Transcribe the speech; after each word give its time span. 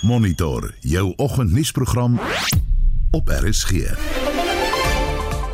Monitor 0.00 0.74
jou 0.80 1.12
oggendnuusprogram 1.16 2.20
op 3.10 3.28
RSG. 3.28 3.70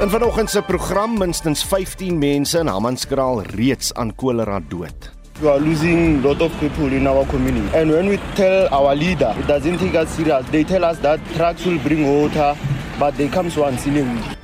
In 0.00 0.10
vanoggend 0.10 0.50
se 0.50 0.62
program 0.62 1.18
minstens 1.18 1.64
15 1.64 2.18
mense 2.18 2.58
in 2.58 2.66
Hammanskraal 2.66 3.42
reeds 3.42 3.94
aan 3.94 4.14
kolera 4.14 4.60
dood. 4.68 5.10
We 5.40 5.50
are 5.50 5.60
losing 5.60 6.24
a 6.24 6.28
lot 6.28 6.40
of 6.40 6.58
people 6.58 6.96
in 6.96 7.06
our 7.06 7.26
community. 7.26 7.76
And 7.76 7.90
when 7.90 8.08
we 8.08 8.18
tell 8.34 8.68
our 8.68 8.96
leader, 8.96 9.34
it 9.38 9.46
doesn't 9.46 9.78
take 9.78 9.98
us 10.02 10.14
serious. 10.14 10.46
They 10.50 10.64
tell 10.64 10.84
us 10.84 10.98
that 10.98 11.20
trucks 11.34 11.64
will 11.64 11.82
bring 11.82 12.06
water, 12.06 12.54
but 12.98 13.16
they 13.16 13.28
come 13.28 13.50
once 13.56 13.86
in 13.86 13.96
a 13.96 14.02
week. 14.02 14.35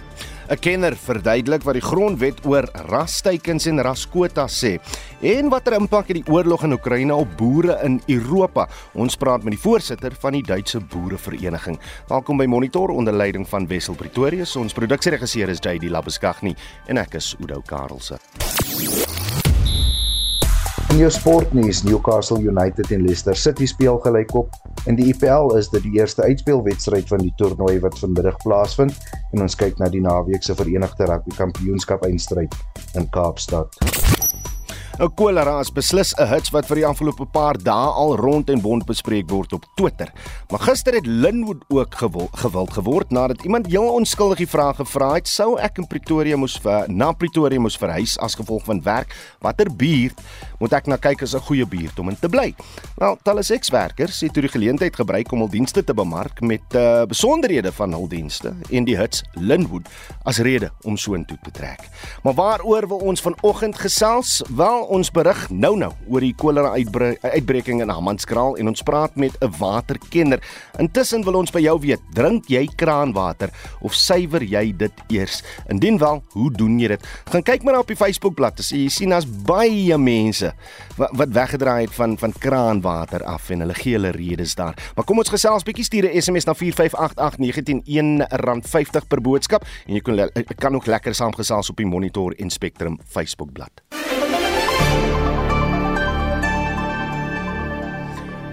'n 0.53 0.61
Kenner 0.61 0.93
verduidelik 0.93 1.63
wat 1.65 1.79
die 1.79 1.85
grondwet 1.85 2.43
oor 2.45 2.67
rasteikens 2.91 3.65
en 3.71 3.81
raskwotas 3.81 4.59
sê 4.61 4.75
en 5.25 5.49
watter 5.49 5.79
impak 5.79 6.11
het 6.11 6.19
die 6.19 6.33
oorlog 6.33 6.67
in 6.67 6.75
Oekraïne 6.77 7.15
op 7.15 7.31
boere 7.39 7.79
in 7.87 8.01
Europa. 8.07 8.67
Ons 8.93 9.17
praat 9.17 9.47
met 9.47 9.57
die 9.57 9.63
voorsitter 9.63 10.13
van 10.21 10.37
die 10.37 10.43
Duitse 10.45 10.81
Boerevereniging. 10.81 11.79
Welkom 12.11 12.37
by 12.37 12.45
Monitor 12.45 12.93
onder 12.93 13.17
leiding 13.17 13.49
van 13.49 13.67
Wessel 13.71 13.97
Pretorius. 13.97 14.57
Ons 14.57 14.77
produksieregisseur 14.77 15.49
is 15.49 15.63
JD 15.63 15.89
Labuskaghni 15.89 16.53
en 16.87 17.01
ek 17.01 17.17
is 17.23 17.33
Udo 17.41 17.63
Karlse. 17.65 18.21
In 20.93 20.99
jou 20.99 21.11
sportnuus, 21.11 21.83
Newcastle 21.83 22.37
United 22.41 22.91
en 22.91 23.01
Leicester 23.07 23.37
City 23.37 23.67
speel 23.67 23.97
gelykop. 24.05 24.53
In 24.85 24.99
die 24.99 25.07
IPL 25.09 25.55
is 25.57 25.71
dit 25.73 25.87
die 25.87 25.95
eerste 25.97 26.27
uitspelwedstryd 26.27 27.09
van 27.09 27.25
die 27.25 27.33
toernooi 27.41 27.79
wat 27.81 27.97
vanmiddag 28.03 28.37
plaasvind 28.45 28.99
en 29.33 29.47
ons 29.47 29.57
kyk 29.57 29.81
na 29.81 29.89
die 29.89 30.05
naweek 30.05 30.45
se 30.45 30.53
Verenigde 30.59 31.09
Rugby 31.09 31.33
Kampioenskap 31.39 32.05
eindstryd 32.05 32.53
in 32.93 33.09
Kaapstad. 33.17 33.73
'n 35.01 35.09
Kolera 35.17 35.61
is 35.61 35.71
beslis 35.73 36.13
'n 36.19 36.27
hits 36.29 36.51
wat 36.53 36.67
vir 36.67 36.77
die 36.77 36.87
afgelope 36.87 37.25
paar 37.33 37.57
dae 37.57 37.89
al 37.97 38.17
rond 38.17 38.51
en 38.51 38.61
bond 38.61 38.85
bespreek 38.85 39.31
word 39.31 39.53
op 39.53 39.65
Twitter. 39.75 40.13
Maar 40.51 40.61
gister 40.61 40.95
het 40.95 41.07
Linwood 41.07 41.65
ook 41.69 41.95
gewild 42.37 42.73
geword 42.73 43.11
nadat 43.11 43.43
iemand 43.43 43.67
heel 43.67 43.89
onskuldig 43.89 44.39
die 44.39 44.49
vraag 44.49 44.77
gevra 44.77 45.15
het: 45.15 45.29
"Sou 45.29 45.59
ek 45.59 45.79
in 45.79 45.87
Pretoria 45.87 46.37
moes 46.37 46.59
vir 46.59 46.85
na 46.89 47.13
Pretoria 47.13 47.61
moes 47.61 47.77
verhuis 47.77 48.19
as 48.19 48.35
gevolg 48.35 48.65
van 48.65 48.83
werk? 48.83 49.17
Watter 49.41 49.77
buurt 49.77 50.21
moet 50.59 50.73
ek 50.73 50.87
na 50.87 50.97
kyk 50.97 51.23
as 51.23 51.35
'n 51.35 51.41
goeie 51.41 51.67
buurt 51.67 51.99
om 51.99 52.09
in 52.09 52.19
te 52.21 52.29
bly?" 52.29 52.55
Wel, 52.97 53.19
talle 53.23 53.43
sekswerkers 53.43 54.21
het 54.21 54.33
toe 54.33 54.43
die 54.43 54.51
geleentheid 54.51 54.95
gebruik 54.97 55.33
om 55.33 55.39
hul 55.39 55.49
dienste 55.49 55.85
te 55.85 55.95
bemark 55.95 56.41
met 56.41 56.75
uh, 56.75 57.05
besonderhede 57.05 57.73
van 57.73 57.93
hul 57.93 58.09
dienste 58.09 58.55
en 58.71 58.85
die 58.85 58.97
hits 58.97 59.23
Linwood 59.35 59.89
as 60.25 60.39
rede 60.39 60.71
om 60.83 60.97
soontoe 60.97 61.39
te 61.43 61.51
trek. 61.51 61.81
Maar 62.23 62.35
waaroor 62.35 62.89
wil 62.89 62.99
ons 62.99 63.21
vanoggend 63.21 63.79
gesels? 63.79 64.43
Wel, 64.57 64.83
ons 64.93 65.09
berig 65.15 65.39
nou-nou 65.49 65.91
oor 66.13 66.25
die 66.25 66.35
kolera 66.37 66.75
uitbreking 66.75 67.81
in 67.81 67.91
Hammanskraal 67.93 68.59
en 68.61 68.69
ons 68.73 68.85
praat 68.85 69.15
met 69.17 69.33
'n 69.41 69.51
waterkenner. 69.59 70.41
Intussen 70.79 71.25
wil 71.25 71.39
ons 71.41 71.51
by 71.51 71.61
jou 71.61 71.79
weet, 71.81 72.01
drink 72.13 72.49
jy 72.49 72.69
kraanwater 72.77 73.51
of 73.81 73.95
suiwer 73.95 74.43
jy 74.43 74.73
dit 74.77 74.93
eers? 75.09 75.43
Indien 75.69 75.99
wel, 75.99 76.23
hoe 76.33 76.51
doen 76.51 76.79
jy 76.79 76.89
dit? 76.89 77.07
Gaan 77.31 77.43
kyk 77.43 77.63
maar 77.63 77.79
op 77.79 77.87
die 77.87 77.97
Facebookblad. 77.97 78.59
Jy 78.59 78.89
sien 78.89 79.13
as 79.13 79.25
baie 79.27 79.97
mense 79.99 80.53
wat, 80.97 81.11
wat 81.13 81.29
weggedraai 81.29 81.87
het 81.87 81.95
van 81.95 82.19
van 82.19 82.33
kraanwater 82.33 83.25
af 83.25 83.51
en 83.51 83.61
hulle 83.61 83.75
gee 83.75 83.93
hulle 83.93 84.11
redes 84.11 84.55
daar. 84.55 84.75
Maar 84.95 85.05
kom 85.05 85.19
ons 85.19 85.29
gesels 85.29 85.63
bietjie 85.63 85.85
stuur 85.85 86.05
'n 86.05 86.21
SMS 86.21 86.45
na 86.45 86.55
4588919 86.55 88.27
R50 88.31 89.07
per 89.09 89.21
boodskap 89.21 89.65
en 89.87 89.95
jy 89.95 90.01
kan 90.01 90.31
kan 90.59 90.75
ook 90.75 90.87
lekker 90.87 91.15
saamgesels 91.15 91.71
op 91.71 91.77
die 91.77 91.87
Monitor 91.87 92.35
en 92.39 92.51
Spectrum 92.51 92.99
Facebookblad. 93.07 93.83
Bye. 94.83 95.12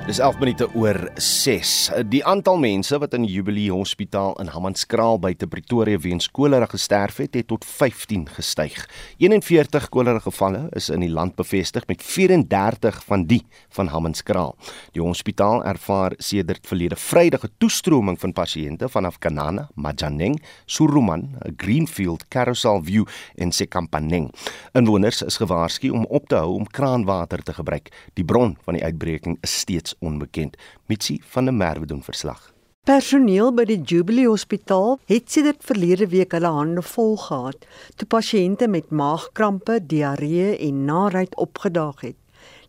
Dis 0.09 0.17
11 0.17 0.39
minute 0.41 0.65
oor 0.73 0.97
6. 1.21 1.91
Die 2.09 2.23
aantal 2.25 2.57
mense 2.57 2.97
wat 2.97 3.13
in 3.13 3.27
die 3.27 3.29
Jubilee 3.29 3.69
Hospitaal 3.69 4.31
in 4.41 4.47
Hammanskraal 4.49 5.19
buite 5.21 5.45
Pretoria 5.45 5.99
weens 6.01 6.25
kolera 6.33 6.65
gesterf 6.65 7.19
het, 7.21 7.35
het 7.37 7.45
tot 7.51 7.65
15 7.65 8.23
gestyg. 8.33 8.87
41 9.21 9.85
kolera 9.93 10.17
gevalle 10.23 10.63
is 10.73 10.87
in 10.89 11.05
die 11.05 11.11
land 11.13 11.35
bevestig 11.37 11.85
met 11.85 12.01
34 12.01 13.03
van 13.05 13.27
die 13.29 13.43
van 13.77 13.91
Hammanskraal. 13.93 14.55
Die 14.97 15.03
hospitaal 15.03 15.61
ervaar 15.69 16.15
sedert 16.17 16.65
verlede 16.65 16.97
Vrydag 16.97 17.45
'n 17.45 17.53
toestroming 17.59 18.17
van 18.17 18.33
pasiënte 18.33 18.89
vanaf 18.89 19.19
Kanana, 19.19 19.69
Majaneng, 19.75 20.41
Suruman, 20.65 21.37
Greenfield, 21.57 22.27
Carousel 22.29 22.81
View 22.83 23.05
en 23.35 23.51
Sekampaneng. 23.51 24.33
Inwoners 24.73 25.21
is 25.21 25.37
gewaarsku 25.37 25.89
om 25.89 26.05
op 26.05 26.27
te 26.27 26.35
hou 26.35 26.53
om 26.53 26.67
kraanwater 26.67 27.43
te 27.43 27.53
gebruik. 27.53 27.93
Die 28.13 28.25
bron 28.25 28.57
van 28.63 28.73
die 28.73 28.83
uitbreking 28.83 29.37
is 29.41 29.59
steeds 29.59 29.97
onbekend. 29.99 30.57
Mitsi 30.85 31.19
van 31.23 31.45
der 31.45 31.53
Merwe 31.53 31.85
doen 31.85 32.03
verslag. 32.03 32.53
Personeel 32.89 33.51
by 33.53 33.65
die 33.69 33.81
Jubilee 33.85 34.25
Hospitaal 34.25 34.95
het 35.05 35.29
sedert 35.29 35.61
verlede 35.61 36.07
week 36.09 36.31
hulle 36.33 36.49
hande 36.49 36.81
vol 36.81 37.17
gehad 37.21 37.67
toe 37.99 38.07
pasiënte 38.09 38.65
met 38.67 38.89
maagkrampe, 38.89 39.75
diarree 39.85 40.55
en 40.57 40.85
naait 40.87 41.35
opgedaag 41.35 42.01
het. 42.01 42.17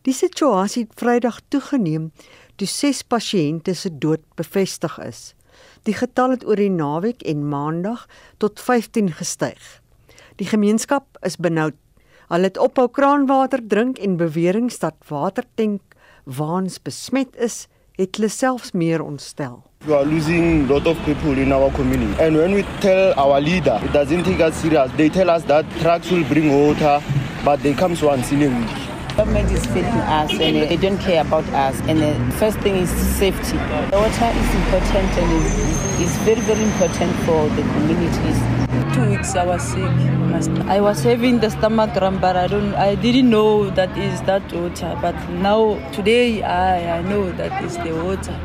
Die 0.05 0.13
situasie 0.13 0.83
het 0.83 0.99
Vrydag 0.99 1.39
toegeneem 1.47 2.11
toe 2.55 2.67
6 2.67 3.01
pasiënte 3.09 3.73
se 3.73 3.89
dood 3.97 4.21
bevestig 4.37 4.99
is. 5.01 5.33
Die 5.89 5.95
getal 5.97 6.35
het 6.35 6.45
oor 6.45 6.61
die 6.61 6.69
naweek 6.69 7.23
en 7.25 7.47
maandag 7.49 8.05
tot 8.37 8.61
15 8.61 9.09
gestyg. 9.17 9.81
Die 10.37 10.45
gemeenskap 10.45 11.17
is 11.25 11.37
benoud. 11.37 11.77
Hulle 12.29 12.51
het 12.51 12.61
ophou 12.61 12.87
kraanwater 12.89 13.61
drink 13.67 13.97
en 13.97 14.21
bewering 14.21 14.69
dat 14.69 15.01
watertank 15.09 15.81
waans 16.25 16.81
besmet 16.81 17.35
is, 17.35 17.67
het 17.97 18.15
hulle 18.17 18.29
selfs 18.29 18.71
meer 18.71 19.01
ontstel. 19.03 19.63
We 19.85 19.95
are 19.95 20.05
losing 20.05 20.69
a 20.69 20.73
lot 20.73 20.85
of 20.87 20.97
people 21.05 21.37
in 21.37 21.51
our 21.51 21.71
community. 21.71 22.13
And 22.21 22.37
when 22.37 22.53
we 22.53 22.63
tell 22.81 23.13
our 23.17 23.41
leader, 23.41 23.79
it 23.83 23.91
doesn't 23.93 24.23
take 24.23 24.39
us 24.39 24.55
serious. 24.61 24.91
They 24.95 25.09
tell 25.09 25.29
us 25.29 25.43
that 25.45 25.65
trucks 25.81 26.11
will 26.11 26.23
bring 26.25 26.51
water, 26.51 27.01
but 27.43 27.63
they 27.63 27.73
come 27.73 27.95
once 28.01 28.31
in 28.31 28.43
a 28.43 28.49
week. 28.49 28.91
Government 29.17 29.51
is 29.51 29.65
failing 29.65 30.01
us 30.07 30.31
and 30.31 30.55
they 30.69 30.77
don't 30.77 30.99
care 30.99 31.21
about 31.21 31.45
us. 31.49 31.75
And 31.89 31.99
the 31.99 32.13
first 32.37 32.59
thing 32.59 32.75
is 32.75 32.89
safety. 33.17 33.57
The 33.91 33.97
water 33.97 34.29
is 34.31 34.49
important 34.55 35.09
and 35.17 36.01
it's 36.01 36.15
very, 36.23 36.41
very 36.41 36.63
important 36.63 37.11
for 37.25 37.49
the 37.49 37.63
communities. 37.73 38.60
Two 38.93 39.07
weeks 39.07 39.35
I 39.35 39.45
was 39.45 39.61
sick. 39.61 39.91
I 40.67 40.81
was 40.81 41.03
having 41.03 41.39
the 41.39 41.49
stomach 41.49 41.93
cramp, 41.93 42.19
but 42.19 42.35
I 42.35 42.47
don't. 42.47 42.75
I 42.75 42.95
didn't 42.95 43.29
know 43.29 43.69
that 43.71 43.95
is 43.97 44.21
that 44.23 44.43
water. 44.51 44.97
But 45.01 45.15
now 45.39 45.79
today 45.91 46.43
I, 46.43 46.99
I 46.99 47.01
know 47.01 47.31
that 47.39 47.63
is 47.63 47.77
the 47.77 47.93
water. 48.03 48.35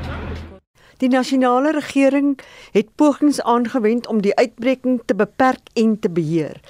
Die 0.99 1.09
nasionale 1.09 1.73
regering 1.75 2.39
het 2.73 2.95
pogings 2.95 3.41
aangewend 3.43 4.07
om 4.07 4.23
die 4.23 4.35
uitbreking 4.35 5.01
te 5.05 5.15
beperk 5.15 5.69
en 5.75 5.99
te 5.99 6.11
beheer. 6.11 6.61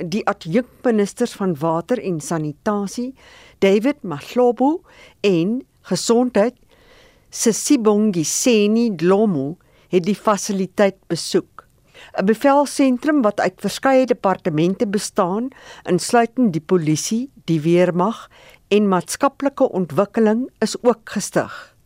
Die 0.00 0.24
adjunkministers 0.26 1.36
van 1.38 1.54
water 1.60 2.00
en 2.02 2.20
sanitasie, 2.20 3.14
David 3.58 4.02
Mahlobo 4.02 4.80
en 5.20 5.60
gesondheid, 5.92 6.56
Sisibongi 7.30 8.24
Seni 8.24 8.90
Dlomo, 8.96 9.56
het 9.88 10.04
die 10.08 10.16
fasiliteit 10.18 10.98
besoek. 11.06 11.55
'n 12.18 12.24
Bevelsentrum 12.24 13.22
wat 13.22 13.40
uit 13.40 13.60
verskeie 13.60 14.06
departemente 14.06 14.86
bestaan, 14.86 15.48
insluitend 15.82 16.52
die 16.52 16.60
polisie, 16.60 17.30
die 17.44 17.60
weermag 17.60 18.28
en 18.68 18.88
maatskaplike 18.88 19.68
ontwikkeling, 19.70 20.50
is 20.58 20.76
ook 20.82 21.10
gestig. 21.10 21.76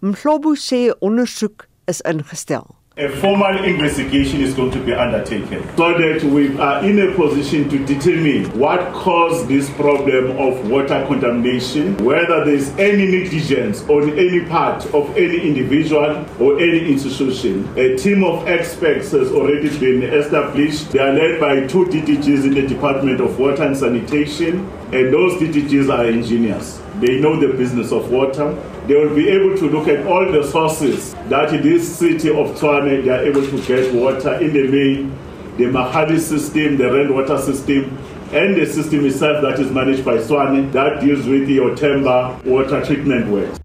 Mhlobo 0.00 0.54
sê 0.54 0.90
ondersoek 0.98 1.66
is 1.84 2.00
ingestel. 2.00 2.79
A 3.00 3.08
formal 3.08 3.64
investigation 3.64 4.42
is 4.42 4.52
going 4.52 4.72
to 4.72 4.78
be 4.78 4.92
undertaken 4.92 5.66
so 5.74 5.96
that 5.96 6.22
we 6.22 6.58
are 6.58 6.84
in 6.84 6.98
a 6.98 7.14
position 7.14 7.66
to 7.70 7.78
determine 7.86 8.44
what 8.58 8.92
caused 8.92 9.48
this 9.48 9.70
problem 9.70 10.36
of 10.36 10.68
water 10.68 11.02
contamination, 11.06 11.96
whether 12.04 12.44
there 12.44 12.54
is 12.54 12.68
any 12.76 13.06
negligence 13.06 13.88
on 13.88 14.10
any 14.18 14.44
part 14.44 14.84
of 14.92 15.16
any 15.16 15.40
individual 15.40 16.26
or 16.38 16.60
any 16.60 16.92
institution. 16.92 17.66
A 17.78 17.96
team 17.96 18.22
of 18.22 18.46
experts 18.46 19.12
has 19.12 19.32
already 19.32 19.70
been 19.78 20.02
established. 20.02 20.92
They 20.92 20.98
are 20.98 21.14
led 21.14 21.40
by 21.40 21.66
two 21.66 21.86
DDGs 21.86 22.44
in 22.44 22.52
the 22.52 22.66
Department 22.66 23.22
of 23.22 23.38
Water 23.38 23.62
and 23.62 23.74
Sanitation, 23.74 24.70
and 24.92 25.10
those 25.10 25.40
DDGs 25.40 25.88
are 25.88 26.04
engineers. 26.04 26.82
They 27.00 27.18
know 27.18 27.40
the 27.40 27.48
business 27.56 27.92
of 27.92 28.10
water. 28.10 28.52
They 28.86 28.94
will 28.94 29.14
be 29.14 29.28
able 29.28 29.56
to 29.56 29.68
look 29.70 29.88
at 29.88 30.06
all 30.06 30.30
the 30.30 30.42
sources 30.46 31.14
that 31.30 31.50
this 31.62 31.96
city 31.98 32.28
of 32.28 32.56
Tshwane 32.58 33.04
they 33.04 33.10
are 33.10 33.24
able 33.24 33.46
to 33.46 33.60
get 33.66 33.94
water 33.94 34.34
in 34.34 34.52
the 34.52 34.68
main, 34.68 35.10
the 35.56 35.64
Mahadi 35.64 36.18
system, 36.20 36.76
the 36.76 36.92
rainwater 36.92 37.38
system, 37.38 37.96
and 38.32 38.56
the 38.56 38.66
system 38.66 39.06
itself 39.06 39.40
that 39.42 39.58
is 39.58 39.70
managed 39.70 40.04
by 40.04 40.18
Swane 40.18 40.70
that 40.72 41.00
deals 41.00 41.26
with 41.26 41.46
the 41.46 41.58
Otemba 41.58 42.44
water 42.44 42.84
treatment 42.84 43.28
works. 43.28 43.58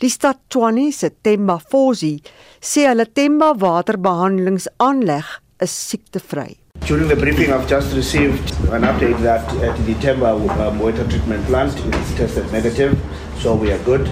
Die 0.00 0.08
stad 0.08 0.38
Tshwane 0.50 0.92
se 0.92 1.10
Temba 1.22 1.60
Fosi 1.60 2.18
sê 2.60 2.88
hulle 2.88 3.06
Temba 3.06 3.52
waterbehandelingsaanleg 3.54 5.24
is 5.60 5.70
siektevry. 5.70 6.61
During 6.92 7.08
the 7.08 7.16
briefing, 7.16 7.50
I've 7.50 7.66
just 7.66 7.96
received 7.96 8.50
an 8.68 8.82
update 8.82 9.18
that 9.22 9.48
at 9.64 9.74
the 9.86 9.94
Temba 9.94 10.36
um, 10.60 10.78
water 10.78 11.08
treatment 11.08 11.42
plant 11.46 11.72
it's 11.72 12.14
tested 12.16 12.52
negative. 12.52 13.00
So 13.38 13.54
we 13.54 13.72
are 13.72 13.82
good. 13.84 14.06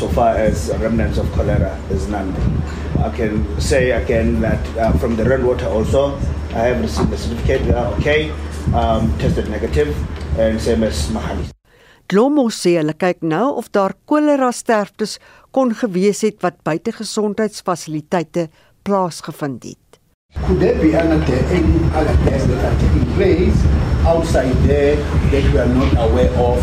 So 0.00 0.08
far 0.08 0.34
as 0.34 0.74
remnants 0.80 1.18
of 1.18 1.30
cholera, 1.30 1.78
there's 1.88 2.08
none. 2.08 2.34
I 2.98 3.14
can 3.14 3.60
say 3.60 3.92
again 3.92 4.40
that 4.40 4.58
uh, 4.76 4.90
from 4.98 5.14
the 5.14 5.24
rainwater 5.24 5.66
also, 5.66 6.16
I 6.50 6.74
have 6.74 6.80
received 6.82 7.10
the 7.10 7.16
certificate. 7.16 7.62
We 7.62 7.70
are 7.70 7.94
okay, 7.94 8.32
um, 8.74 9.16
tested 9.18 9.48
negative, 9.48 9.94
and 10.36 10.60
same 10.60 10.82
as 10.82 11.06
Mahali. 11.14 11.46
Glomo 12.10 12.50
sê 12.50 12.74
hulle 12.80 12.98
kyk 12.98 13.22
nou 13.22 13.54
of 13.62 13.70
daar 13.70 13.94
kolera 14.10 14.50
sterftes 14.50 15.20
kon 15.54 15.70
gewees 15.78 16.26
het 16.26 16.42
wat 16.42 16.58
buite 16.66 16.90
gesondheidsfasiliteite 16.90 18.48
plaasgevind 18.82 19.70
het. 19.70 19.85
Could 20.44 20.60
there 20.60 20.80
be 20.80 20.92
another, 20.92 21.34
any 21.50 21.84
other 21.92 22.16
tests 22.28 22.46
that 22.48 22.64
are 22.64 22.78
taking 22.80 23.06
place 23.14 23.56
outside 24.06 24.54
there 24.68 24.96
that 25.32 25.44
we 25.52 25.58
are 25.58 25.66
not 25.66 25.90
aware 26.08 26.30
of, 26.38 26.58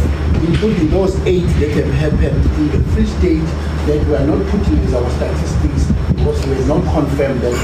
including 0.48 0.90
those 0.90 1.16
eight 1.26 1.48
that 1.60 1.72
have 1.72 1.94
happened 1.96 2.44
in 2.60 2.72
the 2.72 2.82
Free 2.92 3.06
State 3.06 3.50
that 3.88 4.00
we 4.08 4.16
are 4.16 4.26
not 4.26 4.40
putting 4.48 4.80
as 4.80 4.94
our 4.94 5.10
statistics 5.12 5.92
because 6.16 6.46
we 6.48 6.56
have 6.56 6.68
not 6.68 6.84
confirmed 6.94 7.42
that 7.42 7.58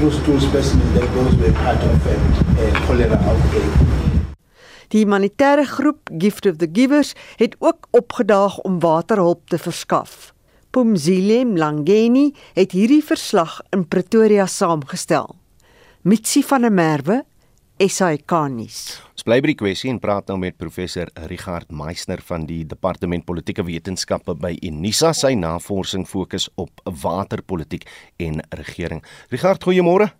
those 0.00 0.22
two 0.24 0.38
specimens 0.38 0.92
that 0.94 1.08
those 1.14 1.34
were 1.36 1.52
part 1.52 1.82
of 1.82 2.06
a, 2.06 2.16
a 2.62 2.86
cholera 2.86 3.18
outbreak. 3.18 3.72
Die 4.88 5.00
humanitêre 5.02 5.64
groep 5.66 6.10
Gift 6.18 6.46
of 6.46 6.58
the 6.58 6.68
Givers 6.72 7.14
het 7.36 7.56
ook 7.58 7.88
opgedaag 7.90 8.58
om 8.58 8.78
waterhulp 8.78 9.48
te 9.48 9.58
verskaf. 9.58 10.30
Pumzile 10.70 11.44
Mlangeni 11.44 12.28
het 12.54 12.76
hierdie 12.76 13.02
verslag 13.02 13.58
in 13.74 13.88
Pretoria 13.88 14.46
saamgestel. 14.46 15.34
Mitsi 16.04 16.42
van 16.44 16.60
der 16.60 16.72
Merwe, 16.72 17.22
SAK-nuus. 17.80 18.80
Ons 19.16 19.24
bly 19.24 19.38
by 19.40 19.48
die 19.48 19.56
kwessie 19.56 19.88
en 19.88 19.96
praat 20.02 20.28
nou 20.28 20.34
met 20.36 20.58
professor 20.60 21.08
Richard 21.30 21.70
Meisner 21.72 22.20
van 22.28 22.44
die 22.44 22.58
Departement 22.68 23.24
Politieke 23.24 23.64
Wetenskappe 23.64 24.34
by 24.36 24.50
Unisa. 24.68 25.14
Sy 25.16 25.32
navorsing 25.40 26.04
fokus 26.04 26.50
op 26.60 26.84
waterpolitiek 26.84 27.88
en 28.20 28.44
regering. 28.60 29.00
Richard, 29.32 29.64
goeiemôre. 29.64 30.10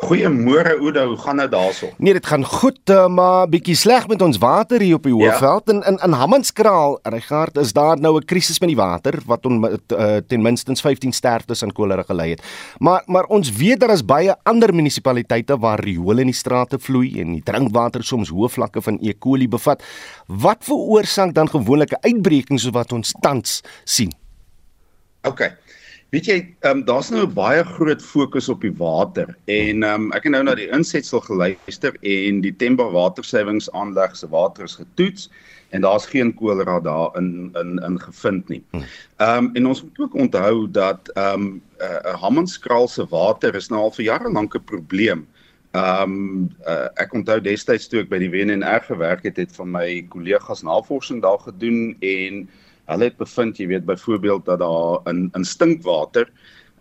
Goeiemôre 0.00 0.78
Oudo, 0.80 1.06
hoe 1.12 1.16
gaan 1.20 1.36
dit 1.36 1.50
daarso? 1.52 1.90
Nee, 2.00 2.14
dit 2.16 2.26
gaan 2.26 2.44
goed, 2.44 2.80
uh, 2.90 3.06
maar 3.06 3.48
bietjie 3.52 3.76
sleg 3.76 4.06
met 4.08 4.22
ons 4.24 4.38
water 4.40 4.80
hier 4.80 4.96
op 4.96 5.04
die 5.04 5.12
Hoëveld 5.12 5.68
ja. 5.68 5.74
en 5.74 5.82
in 5.90 5.98
in 6.06 6.16
Hammanskraal, 6.16 6.98
Regard, 7.12 7.58
is 7.60 7.74
daar 7.76 8.00
nou 8.00 8.16
'n 8.16 8.24
krisis 8.24 8.60
met 8.60 8.72
die 8.72 8.78
water 8.78 9.18
wat 9.26 9.46
on, 9.46 9.60
uh, 9.64 10.16
ten 10.26 10.42
minste 10.42 10.72
15 10.74 11.12
sterftes 11.12 11.62
aan 11.62 11.72
kolera 11.72 12.02
gelei 12.02 12.30
het. 12.30 12.42
Maar 12.78 13.02
maar 13.06 13.24
ons 13.24 13.52
weet 13.52 13.80
daar 13.80 13.92
is 13.92 14.04
baie 14.04 14.36
ander 14.42 14.74
munisipaliteite 14.74 15.58
waar 15.58 15.80
riole 15.80 16.20
in 16.20 16.32
die 16.32 16.34
strate 16.34 16.78
vloei 16.78 17.20
en 17.20 17.32
die 17.32 17.42
drinkwater 17.42 18.04
soms 18.04 18.30
hoë 18.30 18.48
vlakke 18.48 18.82
van 18.82 18.98
E. 19.02 19.12
coli 19.18 19.48
bevat. 19.48 19.82
Wat 20.26 20.64
veroorsaak 20.64 21.34
dan 21.34 21.48
gewoonlike 21.48 22.00
uitbrekings 22.00 22.62
soos 22.62 22.72
wat 22.72 22.92
ons 22.92 23.14
tans 23.20 23.60
sien? 23.84 24.12
OK. 25.22 25.52
Weet 26.10 26.26
jy, 26.26 26.38
ehm 26.66 26.80
um, 26.80 26.84
daar's 26.84 27.08
nou 27.14 27.22
'n 27.22 27.34
baie 27.34 27.62
groot 27.64 28.02
fokus 28.02 28.48
op 28.48 28.64
die 28.66 28.74
water 28.74 29.28
en 29.44 29.82
ehm 29.82 30.06
um, 30.06 30.12
ek 30.12 30.24
het 30.26 30.32
nou 30.32 30.42
na 30.42 30.54
die 30.58 30.66
insetsel 30.74 31.20
geluister 31.22 31.94
en 32.02 32.40
die 32.42 32.56
Temba 32.56 32.88
watersuiweringsaanleg 32.90 34.16
se 34.16 34.28
water 34.28 34.64
is 34.64 34.74
getoets 34.74 35.28
en 35.70 35.80
daar's 35.80 36.06
geen 36.06 36.34
kolera 36.34 36.80
daar 36.80 37.16
in 37.18 37.54
in 37.54 37.78
in 37.78 38.00
gevind 38.00 38.48
nie. 38.48 38.62
Ehm 38.72 39.44
um, 39.44 39.50
en 39.54 39.66
ons 39.66 39.82
moet 39.82 39.98
ook 39.98 40.14
onthou 40.14 40.70
dat 40.70 41.08
ehm 41.14 41.40
um, 41.40 41.62
uh, 41.78 42.14
Hammanskraal 42.22 42.88
se 42.88 43.06
water 43.06 43.54
is 43.54 43.68
nou 43.68 43.80
al 43.80 43.94
vir 43.94 44.04
jare 44.04 44.32
lank 44.32 44.54
'n 44.54 44.64
probleem. 44.64 45.26
Ehm 45.70 46.02
um, 46.02 46.50
uh, 46.66 46.88
ek 46.94 47.14
onthou 47.14 47.40
destyds 47.40 47.86
toe 47.88 48.00
ek 48.00 48.08
by 48.10 48.18
die 48.18 48.30
WNR 48.30 48.82
gewerk 48.82 49.22
het, 49.22 49.36
het 49.36 49.54
van 49.54 49.70
my 49.70 50.02
kollegas 50.08 50.62
navorsing 50.62 51.22
daar 51.22 51.38
gedoen 51.38 51.96
en 52.00 52.48
Hulle 52.90 53.10
het 53.10 53.16
bevind, 53.16 53.58
jy 53.58 53.66
weet 53.70 53.86
byvoorbeeld 53.88 54.44
dat 54.44 54.58
daar 54.58 55.00
in 55.12 55.28
in 55.34 55.44
stinkwater 55.44 56.30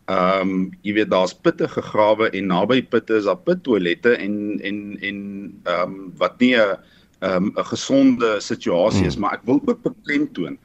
ehm 0.09 0.49
um, 0.49 0.69
jy 0.81 0.93
weet 0.97 1.11
daar's 1.11 1.35
putte 1.37 1.67
gegrawe 1.69 2.29
en 2.33 2.47
naby 2.49 2.81
putte 2.81 3.19
is 3.19 3.27
daar 3.29 3.37
pittoilette 3.45 4.15
en 4.15 4.33
en 4.65 4.79
en 5.01 5.19
ehm 5.63 5.83
um, 5.83 5.99
wat 6.17 6.39
nie 6.39 6.55
'n 6.55 6.77
ehm 7.19 7.51
'n 7.53 7.67
gesonde 7.73 8.39
situasie 8.39 9.05
is, 9.05 9.13
hmm. 9.13 9.21
maar 9.21 9.33
ek 9.37 9.45
wil 9.45 9.61
ook 9.65 9.81
beklemtoon 9.83 10.57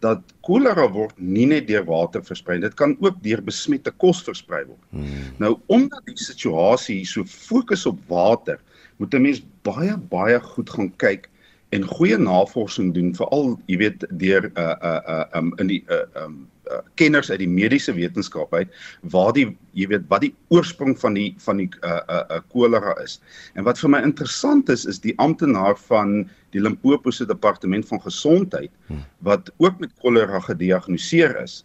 dat 0.00 0.20
kolera 0.40 0.86
word 0.90 1.14
nie 1.18 1.46
net 1.46 1.66
deur 1.66 1.84
water 1.84 2.22
versprei, 2.24 2.60
dit 2.60 2.74
kan 2.74 2.96
ook 3.00 3.22
deur 3.22 3.42
besmette 3.42 3.90
kos 3.90 4.22
versprei 4.22 4.64
word. 4.64 4.84
Hmm. 4.90 5.30
Nou 5.38 5.58
omdat 5.66 6.02
die 6.06 6.18
situasie 6.18 7.04
so 7.06 7.24
fokus 7.24 7.86
op 7.86 7.98
water, 8.06 8.58
moet 8.96 9.14
'n 9.14 9.22
mens 9.22 9.42
baie 9.62 9.96
baie 9.96 10.40
goed 10.40 10.70
gaan 10.70 10.90
kyk 10.96 11.30
en 11.76 11.84
goeie 11.84 12.16
navorsing 12.16 12.92
doen 12.96 13.10
veral 13.16 13.56
jy 13.68 13.76
weet 13.82 14.04
deur 14.20 14.48
uh, 14.54 14.74
uh, 14.80 15.00
uh, 15.14 15.24
um, 15.36 15.50
in 15.60 15.68
die 15.72 15.82
uh, 15.92 16.04
um, 16.16 16.38
uh, 16.72 16.80
kenners 17.00 17.28
uit 17.30 17.42
die 17.42 17.50
mediese 17.50 17.92
wetenskap 17.96 18.54
uit 18.56 18.72
waar 19.12 19.34
die 19.36 19.46
jy 19.76 19.90
weet 19.92 20.06
wat 20.12 20.24
die 20.24 20.32
oorsprong 20.54 20.96
van 21.00 21.18
die 21.18 21.28
van 21.44 21.60
die 21.60 21.68
uh 21.82 22.00
uh, 22.00 22.22
uh 22.38 22.40
kolera 22.54 22.94
is. 23.04 23.18
En 23.54 23.68
wat 23.68 23.80
vir 23.82 23.92
my 23.92 24.00
interessant 24.06 24.72
is 24.72 24.86
is 24.88 25.02
die 25.04 25.14
amptenaar 25.20 25.76
van 25.90 26.22
die 26.56 26.64
Limpopo 26.64 27.12
se 27.12 27.28
departement 27.28 27.86
van 27.88 28.00
gesondheid 28.00 28.72
hmm. 28.88 29.04
wat 29.20 29.52
ook 29.58 29.78
met 29.84 29.92
kolera 30.00 30.40
gediagnoseer 30.48 31.36
is. 31.42 31.62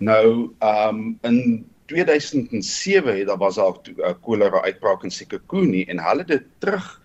Nou 0.00 0.50
um 0.64 1.18
in 1.28 1.66
2007 1.92 3.18
het 3.18 3.26
daar 3.28 3.38
was 3.38 3.58
al 3.60 3.76
'n 3.84 4.20
kolera 4.24 4.64
uitbraak 4.64 5.04
in 5.04 5.12
Sekhukhune 5.12 5.84
en 5.84 6.00
hulle 6.00 6.24
het 6.24 6.28
dit 6.28 6.46
terug 6.58 7.03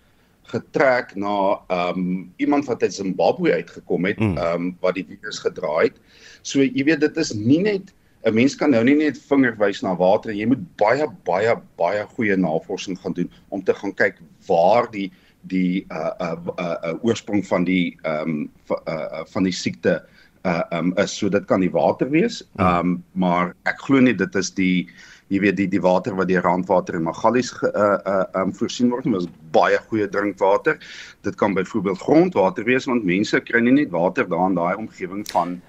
getrek 0.52 1.16
na 1.16 1.60
ehm 1.68 2.00
um, 2.00 2.34
iemand 2.38 2.66
wat 2.66 2.82
uit 2.82 2.94
Zimbabwe 2.94 3.54
uitgekom 3.54 4.06
het, 4.06 4.20
mm. 4.20 4.38
ehm 4.38 4.68
um, 4.70 4.76
wat 4.84 4.98
die 4.98 5.06
virus 5.06 5.40
gedra 5.40 5.78
het. 5.86 5.98
So 6.42 6.64
jy 6.64 6.84
weet 6.84 7.02
dit 7.06 7.18
is 7.18 7.34
nie 7.34 7.62
net 7.62 7.94
'n 8.28 8.34
mens 8.36 8.56
kan 8.56 8.72
nou 8.72 8.84
nie 8.84 8.98
net 9.00 9.18
vinger 9.30 9.56
wys 9.60 9.82
na 9.82 9.96
water, 9.96 10.32
jy 10.36 10.46
moet 10.46 10.64
baie 10.78 11.08
baie 11.28 11.56
baie 11.80 12.04
goeie 12.16 12.36
navorsing 12.36 13.00
gaan 13.00 13.14
doen 13.14 13.32
om 13.50 13.64
te 13.64 13.74
gaan 13.74 13.94
kyk 13.94 14.20
waar 14.48 14.90
die 14.92 15.12
die 15.48 15.86
uh 15.92 16.12
uh 16.20 16.36
uh, 16.58 16.76
uh 16.84 16.96
oorsprong 17.04 17.46
van 17.48 17.64
die 17.64 17.98
ehm 18.04 18.30
um, 18.30 18.50
uh, 18.72 18.80
uh 18.88 19.24
van 19.32 19.44
die 19.48 19.56
siekte 19.56 20.02
uh 20.44 20.64
um 20.72 20.94
is. 20.98 21.16
So 21.18 21.30
dit 21.30 21.46
kan 21.46 21.64
die 21.64 21.72
water 21.72 22.10
wees. 22.10 22.44
Mm. 22.44 22.66
Ehm 22.66 22.80
um, 22.80 23.04
maar 23.14 23.56
ek 23.64 23.80
glo 23.88 24.00
nie 24.00 24.16
dit 24.16 24.36
is 24.36 24.52
die 24.52 24.90
jy 25.30 25.42
weet 25.44 25.58
die 25.60 25.68
die 25.70 25.82
water 25.82 26.16
wat 26.18 26.30
deur 26.30 26.44
Randwater 26.46 26.98
en 26.98 27.06
Magalies 27.08 27.52
uh 27.70 27.98
uh 27.98 28.24
um 28.42 28.54
voorsien 28.56 28.90
word, 28.94 29.06
is 29.18 29.28
baie 29.54 29.78
goeie 29.90 30.08
drinkwater. 30.10 30.80
Dit 31.26 31.36
kan 31.36 31.54
byvoorbeeld 31.54 32.02
grondwater 32.02 32.66
wees 32.66 32.86
want 32.90 33.06
mense 33.06 33.40
kry 33.46 33.62
nie 33.62 33.76
net 33.82 33.94
water 33.94 34.30
daar 34.30 34.48
in 34.50 34.58
daai 34.58 34.76
omgewing 34.76 35.28
van 35.32 35.60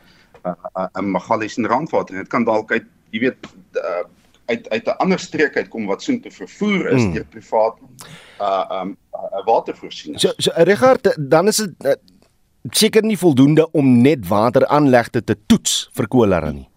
uh 0.45 0.55
uh 0.77 0.87
um, 0.95 1.13
Magalies 1.17 1.59
en 1.59 1.69
Randwater. 1.69 2.23
Dit 2.23 2.33
kan 2.33 2.45
dalk 2.45 2.73
uit 2.73 2.89
jy 3.11 3.27
weet 3.29 3.53
uh 3.77 4.07
uit 4.51 4.69
uit 4.69 4.87
'n 4.87 4.99
ander 4.99 5.19
streek 5.19 5.57
uitkom 5.57 5.87
wat 5.87 6.03
soontoe 6.03 6.31
te 6.31 6.37
vervoer 6.37 6.89
is 6.91 7.03
hmm. 7.03 7.13
deur 7.13 7.27
privaat 7.31 7.77
uh 8.41 8.81
um 8.81 8.97
uh, 9.15 9.45
watervoorsiening. 9.45 10.21
So, 10.21 10.33
so 10.39 10.51
Richard, 10.55 11.15
dan 11.19 11.49
is 11.49 11.57
dit 11.57 11.75
uh, 11.85 11.95
seker 12.71 13.05
nie 13.05 13.19
voldoende 13.19 13.71
om 13.71 14.01
net 14.03 14.27
wateraanlegte 14.29 15.25
te 15.25 15.37
toets 15.47 15.89
vir 15.93 16.09
kolera 16.09 16.51
nie. 16.51 16.70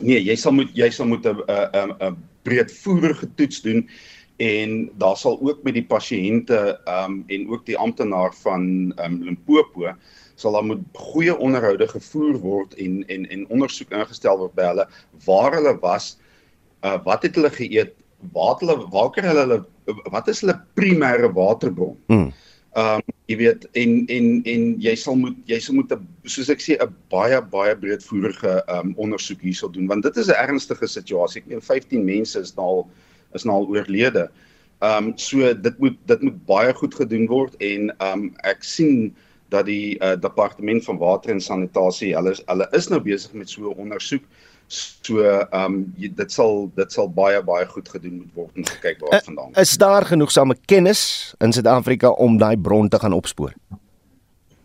Nee, 0.00 0.20
jy 0.20 0.36
sal 0.36 0.52
moet 0.52 0.70
jy 0.76 0.90
sal 0.90 1.06
moet 1.06 1.26
'n 1.26 1.42
'n 1.46 1.96
'n 2.00 2.16
breedvoerige 2.42 3.28
toets 3.34 3.62
doen 3.62 3.88
en 4.36 4.90
daar 5.00 5.16
sal 5.16 5.38
ook 5.40 5.62
met 5.64 5.74
die 5.74 5.86
pasiënte 5.86 6.78
um 6.86 7.24
en 7.26 7.48
ook 7.48 7.66
die 7.66 7.78
amptenaar 7.78 8.34
van 8.42 8.92
um 9.04 9.22
Limpopo 9.24 9.94
sal 10.36 10.52
daar 10.52 10.64
moet 10.64 10.84
goeie 10.92 11.36
onderhoude 11.36 11.88
gevoer 11.88 12.38
word 12.38 12.74
en 12.74 13.04
en 13.08 13.28
en 13.30 13.48
ondersoek 13.48 13.90
ingestel 13.90 14.38
word 14.38 14.54
by 14.54 14.68
hulle 14.70 14.88
waar 15.24 15.56
hulle 15.56 15.78
was, 15.80 16.16
uh 16.84 16.98
wat 17.04 17.22
het 17.24 17.38
hulle 17.40 17.50
geëet, 17.50 17.94
waar 18.36 18.58
hulle 18.60 18.76
waar 18.92 19.10
kry 19.14 19.24
hulle 19.30 19.46
hulle 19.46 19.60
wat 20.12 20.28
is 20.28 20.42
hulle 20.44 20.58
primêre 20.74 21.32
waterbron? 21.32 21.96
Hmm. 22.12 22.32
Um 22.76 23.15
jy 23.26 23.36
weet 23.40 23.66
en 23.74 24.06
en 24.06 24.26
en 24.46 24.64
jy 24.82 24.94
sal 24.98 25.16
moet 25.18 25.36
jy 25.50 25.58
sal 25.62 25.74
moet 25.74 25.92
'n 25.92 26.06
soos 26.30 26.50
ek 26.50 26.62
sê 26.62 26.78
'n 26.78 26.94
baie 27.10 27.40
baie 27.42 27.74
breedvoerige 27.74 28.62
um 28.70 28.94
ondersoek 28.96 29.40
hierso 29.42 29.68
doen 29.68 29.88
want 29.90 30.02
dit 30.02 30.16
is 30.16 30.28
'n 30.28 30.38
ernstige 30.46 30.86
situasie. 30.86 31.42
Ek 31.42 31.48
meen 31.48 31.60
15 31.60 32.04
mense 32.04 32.38
is 32.38 32.54
nou 32.56 32.66
al 32.66 32.90
is 33.34 33.44
nou 33.44 33.56
al 33.56 33.68
oorlede. 33.68 34.30
Um 34.80 35.18
so 35.18 35.54
dit 35.54 35.78
moet 35.78 35.96
dit 36.06 36.22
moet 36.22 36.46
baie 36.46 36.72
goed 36.72 36.94
gedoen 36.94 37.26
word 37.26 37.56
en 37.60 37.90
um 38.00 38.34
ek 38.44 38.62
sien 38.62 39.14
dat 39.50 39.66
die 39.66 39.98
uh, 40.02 40.16
departement 40.18 40.84
van 40.84 40.98
water 40.98 41.30
en 41.30 41.40
sanitasie 41.40 42.14
hulle 42.14 42.34
hulle 42.46 42.68
is 42.72 42.88
nou 42.88 43.00
besig 43.00 43.32
met 43.32 43.48
so 43.48 43.70
'n 43.70 43.78
ondersoek. 43.78 44.22
So 44.68 45.22
ehm 45.22 45.64
um, 45.64 45.74
dit 45.96 46.32
sal 46.32 46.70
dit 46.74 46.92
sal 46.92 47.06
baie 47.14 47.38
baie 47.42 47.66
goed 47.70 47.88
gedoen 47.88 48.16
moet 48.18 48.30
word 48.34 48.56
om 48.56 48.64
te 48.66 48.78
kyk 48.82 48.98
waar 48.98 49.12
dit 49.14 49.20
uh, 49.20 49.26
vandaan 49.26 49.52
kom. 49.52 49.62
Is 49.62 49.76
daar 49.78 50.06
genoegsame 50.06 50.56
kennis 50.66 51.02
in 51.38 51.52
Suid-Afrika 51.52 52.10
om 52.10 52.38
daai 52.38 52.56
bron 52.58 52.88
te 52.88 52.98
gaan 52.98 53.12
opspoor? 53.14 53.52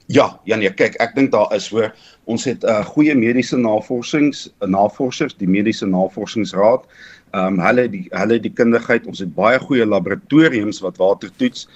Ja, 0.10 0.39
ja 0.43 0.58
nee, 0.58 0.72
kyk, 0.74 0.98
ek 1.00 1.13
dink 1.15 1.29
daar 1.31 1.53
is 1.53 1.70
hoor. 1.70 1.93
Ons 2.25 2.48
het 2.50 2.65
'n 2.65 2.70
uh, 2.70 2.86
goeie 2.86 3.15
mediese 3.15 3.58
navorsings, 3.58 4.50
navorsers, 4.65 5.38
die 5.38 5.48
mediese 5.48 5.86
navorsingsraad. 5.86 6.88
Ehm 7.31 7.46
um, 7.46 7.60
hulle 7.60 7.86
die 7.89 8.08
hulle 8.10 8.39
die 8.39 8.53
kundigheid, 8.53 9.05
ons 9.05 9.22
het 9.22 9.36
baie 9.36 9.60
goeie 9.60 9.86
laboratoriums 9.86 10.81
wat 10.81 10.98
water 10.98 11.29
toets. 11.38 11.67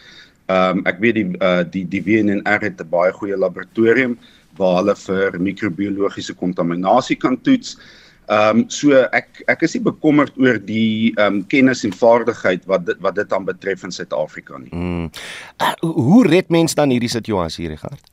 Ehm 0.49 0.81
um, 0.81 0.81
ek 0.85 0.97
weet 0.99 1.15
die 1.15 1.27
uh, 1.41 1.61
die 1.61 1.85
die 1.85 2.01
WNR 2.01 2.65
het 2.65 2.81
'n 2.81 2.89
baie 2.89 3.13
goeie 3.13 3.37
laboratorium 3.37 4.17
waar 4.57 4.81
hulle 4.81 4.95
vir 4.95 5.39
microbiologiese 5.39 6.33
kontaminasie 6.33 7.15
kan 7.21 7.37
toets. 7.41 7.77
Ehm 7.77 8.01
um, 8.31 8.65
so 8.69 9.05
ek 9.15 9.43
ek 9.51 9.65
is 9.67 9.75
nie 9.77 9.83
bekommerd 9.85 10.35
oor 10.41 10.59
die 10.59 11.13
ehm 11.15 11.39
um, 11.39 11.43
kennis 11.51 11.83
en 11.87 11.93
vaardigheid 11.95 12.65
wat 12.69 12.85
dit, 12.85 12.99
wat 13.01 13.15
dit 13.15 13.29
dan 13.29 13.45
betref 13.45 13.83
in 13.83 13.93
Suid-Afrika 13.95 14.57
nie. 14.57 14.73
Mm. 14.73 15.09
Uh, 15.61 15.73
hoe 15.81 16.25
red 16.27 16.49
mens 16.49 16.75
dan 16.77 16.93
hierdie 16.93 17.11
situasie, 17.11 17.67
Richard? 17.71 18.11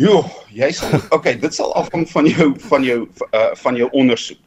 Jo, 0.00 0.24
jy 0.50 0.70
sal 0.74 0.96
okay, 1.16 1.36
dit 1.38 1.54
sal 1.54 1.74
afhang 1.78 2.06
van 2.10 2.26
jou 2.26 2.48
van 2.70 2.86
jou 2.86 3.04
uh, 3.30 3.50
van 3.62 3.78
jou 3.78 3.90
ondersoek. 3.92 4.40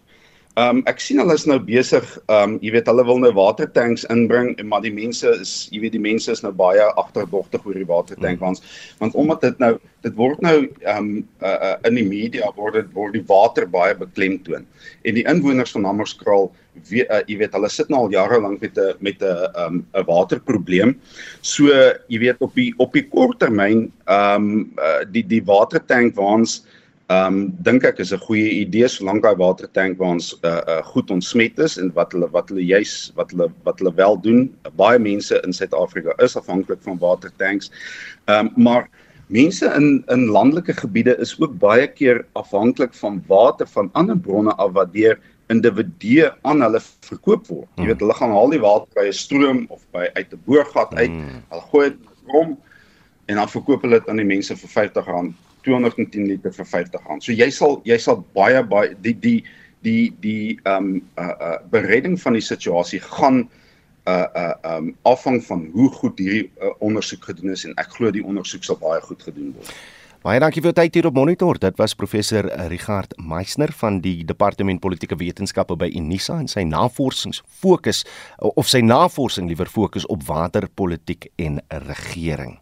Ehm 0.58 0.80
um, 0.80 0.80
ek 0.90 0.98
sien 1.04 1.20
hulle 1.22 1.36
is 1.38 1.44
nou 1.46 1.60
besig, 1.62 2.06
ehm 2.34 2.56
um, 2.56 2.60
jy 2.66 2.72
weet 2.74 2.88
hulle 2.90 3.04
wil 3.06 3.20
nou 3.22 3.30
watertanks 3.38 4.08
inbring, 4.10 4.56
maar 4.66 4.82
die 4.82 4.94
mense 4.94 5.30
is, 5.36 5.52
jy 5.70 5.84
weet 5.84 5.94
die 5.94 6.02
mense 6.02 6.32
is 6.34 6.42
nou 6.42 6.50
baie 6.50 6.88
agterdogtig 6.98 7.68
oor 7.68 7.78
die 7.78 7.86
watertank 7.86 8.42
want 8.42 8.64
want 8.98 9.14
omdat 9.14 9.46
dit 9.46 9.60
nou 9.62 9.76
dit 10.08 10.16
word 10.18 10.42
nou 10.42 10.56
ehm 10.66 10.98
um, 10.98 11.12
uh, 11.46 11.52
uh, 11.68 11.76
in 11.86 12.00
die 12.00 12.06
media 12.08 12.50
word 12.56 12.80
dit 12.80 12.90
word 12.96 13.14
die 13.14 13.22
water 13.30 13.68
baie 13.70 13.94
beklemtoon. 14.00 14.66
En 15.06 15.20
die 15.20 15.26
inwoners 15.30 15.76
van 15.78 15.86
Hammarskraal 15.86 16.50
weet 16.90 17.14
uh, 17.14 17.22
jy 17.30 17.38
weet 17.44 17.54
hulle 17.54 17.70
sit 17.70 17.94
nou 17.94 18.08
al 18.08 18.18
jare 18.18 18.42
lank 18.42 18.66
met 18.66 18.82
'n 18.82 18.98
met 19.06 19.22
'n 19.22 19.46
ehm 19.54 19.78
'n 19.94 20.08
waterprobleem. 20.10 20.96
So 21.42 21.70
jy 22.10 22.20
weet 22.26 22.42
op 22.42 22.58
die 22.58 22.74
op 22.78 22.98
die 22.98 23.06
kort 23.06 23.38
termyn 23.46 23.92
ehm 24.10 24.42
um, 24.42 24.74
uh, 24.82 25.06
die 25.06 25.22
die 25.22 25.44
watertank 25.46 26.18
waans 26.18 26.64
Ehm 27.08 27.36
um, 27.36 27.44
dink 27.64 27.86
ek 27.88 28.02
is 28.04 28.12
'n 28.12 28.20
goeie 28.20 28.50
idee 28.68 28.88
solank 28.92 29.24
daai 29.24 29.38
watertank 29.40 29.98
waar 30.00 30.18
ons 30.18 30.34
uh, 30.44 30.60
uh, 30.68 30.82
goed 30.84 31.12
ontsmet 31.12 31.60
is 31.64 31.78
en 31.80 31.94
wat 31.96 32.12
hulle 32.12 32.28
wat 32.34 32.50
hulle 32.52 32.66
juis 32.68 33.14
wat 33.16 33.32
hulle 33.32 33.48
wat 33.64 33.80
hulle 33.80 33.94
wel 33.96 34.20
doen. 34.26 34.42
Baie 34.76 35.00
mense 35.00 35.40
in 35.48 35.56
Suid-Afrika 35.56 36.12
is 36.26 36.36
afhanklik 36.36 36.84
van 36.84 37.00
watertanks. 37.00 37.72
Ehm 38.28 38.52
um, 38.52 38.52
maar 38.68 38.90
mense 39.28 39.72
in 39.80 40.04
in 40.12 40.28
landelike 40.36 40.74
gebiede 40.74 41.16
is 41.24 41.32
ook 41.40 41.56
baie 41.60 41.88
keer 41.88 42.26
afhanklik 42.34 42.94
van 42.94 43.24
water 43.28 43.68
van 43.68 43.90
ander 43.94 44.20
bronne 44.20 44.52
af 44.60 44.76
wat 44.76 44.94
deur 44.94 45.16
individue 45.48 46.28
aan 46.44 46.62
hulle 46.62 46.84
verkoop 47.08 47.48
word. 47.48 47.68
Jy 47.80 47.88
weet 47.88 48.04
hulle 48.04 48.20
gaan 48.20 48.36
haal 48.36 48.52
die 48.52 48.60
water 48.60 48.88
by 49.00 49.08
'n 49.08 49.14
stroom 49.24 49.66
of 49.70 49.80
by 49.96 50.10
uit 50.20 50.34
'n 50.34 50.44
boorgat 50.44 50.92
uit. 51.00 51.12
Mm. 51.12 51.44
Hulle 51.50 51.68
gooi 51.72 51.90
dit 51.90 52.36
om 52.36 52.58
en 53.26 53.36
dan 53.36 53.50
verkoop 53.50 53.82
hulle 53.82 54.00
dit 54.00 54.10
aan 54.10 54.20
die 54.20 54.32
mense 54.36 54.56
vir 54.56 54.70
R50 54.76 55.47
210 55.68 56.28
liter 56.32 56.56
vir 56.56 56.66
R50. 56.66 57.22
So 57.22 57.36
jy 57.36 57.50
sal 57.54 57.80
jy 57.88 58.00
sal 58.02 58.24
baie 58.36 58.64
baie 58.64 58.96
die 59.04 59.16
die 59.20 59.38
die 59.86 60.10
die 60.24 60.58
ehm 60.64 60.78
um, 60.78 61.02
uh 61.20 61.36
uh 61.50 61.58
beredding 61.72 62.18
van 62.22 62.40
die 62.40 62.46
situasie 62.46 63.02
gaan 63.04 63.44
uh 64.08 64.26
uh 64.44 64.78
um 64.78 64.96
afhang 65.04 65.44
van 65.44 65.68
hoe 65.76 65.92
goed 66.00 66.20
hierdie 66.20 66.48
uh, 66.64 66.74
ondersoek 66.80 67.30
gedoen 67.30 67.54
is 67.54 67.68
en 67.68 67.76
ek 67.78 67.94
glo 68.00 68.12
die 68.12 68.26
ondersoek 68.26 68.64
sal 68.64 68.80
baie 68.82 69.02
goed 69.04 69.24
gedoen 69.24 69.54
word. 69.58 69.72
Baie 70.26 70.42
dankie 70.42 70.60
vir 70.60 70.74
u 70.74 70.76
tyd 70.76 70.96
hier 70.98 71.06
op 71.08 71.16
Monitor. 71.16 71.60
Dit 71.62 71.78
was 71.78 71.94
professor 71.96 72.48
Richard 72.68 73.14
Meisner 73.22 73.72
van 73.80 74.02
die 74.02 74.26
Departement 74.26 74.82
Politieke 74.82 75.16
Wetenskappe 75.16 75.78
by 75.78 75.88
Unisa 75.94 76.40
en 76.42 76.50
sy 76.52 76.66
navorsingsfokus 76.68 78.02
fokus 78.02 78.56
of 78.60 78.68
sy 78.68 78.82
navorsing 78.82 79.48
liewer 79.48 79.70
fokus 79.70 80.08
op 80.12 80.26
waterpolitiek 80.28 81.30
en 81.38 81.62
regering. 81.86 82.58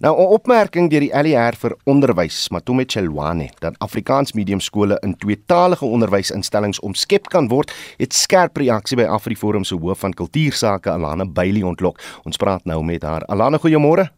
Nou 0.00 0.16
'n 0.16 0.32
opmerking 0.32 0.90
deur 0.90 1.00
die 1.00 1.14
ALR 1.14 1.52
vir 1.60 1.76
onderwys, 1.84 2.48
Matome 2.48 2.84
Chelwane, 2.86 3.50
dat 3.58 3.74
Afrikaans 3.78 4.32
medium 4.32 4.60
skole 4.60 4.96
in 5.02 5.16
tweetalige 5.16 5.84
onderwysinstellings 5.84 6.80
omskep 6.80 7.28
kan 7.28 7.48
word, 7.48 7.72
het 7.96 8.14
skerp 8.14 8.56
reaksie 8.56 8.96
by 8.96 9.02
AfriForum 9.02 9.64
se 9.64 9.74
hoof 9.74 9.98
van 9.98 10.12
kultuursake, 10.12 10.90
Alana 10.90 11.26
Bailey 11.26 11.62
ontlok. 11.62 12.00
Ons 12.24 12.36
praat 12.36 12.64
nou 12.64 12.84
met 12.84 13.02
haar. 13.02 13.24
Alana, 13.26 13.58
goeiemôre. 13.58 14.08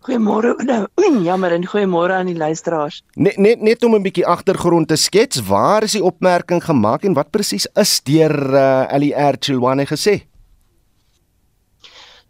Goeiemôre. 0.00 0.56
Nou, 0.64 1.22
jammer 1.22 1.52
en 1.52 1.66
goeiemôre 1.66 2.12
aan 2.12 2.26
die 2.26 2.36
luisteraars. 2.36 3.02
Net 3.14 3.36
net 3.36 3.60
net 3.60 3.84
om 3.84 3.94
'n 3.94 4.02
bietjie 4.02 4.26
agtergrond 4.26 4.88
te 4.88 4.96
skets, 4.96 5.40
waar 5.46 5.82
is 5.82 5.92
die 5.92 6.04
opmerking 6.04 6.64
gemaak 6.64 7.04
en 7.04 7.14
wat 7.14 7.30
presies 7.30 7.68
is 7.74 8.00
deur 8.02 8.54
uh, 8.54 8.90
ALR 8.90 9.36
Chelwane 9.38 9.86
gesê? 9.86 10.26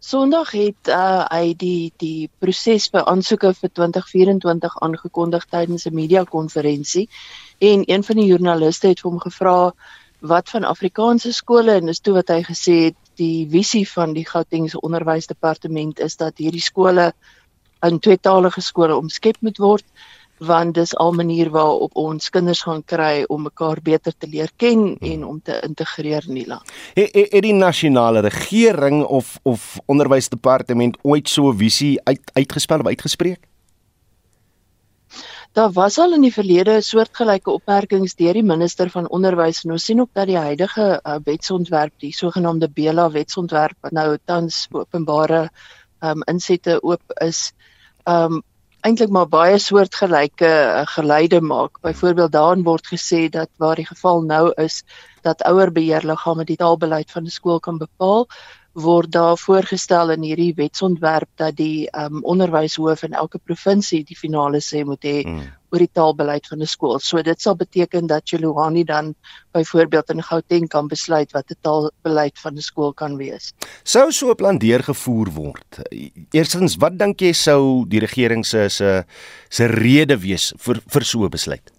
Sondag 0.06 0.52
het 0.54 0.88
uh, 0.94 1.24
hy 1.26 1.54
die 1.58 1.90
die 1.98 2.28
proses 2.38 2.84
vir 2.94 3.02
aansoeke 3.10 3.48
vir 3.58 3.70
2024 3.74 4.76
aangekondig 4.86 5.46
tydens 5.50 5.86
'n 5.88 5.94
media 5.94 6.22
konferensie 6.34 7.08
en 7.58 7.82
een 7.90 8.04
van 8.06 8.20
die 8.20 8.26
joernaliste 8.28 8.92
het 8.92 9.02
hom 9.02 9.18
gevra 9.24 9.72
wat 10.32 10.52
van 10.54 10.68
Afrikaanse 10.68 11.32
skole 11.32 11.74
en 11.80 11.90
dis 11.90 12.00
toe 12.00 12.14
wat 12.20 12.30
hy 12.30 12.38
gesê 12.46 12.76
het 12.84 13.00
die 13.18 13.48
visie 13.50 13.82
van 13.96 14.14
die 14.14 14.24
Gautengse 14.28 14.80
onderwysdepartement 14.80 15.98
is 15.98 16.16
dat 16.22 16.38
hierdie 16.38 16.62
skole 16.62 17.08
in 17.82 17.98
tweetalige 17.98 18.62
skole 18.62 18.94
omskep 18.94 19.42
moet 19.42 19.58
word 19.58 19.84
want 20.38 20.74
dis 20.74 20.94
al 20.96 21.12
manier 21.12 21.50
waarop 21.50 21.96
ons 21.96 22.30
kinders 22.30 22.62
gaan 22.62 22.84
kry 22.84 23.24
om 23.28 23.42
mekaar 23.42 23.80
beter 23.82 24.12
te 24.18 24.28
leer 24.28 24.50
ken 24.56 24.96
hmm. 24.98 25.12
en 25.12 25.24
om 25.24 25.40
te 25.42 25.60
integreer 25.64 26.24
in 26.28 26.34
die 26.34 26.46
land. 26.46 26.72
Het, 26.94 27.12
het, 27.12 27.32
het 27.32 27.42
die 27.42 27.54
nasionale 27.54 28.20
regering 28.20 29.04
of 29.04 29.38
of 29.42 29.78
onderwysdepartement 29.86 30.98
ooit 31.02 31.28
so 31.28 31.52
'n 31.52 31.56
visie 31.56 32.00
uit 32.04 32.30
uitgespel 32.32 32.78
of 32.78 32.86
uitgespreek? 32.86 33.48
Daar 35.56 35.72
was 35.72 35.98
al 35.98 36.12
in 36.12 36.20
die 36.20 36.32
verlede 36.32 36.80
soortgelyke 36.84 37.50
opmerkings 37.50 38.14
deur 38.14 38.36
die 38.36 38.44
minister 38.44 38.90
van 38.90 39.08
onderwys 39.08 39.62
en 39.64 39.70
ons 39.70 39.84
sien 39.84 40.00
ook 40.00 40.10
dat 40.12 40.26
die 40.26 40.36
huidige 40.36 41.00
uh, 41.00 41.14
wetsontwerp, 41.24 41.94
die 41.98 42.12
sogenaamde 42.12 42.68
Bela 42.68 43.10
wetsontwerp 43.10 43.76
wat 43.80 43.92
nou 43.92 44.18
tans 44.24 44.66
openbare 44.70 45.48
um, 46.04 46.20
insette 46.28 46.76
oop 46.82 47.16
is, 47.24 47.52
um 48.04 48.42
eintlik 48.86 49.10
maar 49.10 49.28
baie 49.28 49.58
soortgelyke 49.58 50.48
uh, 50.48 50.82
geleide 50.94 51.40
maak. 51.40 51.80
Byvoorbeeld 51.82 52.32
daarin 52.32 52.62
word 52.66 52.86
gesê 52.86 53.26
dat 53.32 53.50
waar 53.62 53.80
die 53.80 53.86
geval 53.86 54.22
nou 54.22 54.52
is 54.62 54.82
dat 55.26 55.42
ouer 55.48 55.72
beheerliggame 55.74 56.46
die 56.46 56.58
taalbeleid 56.60 57.10
van 57.10 57.26
die 57.26 57.34
skool 57.34 57.58
kan 57.60 57.80
bepaal, 57.82 58.28
word 58.76 59.12
daar 59.12 59.38
voorgestel 59.40 60.12
in 60.12 60.24
hierdie 60.26 60.52
wetsontwerp 60.56 61.28
dat 61.40 61.56
die 61.56 61.88
um, 61.96 62.20
onderwyshoof 62.28 63.06
in 63.06 63.14
elke 63.16 63.38
provinsie 63.38 64.02
die 64.04 64.16
finale 64.16 64.60
sê 64.60 64.82
moet 64.84 65.04
hê 65.06 65.22
mm. 65.24 65.46
oor 65.72 65.80
die 65.80 65.92
taalbeleid 65.96 66.46
van 66.50 66.60
'n 66.60 66.68
skool. 66.68 66.98
So 67.00 67.22
dit 67.22 67.40
sal 67.40 67.56
beteken 67.56 68.06
dat 68.06 68.28
Cheluhani 68.28 68.84
dan 68.84 69.14
byvoorbeeld 69.52 70.10
in 70.10 70.22
Gauteng 70.22 70.68
kan 70.68 70.88
besluit 70.88 71.32
wat 71.32 71.48
die 71.48 71.56
taalbeleid 71.60 72.38
van 72.38 72.56
'n 72.56 72.60
skool 72.60 72.92
kan 72.92 73.16
wees. 73.16 73.52
Sou 73.82 74.12
so 74.12 74.30
'n 74.30 74.36
plan 74.36 74.58
deurgevoer 74.58 75.32
word. 75.32 75.80
Eerstens, 76.30 76.76
wat 76.76 76.98
dink 76.98 77.20
jy 77.20 77.32
sou 77.32 77.86
die 77.88 78.00
regering 78.00 78.44
se 78.44 78.68
se 78.68 79.04
se 79.48 79.66
rede 79.66 80.18
wees 80.18 80.52
vir 80.58 80.82
vir 80.86 81.04
so 81.04 81.24
'n 81.24 81.30
besluit? 81.30 81.75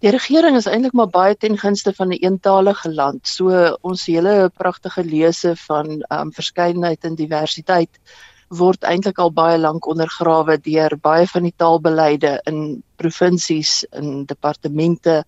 Die 0.00 0.08
regering 0.08 0.56
is 0.56 0.64
eintlik 0.64 0.94
maar 0.96 1.10
baie 1.12 1.34
ten 1.36 1.58
gunste 1.60 1.92
van 1.92 2.08
'n 2.08 2.12
een 2.12 2.22
eentalige 2.32 2.88
land. 2.88 3.26
So 3.28 3.76
ons 3.80 4.06
hele 4.06 4.48
pragtige 4.48 5.04
lese 5.04 5.56
van 5.56 6.04
um 6.08 6.32
verskeidenheid 6.32 7.04
en 7.04 7.14
diversiteit 7.14 8.00
word 8.48 8.82
eintlik 8.82 9.18
al 9.18 9.32
baie 9.32 9.58
lank 9.58 9.86
ondergrawe 9.86 10.56
deur 10.58 10.96
baie 11.02 11.26
van 11.26 11.42
die 11.42 11.54
taalbeleide 11.56 12.40
in 12.46 12.82
provinsies, 12.96 13.84
in 13.92 14.24
departemente 14.24 15.24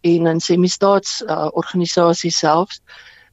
en 0.00 0.26
in 0.26 0.40
semi-staats 0.40 1.22
uh, 1.22 1.48
organisasies 1.52 2.38
selfs. 2.38 2.82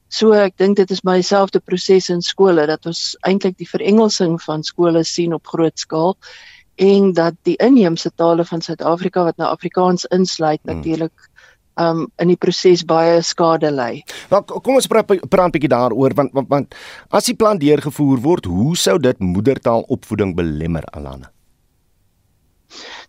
So 0.08 0.32
ek 0.32 0.56
dink 0.58 0.78
dit 0.78 0.92
is 0.92 1.04
myselfde 1.04 1.60
proses 1.60 2.10
in 2.10 2.22
skole 2.22 2.66
dat 2.66 2.86
ons 2.86 3.18
eintlik 3.28 3.58
die 3.58 3.68
verengelsing 3.70 4.42
van 4.42 4.64
skole 4.64 5.04
sien 5.04 5.34
op 5.34 5.48
groot 5.48 5.80
skaal 5.80 6.16
en 6.78 7.14
dat 7.18 7.34
die 7.48 7.58
inheemse 7.64 8.12
tale 8.16 8.46
van 8.46 8.62
Suid-Afrika 8.62 9.24
wat 9.26 9.38
nou 9.42 9.50
Afrikaans 9.50 10.06
insluit 10.14 10.62
hmm. 10.64 10.76
natuurlik 10.76 11.30
um 11.78 12.08
in 12.18 12.32
die 12.32 12.38
proses 12.42 12.84
baie 12.86 13.22
skade 13.22 13.70
ly. 13.74 14.04
Wel 14.32 14.44
kom 14.50 14.78
ons 14.80 14.90
praat 14.90 15.10
praat 15.30 15.48
'n 15.48 15.56
bietjie 15.56 15.74
daaroor 15.74 16.14
want, 16.18 16.34
want 16.34 16.50
want 16.50 16.76
as 17.10 17.26
die 17.26 17.36
plan 17.36 17.58
deurgevoer 17.58 18.22
word, 18.22 18.46
hoe 18.46 18.76
sou 18.76 18.98
dit 18.98 19.20
moedertaalopvoeding 19.20 20.36
belemmer 20.36 20.86
Alana? 20.94 21.32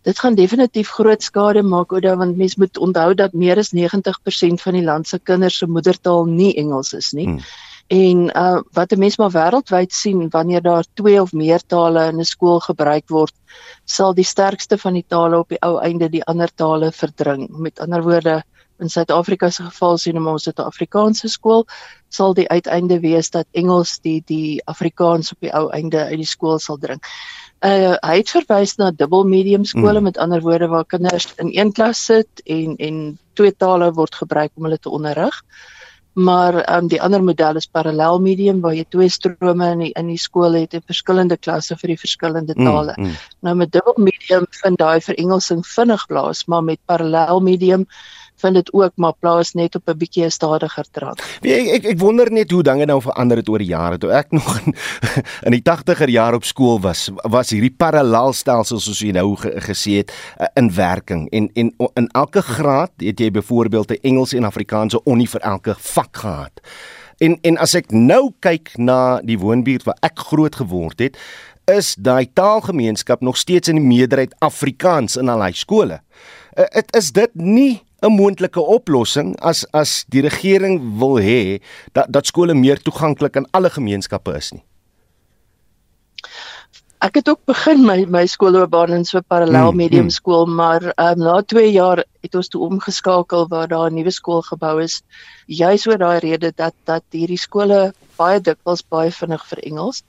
Dit 0.02 0.18
gaan 0.18 0.34
definitief 0.34 0.90
groot 0.94 1.22
skade 1.22 1.62
maak 1.62 1.92
oor 1.92 2.16
want 2.16 2.36
mens 2.36 2.56
moet 2.56 2.78
onthou 2.78 3.14
dat 3.14 3.32
meer 3.32 3.58
as 3.58 3.72
90% 3.72 4.62
van 4.62 4.72
die 4.72 4.84
land 4.84 5.08
se 5.08 5.18
kinders 5.18 5.58
se 5.58 5.66
moedertaal 5.66 6.24
nie 6.24 6.54
Engels 6.54 6.92
is 6.92 7.12
nie. 7.12 7.26
Hmm. 7.26 7.40
En 7.88 8.18
uh 8.36 8.60
wat 8.76 8.92
'n 8.92 8.98
mens 8.98 9.16
maar 9.16 9.32
wêreldwyd 9.32 9.92
sien 9.92 10.28
wanneer 10.28 10.62
daar 10.62 10.84
twee 10.94 11.20
of 11.20 11.32
meer 11.32 11.62
tale 11.66 12.08
in 12.08 12.18
'n 12.20 12.24
skool 12.24 12.60
gebruik 12.60 13.08
word, 13.08 13.34
sal 13.84 14.14
die 14.14 14.24
sterkste 14.24 14.78
van 14.78 14.92
die 14.92 15.04
tale 15.08 15.38
op 15.38 15.48
die 15.48 15.60
ou 15.60 15.78
einde 15.80 16.08
die 16.08 16.24
ander 16.24 16.54
tale 16.54 16.92
verdring. 16.92 17.48
Met 17.48 17.80
ander 17.80 18.02
woorde, 18.02 18.44
in 18.78 18.88
Suid-Afrika 18.88 19.50
se 19.50 19.62
geval 19.62 19.98
sien 19.98 20.26
ons 20.26 20.44
dit 20.44 20.58
'n 20.58 20.62
Afrikaanse 20.62 21.28
skool, 21.28 21.66
sal 22.08 22.34
die 22.34 22.48
uiteinde 22.48 23.00
wees 23.00 23.30
dat 23.30 23.46
Engels 23.52 23.98
die 24.00 24.22
die 24.26 24.60
Afrikaans 24.64 25.32
op 25.32 25.40
die 25.40 25.52
ou 25.54 25.70
einde 25.70 26.04
uit 26.04 26.16
die 26.16 26.26
skool 26.26 26.58
sal 26.58 26.78
dring. 26.78 27.00
Uh 27.64 27.96
hy 28.02 28.16
het 28.16 28.30
verwys 28.30 28.76
na 28.76 28.90
dubbel 28.90 29.24
medium 29.24 29.64
skole 29.64 29.98
hmm. 29.98 30.04
met 30.04 30.18
ander 30.18 30.40
woorde 30.40 30.68
waar 30.68 30.84
kinders 30.84 31.34
in 31.36 31.50
een 31.52 31.72
klas 31.72 32.04
sit 32.04 32.42
en 32.44 32.76
en 32.76 33.18
twee 33.32 33.56
tale 33.56 33.92
word 33.92 34.14
gebruik 34.14 34.50
om 34.54 34.64
hulle 34.64 34.78
te 34.78 34.90
onderrig. 34.90 35.42
Maar 36.18 36.54
ehm 36.54 36.84
um, 36.84 36.88
die 36.90 37.00
ander 37.02 37.22
model 37.22 37.56
is 37.60 37.66
parallel 37.70 38.18
medium 38.20 38.60
waar 38.60 38.74
jy 38.74 38.84
twee 38.90 39.08
strome 39.08 39.70
in 39.74 39.82
die, 39.84 39.90
in 40.00 40.08
die 40.10 40.18
skool 40.18 40.56
het 40.58 40.74
en 40.74 40.82
verskillende 40.86 41.36
klasse 41.36 41.76
vir 41.78 41.94
die 41.94 41.98
verskillende 42.00 42.56
mm, 42.56 42.64
tale. 42.64 42.94
Mm, 42.96 43.04
mm. 43.06 43.26
Nou 43.46 43.54
met 43.62 43.72
dubbel 43.72 43.94
medium 44.10 44.46
vind 44.60 44.78
daai 44.78 45.00
verengelsing 45.00 45.62
vinnig 45.66 46.06
plaas, 46.10 46.44
maar 46.46 46.64
met 46.64 46.80
parallel 46.90 47.40
medium 47.40 47.86
vind 48.38 48.54
dit 48.54 48.72
ook 48.72 48.92
maar 48.96 49.14
plaas 49.18 49.52
net 49.52 49.74
op 49.74 49.88
'n 49.88 49.98
bietjie 49.98 50.30
stadiger 50.30 50.84
trant. 50.90 51.22
Wie 51.40 51.52
ek, 51.52 51.66
ek 51.76 51.84
ek 51.92 51.98
wonder 51.98 52.30
net 52.32 52.50
hoe 52.50 52.62
dinge 52.62 52.84
nou 52.84 53.00
verander 53.00 53.36
het 53.36 53.48
oor 53.48 53.58
die 53.58 53.72
jare 53.72 53.98
toe 53.98 54.10
ek 54.10 54.30
nog 54.38 54.60
in, 54.66 54.74
in 55.42 55.52
die 55.52 55.62
80er 55.62 56.08
jare 56.08 56.36
op 56.36 56.44
skool 56.44 56.80
was, 56.80 57.10
was 57.22 57.50
hierdie 57.50 57.74
parallelstelsels 57.76 58.84
soos 58.84 59.00
jy 59.00 59.12
nou 59.12 59.36
gesê 59.36 60.02
het 60.02 60.12
uh, 60.40 60.46
in 60.54 60.74
werking 60.74 61.28
en 61.30 61.50
en 61.54 61.72
in 61.94 62.08
elke 62.12 62.42
graad 62.42 62.92
het 62.96 63.20
jy 63.20 63.30
byvoorbeeld 63.30 63.90
'n 63.90 64.02
Engels 64.02 64.32
en 64.32 64.44
Afrikaanse 64.44 65.02
onnie 65.04 65.28
vir 65.28 65.40
elke 65.40 65.74
vak 65.78 66.16
gehad. 66.16 66.60
En 67.18 67.38
en 67.42 67.58
as 67.58 67.74
ek 67.74 67.90
nou 67.90 68.30
kyk 68.40 68.76
na 68.78 69.20
die 69.20 69.38
woonbuurt 69.38 69.82
waar 69.82 69.98
ek 70.06 70.18
groot 70.18 70.54
geword 70.54 70.98
het, 70.98 71.16
is 71.68 71.94
daai 71.98 72.30
taalgemeenskap 72.32 73.20
nog 73.20 73.36
steeds 73.36 73.68
in 73.68 73.76
die 73.80 73.84
meerderheid 73.84 74.34
Afrikaans 74.38 75.16
in 75.16 75.28
al 75.28 75.42
hy 75.42 75.52
skole. 75.52 76.00
Dit 76.54 76.94
uh, 76.94 76.98
is 76.98 77.12
dit 77.12 77.34
nie 77.34 77.82
'n 78.02 78.14
moontlike 78.14 78.60
oplossing 78.60 79.34
as 79.40 79.64
as 79.72 80.04
die 80.08 80.22
regering 80.22 80.78
wil 80.98 81.18
hê 81.18 81.60
dat 81.92 82.06
dat 82.08 82.26
skole 82.26 82.54
meer 82.54 82.78
toeganklik 82.78 83.36
aan 83.36 83.50
alle 83.50 83.70
gemeenskappe 83.70 84.34
is 84.36 84.52
nie. 84.52 84.64
Ek 86.98 87.14
het 87.14 87.28
ook 87.30 87.44
begin 87.46 87.84
my 87.86 88.04
my 88.10 88.24
skoolloopbaan 88.26 88.94
in 88.94 89.04
so 89.04 89.18
'n 89.18 89.24
parallel 89.28 89.68
hmm, 89.70 89.76
medium 89.76 90.10
skool, 90.10 90.46
hmm. 90.46 90.54
maar 90.54 90.82
um, 90.82 91.18
na 91.18 91.42
2 91.42 91.70
jaar 91.72 92.04
het 92.22 92.34
ons 92.34 92.48
toe 92.48 92.62
omgeskakel 92.66 93.46
waar 93.48 93.68
daar 93.68 93.90
'n 93.90 93.94
nuwe 93.94 94.10
skool 94.10 94.42
gebou 94.42 94.82
is, 94.82 95.02
juis 95.46 95.86
oor 95.86 95.98
daai 95.98 96.18
rede 96.18 96.52
dat 96.56 96.74
dat 96.84 97.02
hierdie 97.10 97.38
skole 97.38 97.92
baie 98.16 98.40
dikwels 98.40 98.82
baie 98.88 99.10
vinnig 99.10 99.46
vir 99.46 99.58
Engels 99.70 100.02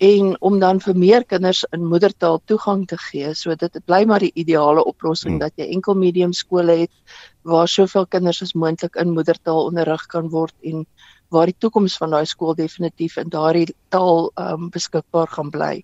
en 0.00 0.32
om 0.40 0.58
dan 0.60 0.80
vir 0.80 0.96
meer 0.96 1.24
kinders 1.28 1.60
in 1.76 1.84
moedertaal 1.84 2.40
toegang 2.48 2.86
te 2.88 2.96
gee. 2.96 3.34
So 3.36 3.54
dit 3.54 3.76
bly 3.84 4.04
maar 4.08 4.24
die 4.24 4.32
ideale 4.34 4.84
oplossing 4.84 5.36
hmm. 5.36 5.42
dat 5.44 5.52
jy 5.60 5.68
enkel 5.74 5.98
medium 5.98 6.32
skole 6.32 6.78
het 6.86 7.18
waar 7.44 7.68
soveel 7.68 8.06
kinders 8.06 8.40
as 8.42 8.54
moontlik 8.56 8.96
in 9.00 9.12
moedertaal 9.12 9.66
onderrig 9.66 10.06
kan 10.08 10.30
word 10.32 10.54
en 10.64 10.86
waar 11.30 11.52
die 11.52 11.56
toekoms 11.58 11.98
van 12.00 12.16
daai 12.16 12.24
skool 12.26 12.56
definitief 12.56 13.18
in 13.20 13.28
daardie 13.30 13.68
taal 13.92 14.30
um, 14.40 14.70
beskikbaar 14.72 15.28
gaan 15.36 15.52
bly. 15.52 15.74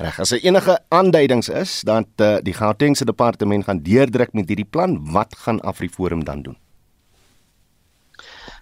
Reg, 0.00 0.16
as 0.18 0.32
daar 0.32 0.40
er 0.40 0.40
enige 0.48 0.78
aanduidings 0.88 1.52
is 1.52 1.80
dat 1.84 2.24
uh, 2.24 2.38
die 2.40 2.56
Gautengse 2.56 3.04
departement 3.04 3.68
gaan 3.68 3.84
deurdruk 3.84 4.32
met 4.32 4.48
hierdie 4.48 4.68
plan, 4.68 4.96
wat 5.12 5.36
gaan 5.36 5.60
AfriForum 5.60 6.24
dan 6.24 6.42
doen? 6.42 6.56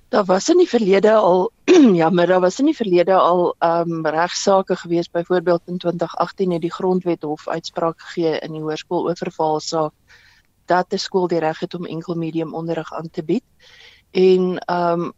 Daar 0.09 0.25
was 0.25 0.49
in 0.49 0.57
die 0.57 0.69
verlede 0.69 1.13
al 1.15 1.51
ja, 2.01 2.11
maar 2.11 2.27
daar 2.27 2.41
was 2.41 2.59
in 2.59 2.65
die 2.65 2.77
verlede 2.77 3.15
al 3.15 3.55
ehm 3.59 3.93
um, 3.93 4.07
regsaake 4.07 4.77
gewees 4.77 5.11
byvoorbeeld 5.11 5.63
in 5.67 5.79
2018 5.79 6.53
het 6.53 6.61
die 6.61 6.73
grondwet 6.73 7.23
hof 7.23 7.49
uitspraak 7.49 8.01
gegee 8.01 8.39
in 8.39 8.53
die 8.53 8.63
hoërskool 8.63 9.09
oorval 9.09 9.61
saak 9.61 9.93
dat 10.65 10.93
'n 10.93 10.99
skool 10.99 11.29
die 11.29 11.39
reg 11.39 11.61
het 11.61 11.75
om 11.75 11.85
enkel 11.85 12.15
medium 12.15 12.55
onderrig 12.55 12.93
aan 12.93 13.11
te 13.11 13.25
bied. 13.25 13.45
En 14.11 14.59
ehm 14.59 15.01
um, 15.01 15.13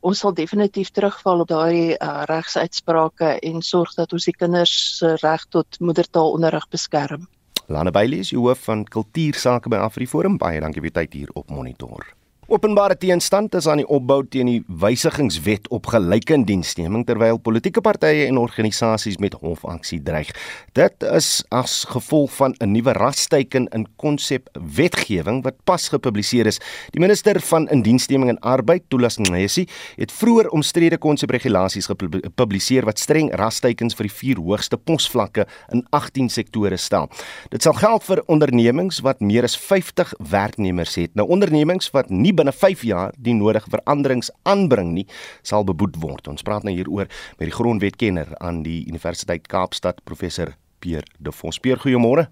ons 0.00 0.18
sal 0.18 0.34
definitief 0.34 0.90
terugval 0.90 1.40
op 1.40 1.48
daardie 1.48 1.96
uh, 1.98 2.22
regsuitsprake 2.24 3.38
en 3.38 3.62
sorg 3.62 3.94
dat 3.94 4.12
ons 4.12 4.24
die 4.24 4.36
kinders 4.36 4.98
se 4.98 5.16
reg 5.20 5.46
tot 5.48 5.80
moedertaalonderrig 5.80 6.68
beskerm. 6.68 7.26
Lana 7.66 7.90
Bailey 7.90 8.18
is 8.18 8.30
hoof 8.30 8.58
van 8.58 8.84
kultuursake 8.84 9.68
by 9.68 9.76
AfriForum. 9.76 10.38
Baie 10.38 10.60
dankie 10.60 10.80
vir 10.80 10.90
u 10.90 10.92
tyd 10.92 11.12
hier 11.12 11.30
op 11.34 11.50
Monitor. 11.50 12.06
Openbare 12.46 12.94
teenstand 12.94 13.56
is 13.58 13.66
aan 13.66 13.80
die 13.80 13.88
opbou 13.90 14.20
teen 14.30 14.46
die 14.46 14.60
wysigingswet 14.78 15.64
op 15.74 15.88
gelyke 15.90 16.30
indiensneming 16.36 17.02
terwyl 17.08 17.40
politieke 17.42 17.82
partye 17.82 18.28
en 18.28 18.36
organisasies 18.38 19.16
met 19.18 19.34
hofaksie 19.40 19.98
dreig. 20.06 20.30
Dit 20.78 21.02
is 21.10 21.40
as 21.50 21.74
gevolg 21.90 22.30
van 22.36 22.54
'n 22.60 22.70
nuwe 22.70 22.92
rasteiken 22.92 23.66
in 23.74 23.86
konsep 23.96 24.46
wetgewing 24.76 25.42
wat 25.42 25.56
pas 25.64 25.88
gepubliseer 25.88 26.46
is. 26.46 26.60
Die 26.92 27.00
minister 27.00 27.40
van 27.40 27.68
Indiensneming 27.68 28.30
en 28.30 28.38
Arbeid, 28.38 28.82
Tulas 28.88 29.16
Ngesi, 29.18 29.66
het 29.96 30.12
vroeër 30.12 30.48
omstrede 30.48 30.98
konsep 30.98 31.30
regulasies 31.30 31.86
gepubliseer 31.86 32.84
wat 32.84 32.98
streng 32.98 33.34
rasteikens 33.34 33.94
vir 33.94 34.06
die 34.06 34.14
vier 34.14 34.36
hoogste 34.36 34.76
posvlakke 34.76 35.46
in 35.72 35.86
18 35.90 36.28
sektore 36.28 36.76
stel. 36.76 37.10
Dit 37.50 37.62
sal 37.62 37.72
geld 37.72 38.04
vir 38.04 38.22
ondernemings 38.26 39.00
wat 39.00 39.20
meer 39.20 39.42
as 39.42 39.58
50 39.58 40.14
werknemers 40.18 40.94
het. 40.94 41.14
Nou 41.14 41.28
ondernemings 41.28 41.90
wat 41.90 42.10
nie 42.10 42.35
binne 42.36 42.52
5 42.54 42.84
jaar 42.86 43.14
die 43.18 43.34
nodige 43.34 43.70
veranderings 43.72 44.30
aanbring 44.44 44.92
nie, 44.96 45.06
sal 45.42 45.66
beboet 45.66 45.98
word. 46.02 46.28
Ons 46.28 46.46
praat 46.46 46.66
nou 46.66 46.74
hieroor 46.76 47.08
met 47.38 47.48
die 47.48 47.56
grondwetkenner 47.56 48.34
aan 48.38 48.62
die 48.66 48.84
Universiteit 48.88 49.48
Kaapstad, 49.50 50.04
professor 50.04 50.54
Pierre 50.80 51.06
De 51.18 51.32
Vos. 51.32 51.58
Pierre, 51.58 51.80
goeiemôre. 51.82 52.28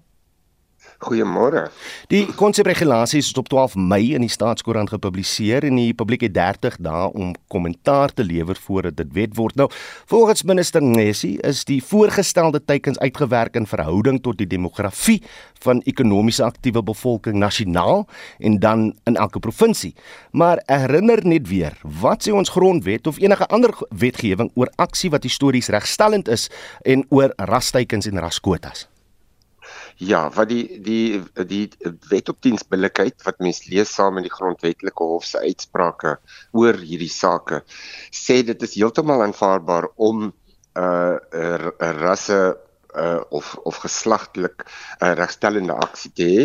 Goeiemôre. 1.05 1.67
Die 2.09 2.23
konsepregulasies 2.33 3.27
is 3.29 3.37
op 3.37 3.49
12 3.51 3.75
Mei 3.77 4.15
in 4.17 4.23
die 4.25 4.31
Staatskoerant 4.31 4.89
gepubliseer 4.89 5.65
en 5.67 5.77
die 5.77 5.93
publiek 5.93 6.25
het 6.25 6.33
30 6.33 6.79
dae 6.81 7.11
om 7.13 7.35
kommentaar 7.53 8.13
te 8.13 8.25
lewer 8.25 8.57
voordat 8.57 8.97
dit 8.97 9.11
wet 9.13 9.35
word. 9.37 9.57
Nou, 9.59 9.67
volgens 10.09 10.43
minister 10.49 10.81
Nesi 10.81 11.35
is 11.45 11.61
die 11.69 11.81
voorgestelde 11.83 12.63
teikens 12.65 12.97
uitgewerk 12.99 13.59
in 13.59 13.69
verhouding 13.69 14.21
tot 14.25 14.39
die 14.41 14.49
demografie 14.49 15.19
van 15.65 15.83
ekonomies 15.85 16.41
aktiewe 16.41 16.81
bevolking 16.85 17.37
nasionaal 17.37 18.07
en 18.39 18.57
dan 18.59 18.87
in 19.05 19.15
elke 19.15 19.39
provinsie. 19.39 19.93
Maar 20.31 20.63
herinner 20.65 21.21
net 21.25 21.47
weer, 21.49 21.77
wat 22.01 22.25
sê 22.25 22.33
ons 22.33 22.49
grondwet 22.49 23.07
of 23.07 23.21
enige 23.21 23.45
ander 23.53 23.77
wetgewing 23.93 24.49
oor 24.55 24.73
aksie 24.81 25.13
wat 25.13 25.23
histories 25.23 25.69
regstellend 25.69 26.27
is 26.27 26.49
en 26.81 27.05
oor 27.13 27.33
rasteikens 27.37 28.09
en 28.09 28.21
raskwotas? 28.25 28.87
Ja, 29.97 30.25
wat 30.35 30.49
die 30.51 30.81
die 30.83 31.23
die 31.47 31.69
wet 32.09 32.29
op 32.29 32.41
diensbillikheid 32.43 33.23
wat 33.23 33.39
mens 33.39 33.63
lees 33.71 33.93
saam 33.95 34.17
met 34.17 34.25
die 34.27 34.33
grondwetlike 34.33 35.07
hof 35.07 35.23
se 35.23 35.39
uitsprake 35.39 36.17
oor 36.51 36.75
hierdie 36.81 37.11
sake 37.11 37.61
sê 38.11 38.41
dit 38.43 38.65
is 38.67 38.75
heeltemal 38.75 39.23
aanvaarbaar 39.23 39.87
om 39.95 40.25
'n 40.27 40.33
uh, 40.75 41.71
rasse 42.01 42.57
uh, 42.95 43.21
of 43.29 43.55
of 43.63 43.79
geslagtelik 43.85 44.65
uh, 44.99 45.13
regstellende 45.15 45.73
aksie 45.73 46.11
te 46.11 46.27
hê. 46.27 46.43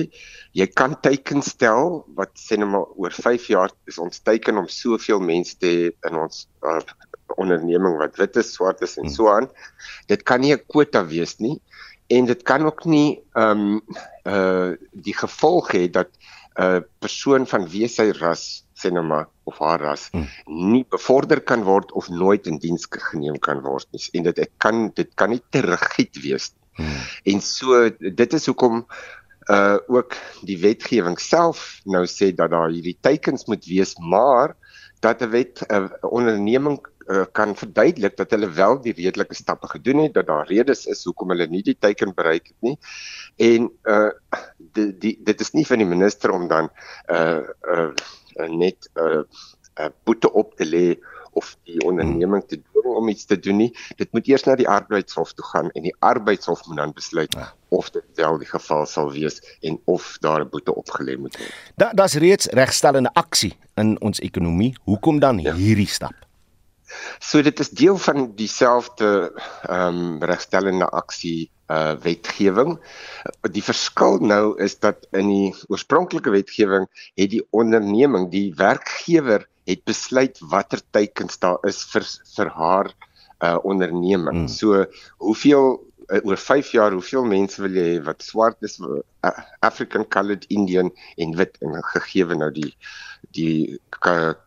Jy 0.55 0.67
kan 0.67 0.95
teiken 1.03 1.43
stel 1.43 2.05
wat 2.15 2.31
sê 2.39 2.59
net 2.59 2.71
maar 2.71 2.87
oor 2.95 3.11
5 3.11 3.51
jaar 3.51 3.75
is 3.91 3.99
ons 3.99 4.23
teiken 4.23 4.59
om 4.63 4.69
soveel 4.69 5.19
mense 5.19 5.59
te 5.59 5.67
hê 5.67 5.91
in 6.07 6.23
ons 6.23 6.47
uh, 6.63 6.79
onderneming 7.37 7.99
wat 7.99 8.19
wit 8.19 8.37
is, 8.37 8.55
swart 8.55 8.83
is 8.83 8.97
en 8.99 9.07
hmm. 9.07 9.15
so 9.15 9.31
aan. 9.31 9.51
Dit 10.07 10.23
kan 10.23 10.41
nie 10.41 10.55
'n 10.55 10.63
kwota 10.67 11.03
wees 11.07 11.39
nie 11.39 11.59
en 12.11 12.27
dit 12.27 12.43
kan 12.43 12.67
ook 12.67 12.85
nie 12.85 13.21
ehm 13.39 13.67
um, 13.67 13.81
uh 14.27 14.73
die 15.07 15.15
gevolg 15.15 15.73
hê 15.77 15.87
dat 15.91 16.11
'n 16.11 16.63
uh, 16.63 16.81
persoon 16.99 17.47
van 17.47 17.69
wie 17.73 17.89
sy 17.89 18.11
ras 18.19 18.65
sê 18.75 18.91
nou 18.91 19.05
maar 19.07 19.29
of 19.45 19.59
haar 19.59 19.81
ras 19.81 20.09
hmm. 20.13 20.27
nie 20.73 20.85
bevorder 20.91 21.41
kan 21.41 21.63
word 21.65 21.93
of 21.93 22.09
nooit 22.09 22.47
in 22.47 22.59
diens 22.59 22.87
geneem 22.91 23.39
kan 23.39 23.63
word 23.63 23.87
nie 23.93 24.03
en 24.19 24.27
dit 24.29 24.43
ek 24.47 24.53
kan 24.59 24.91
dit 24.99 25.11
kan 25.15 25.31
nie 25.31 25.43
te 25.51 25.63
rigied 25.67 26.23
wees 26.25 26.51
nie. 26.51 26.59
Hmm. 26.81 27.01
En 27.35 27.41
so 27.45 27.89
dit 28.23 28.39
is 28.39 28.47
hoekom 28.47 28.85
uh 29.51 29.79
ook 29.89 30.17
die 30.47 30.59
wetgewing 30.63 31.19
self 31.19 31.81
nou 31.85 32.05
sê 32.07 32.31
dat 32.35 32.51
daar 32.51 32.71
hierdie 32.71 32.99
teikens 33.01 33.47
moet 33.51 33.65
wees 33.67 33.95
maar 33.99 34.57
dat 35.01 35.23
'n 35.23 35.31
wet 35.31 35.63
'n 35.69 35.75
uh, 35.75 35.89
onderneming 36.03 36.81
uh, 37.11 37.25
kan 37.33 37.55
verduidelik 37.57 38.17
dat 38.17 38.31
hulle 38.31 38.51
wel 38.57 38.81
die 38.85 38.95
redelike 38.97 39.35
stappe 39.35 39.69
gedoen 39.69 40.05
het 40.05 40.15
dat 40.15 40.27
daar 40.27 40.47
redes 40.47 40.87
is 40.87 41.05
hoekom 41.05 41.35
hulle 41.35 41.47
nie 41.51 41.63
die 41.67 41.77
teiken 41.79 42.15
bereik 42.15 42.53
het 42.53 42.69
nie 42.69 42.77
en 43.51 43.71
uh 43.91 44.11
die, 44.77 44.91
die 45.03 45.15
dit 45.27 45.41
is 45.41 45.55
nie 45.57 45.67
van 45.67 45.83
die 45.83 45.89
minister 45.89 46.31
om 46.31 46.47
dan 46.49 46.71
uh 47.11 47.43
uh 47.75 47.91
net 48.49 48.91
uh, 48.95 49.23
uh, 49.81 49.89
boete 50.05 50.31
op 50.33 50.55
te 50.57 50.67
lê 50.67 50.99
of 51.33 51.57
die 51.65 51.81
onderneming 51.87 52.45
te 52.47 52.59
dwing 52.61 52.95
om 52.95 53.09
iets 53.09 53.27
te 53.27 53.39
doen 53.39 53.59
nie 53.65 53.71
dit 53.99 54.13
moet 54.15 54.29
eers 54.31 54.47
na 54.47 54.57
die 54.59 54.69
arbeidshof 54.69 55.35
toe 55.35 55.47
gaan 55.51 55.71
en 55.75 55.87
die 55.89 55.95
arbeidshof 55.99 56.63
moet 56.67 56.81
dan 56.83 56.95
besluit 56.95 57.35
ja. 57.35 57.51
of 57.69 57.91
dit 57.91 58.07
wel 58.23 58.39
die 58.39 58.49
geval 58.51 58.87
sal 58.87 59.13
wees 59.15 59.41
en 59.67 59.79
of 59.85 60.17
daar 60.21 60.45
'n 60.45 60.51
boete 60.51 60.75
opgelê 60.75 61.19
moet 61.19 61.37
word. 61.39 61.55
Da 61.77 61.93
daar's 61.93 62.15
reeds 62.15 62.47
regstellende 62.47 63.11
aksie 63.13 63.55
in 63.75 64.01
ons 64.01 64.21
ekonomie. 64.21 64.75
Hoekom 64.85 65.19
dan 65.19 65.39
ja. 65.39 65.55
hierdie 65.55 65.89
stap? 65.89 66.15
So 67.19 67.43
dit 67.43 67.61
is 67.61 67.71
deel 67.71 67.99
van 67.99 68.33
dieselfde 68.37 69.33
ehm 69.69 70.01
um, 70.01 70.23
regstellende 70.25 70.89
aksie 70.89 71.51
uh 71.71 71.95
wetgewing. 72.03 72.79
Die 73.55 73.63
verskil 73.63 74.19
nou 74.19 74.57
is 74.63 74.79
dat 74.83 75.07
in 75.15 75.29
die 75.31 75.51
oorspronklike 75.69 76.33
wetgewing 76.35 76.89
het 77.15 77.31
die 77.31 77.45
onderneming, 77.51 78.31
die 78.33 78.51
werkgewer 78.59 79.47
het 79.71 79.85
besluit 79.87 80.41
watter 80.51 80.83
teikens 80.91 81.39
daar 81.39 81.61
is 81.69 81.85
vir 81.93 82.07
vir 82.35 82.51
haar 82.57 82.91
uh 83.41 83.59
onderneming. 83.63 84.45
Hmm. 84.45 84.49
So 84.49 84.85
hoeveel 85.19 85.79
oor 86.25 86.37
5 86.37 86.73
jaar 86.75 86.93
hoeveel 86.93 87.25
mense 87.25 87.63
wil 87.63 87.77
jy 87.77 87.87
hê 87.87 88.01
wat 88.07 88.25
swart 88.25 88.67
is, 88.67 88.79
uh, 88.81 89.31
African 89.67 90.07
colored 90.09 90.45
Indian 90.49 90.91
en 91.17 91.37
wit 91.39 91.59
en 91.61 91.79
gegee 91.95 92.27
nou 92.43 92.51
die 92.55 92.73
die 93.37 93.79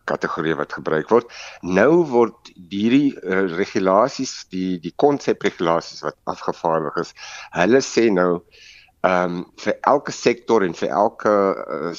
kategorie 0.04 0.56
wat 0.58 0.74
gebruik 0.74 1.08
word. 1.12 1.28
Nou 1.62 2.02
word 2.10 2.50
hierdie 2.52 3.14
uh, 3.22 3.44
regulasies, 3.54 4.32
die 4.50 4.80
die 4.82 4.92
konsepregulasies 5.00 6.02
wat 6.04 6.18
afgevaardig 6.28 6.98
is, 7.04 7.14
hulle 7.54 7.82
sê 7.84 8.08
nou 8.12 8.30
ehm 9.04 9.38
um, 9.38 9.40
vir 9.60 9.76
elke 9.84 10.12
sektor 10.16 10.64
en 10.64 10.74
vir 10.74 10.92
elke 10.96 11.32
uh, 11.32 11.92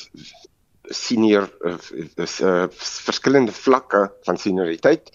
senior 0.94 1.46
uh, 1.66 1.78
uh, 2.18 2.66
verskillende 3.06 3.54
vlakke 3.54 4.08
van 4.26 4.38
senioriteit 4.42 5.12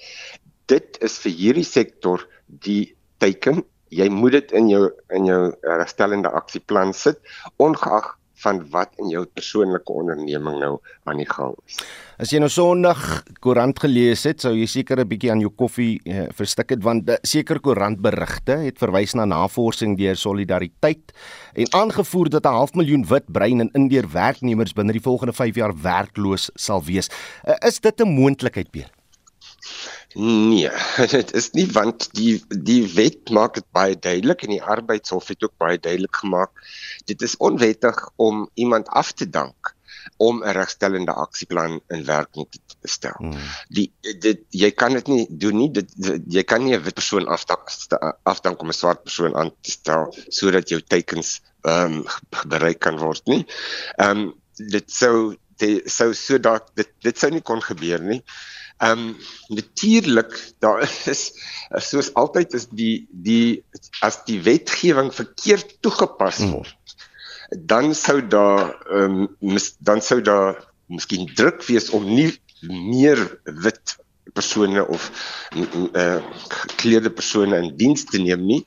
dit 0.70 0.98
is 1.02 1.18
vir 1.24 1.34
hierdie 1.40 1.66
sektor 1.66 2.22
die 2.46 2.94
teken 3.22 3.64
jy 3.90 4.08
moet 4.08 4.38
dit 4.38 4.52
in 4.52 4.70
jou 4.70 4.86
in 5.16 5.26
jou 5.28 5.42
herstellende 5.66 6.30
aksieplan 6.30 6.94
sit 6.96 7.18
ongeag 7.58 8.16
van 8.40 8.62
wat 8.72 8.94
in 9.02 9.10
jou 9.12 9.24
persoonlike 9.28 9.92
onderneming 9.92 10.60
nou 10.62 10.78
aan 11.08 11.20
die 11.20 11.28
gang 11.28 11.52
is. 11.66 11.80
As 12.20 12.32
jy 12.32 12.40
nou 12.42 12.50
Sondag 12.52 13.00
koerant 13.44 13.78
gelees 13.80 14.24
het, 14.28 14.42
sou 14.44 14.52
jy 14.56 14.66
seker 14.68 15.00
'n 15.00 15.08
bietjie 15.08 15.30
aan 15.32 15.40
jou 15.40 15.50
koffie 15.50 16.00
eh, 16.04 16.28
verstik 16.32 16.70
het 16.70 16.82
want 16.82 17.10
seker 17.22 17.60
koerantberigte 17.60 18.56
het 18.64 18.78
verwys 18.78 19.14
na 19.14 19.24
navorsing 19.24 19.96
deur 19.98 20.16
Solidariteit 20.16 21.12
en 21.54 21.66
aangevoer 21.72 22.30
dat 22.30 22.44
'n 22.44 22.56
half 22.56 22.74
miljoen 22.74 23.04
wit 23.04 23.26
brein 23.32 23.60
en 23.60 23.70
indeer 23.74 24.08
werknemers 24.08 24.72
binne 24.72 24.92
die 24.92 25.04
volgende 25.04 25.32
5 25.32 25.54
jaar 25.54 25.74
werkloos 25.74 26.50
sal 26.54 26.82
wees. 26.82 27.08
Uh, 27.46 27.54
is 27.66 27.80
dit 27.80 28.00
'n 28.00 28.08
moontlikheid, 28.08 28.70
Peer? 28.70 28.90
Nee, 30.14 30.70
dit 31.16 31.32
is 31.38 31.50
nie 31.54 31.66
want 31.70 32.08
die 32.18 32.40
die 32.48 32.82
wet 32.94 33.30
maak 33.30 33.54
dit 33.54 33.66
baie 33.74 33.94
duidelik 33.94 34.42
en 34.42 34.56
die 34.56 34.62
arbeidshof 34.62 35.28
het 35.30 35.44
ook 35.46 35.54
baie 35.62 35.78
duidelik 35.78 36.16
gemaak. 36.22 36.50
Dit 37.06 37.22
is 37.22 37.36
onwettig 37.36 38.08
om 38.16 38.48
iemand 38.54 38.88
af 38.88 39.12
te 39.12 39.28
dank 39.30 39.74
om 40.16 40.42
'n 40.42 40.52
regstellende 40.56 41.12
aksieplan 41.12 41.80
in 41.88 42.04
werking 42.04 42.46
te 42.50 42.58
stel. 42.82 43.14
Hmm. 43.16 43.38
Die 43.68 43.92
dit 44.18 44.42
jy 44.50 44.70
kan 44.70 44.92
dit 44.92 45.06
nie 45.06 45.26
doen 45.30 45.56
nie. 45.56 45.70
Dit, 45.70 45.94
dit 45.94 46.22
jy 46.26 46.42
kan 46.42 46.64
nie 46.64 46.74
'n 46.74 46.82
wit 46.82 46.94
persoon 46.94 47.26
afdank 47.26 47.70
afdank 48.22 48.60
om 48.60 48.68
'n 48.68 48.72
swart 48.72 49.02
persoon 49.02 49.36
aan 49.36 49.54
te 49.60 49.70
stel 49.70 50.14
sodat 50.28 50.68
jou 50.68 50.80
tekens 50.80 51.40
ehm 51.62 51.92
um, 51.92 52.04
bereik 52.48 52.80
kan 52.80 52.98
word 52.98 53.22
nie. 53.26 53.46
Ehm 53.96 54.18
um, 54.18 54.34
dit 54.56 54.90
sou 54.90 55.36
dit 55.56 55.90
sou 55.90 56.14
so 56.14 56.38
dat 56.38 56.70
dit 56.74 56.88
dit 57.00 57.18
sou 57.18 57.30
nie 57.30 57.42
kon 57.42 57.62
gebeur 57.62 58.02
nie. 58.02 58.24
Ehm 58.24 58.59
um, 58.82 59.16
natuurlik 59.48 60.36
daar 60.58 60.82
is 61.14 61.30
soos 61.90 62.12
altyd 62.14 62.54
is 62.58 62.68
die 62.70 63.06
die 63.10 63.62
as 64.00 64.22
die 64.28 64.40
wetgewing 64.42 65.12
verkeerd 65.14 65.76
toegepas 65.84 66.42
hmm. 66.42 66.58
word 66.58 66.74
hmm. 66.74 67.66
dan 67.72 67.94
sou 67.94 68.20
daar 68.26 68.74
ehm 68.90 69.26
um, 69.40 69.58
dan 69.78 70.02
sou 70.04 70.20
daar 70.20 70.58
miskien 70.90 71.28
druk 71.34 71.62
wees 71.68 71.90
om 71.94 72.04
nie 72.04 72.30
meer 72.68 73.20
wit 73.44 73.96
persone 74.32 74.86
of 74.86 75.10
uh, 75.54 76.22
gekleurde 76.48 77.10
persone 77.10 77.56
in 77.56 77.76
diens 77.76 78.04
te 78.04 78.20
neem 78.22 78.44
nie. 78.46 78.60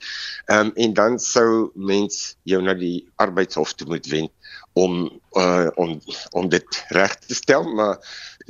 Ehm 0.45 0.67
um, 0.67 0.71
en 0.76 0.93
dan 0.93 1.19
sou 1.19 1.71
mens 1.76 2.36
jou 2.43 2.62
na 2.62 2.76
die 2.78 3.08
arbeidshof 3.15 3.73
toe 3.73 3.88
moet 3.88 4.08
wend 4.12 4.32
om 4.74 5.22
uh, 5.38 5.68
om 5.76 6.02
om 6.32 6.50
dit 6.50 6.84
reg 6.90 7.16
te 7.26 7.36
stel 7.36 7.68
maar 7.78 7.98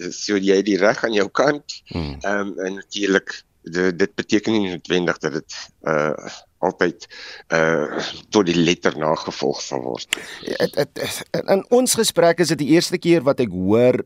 so 0.10 0.38
jy 0.38 0.62
die 0.64 0.78
reg 0.78 1.04
aan 1.04 1.14
jou 1.14 1.30
kant 1.30 1.82
hmm. 1.92 2.18
um, 2.26 2.54
en 2.60 2.80
natuurlik 2.82 3.44
dit, 3.64 4.00
dit 4.00 4.16
beteken 4.16 4.54
nie 4.54 4.70
noodwendig 4.70 5.18
dat 5.18 5.40
dit 5.40 5.60
uh 5.88 6.32
altyd 6.64 7.08
uh 7.52 8.00
tot 8.32 8.48
die 8.48 8.56
letter 8.56 8.96
nagevolg 8.96 9.60
sal 9.62 9.82
word. 9.84 10.16
Het, 10.48 10.78
het, 10.80 11.24
in 11.42 11.66
ons 11.76 11.96
gesprek 12.00 12.40
is 12.40 12.54
dit 12.54 12.62
die 12.62 12.72
eerste 12.78 12.98
keer 12.98 13.26
wat 13.28 13.44
ek 13.44 13.52
hoor 13.52 14.00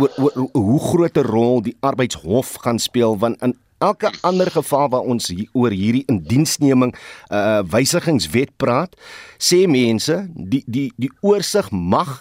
oor, 0.00 0.14
oor 0.16 0.48
hoe 0.56 0.80
groot 0.80 1.18
'n 1.20 1.28
rol 1.28 1.60
die 1.60 1.76
arbeidshof 1.80 2.54
gaan 2.64 2.78
speel 2.78 3.18
want 3.18 3.42
in 3.42 3.56
elke 3.82 4.12
ander 4.22 4.50
geval 4.50 4.88
waar 4.92 5.08
ons 5.14 5.28
hier, 5.32 5.48
oor 5.52 5.74
hierdie 5.74 6.04
indiensneming 6.12 6.94
uh 7.30 7.62
wysigingswet 7.74 8.54
praat, 8.62 8.94
sê 9.38 9.64
mense 9.70 10.22
die 10.34 10.62
die 10.66 10.88
die 10.96 11.10
oorsig 11.20 11.70
mag 11.70 12.14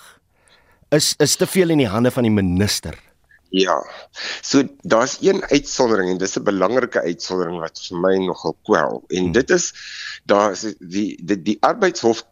is 0.92 1.14
is 1.24 1.38
te 1.40 1.48
veel 1.48 1.72
in 1.76 1.86
die 1.86 1.92
hande 1.92 2.12
van 2.12 2.28
die 2.28 2.34
minister. 2.34 2.98
Ja. 3.52 3.78
So 4.42 4.64
daar's 4.82 5.18
een 5.22 5.44
uitsondering 5.44 6.10
en 6.10 6.18
dis 6.18 6.38
'n 6.40 6.44
belangrike 6.44 7.02
uitsondering 7.02 7.60
wat 7.60 7.80
vir 7.88 7.98
my 8.00 8.16
nogal 8.26 8.56
kwel 8.64 9.04
en 9.08 9.24
hmm. 9.24 9.32
dit 9.32 9.50
is 9.50 9.74
daar's 10.26 10.62
die 10.80 11.20
die 11.24 11.42
die 11.42 11.58
arbeidshof 11.60 12.24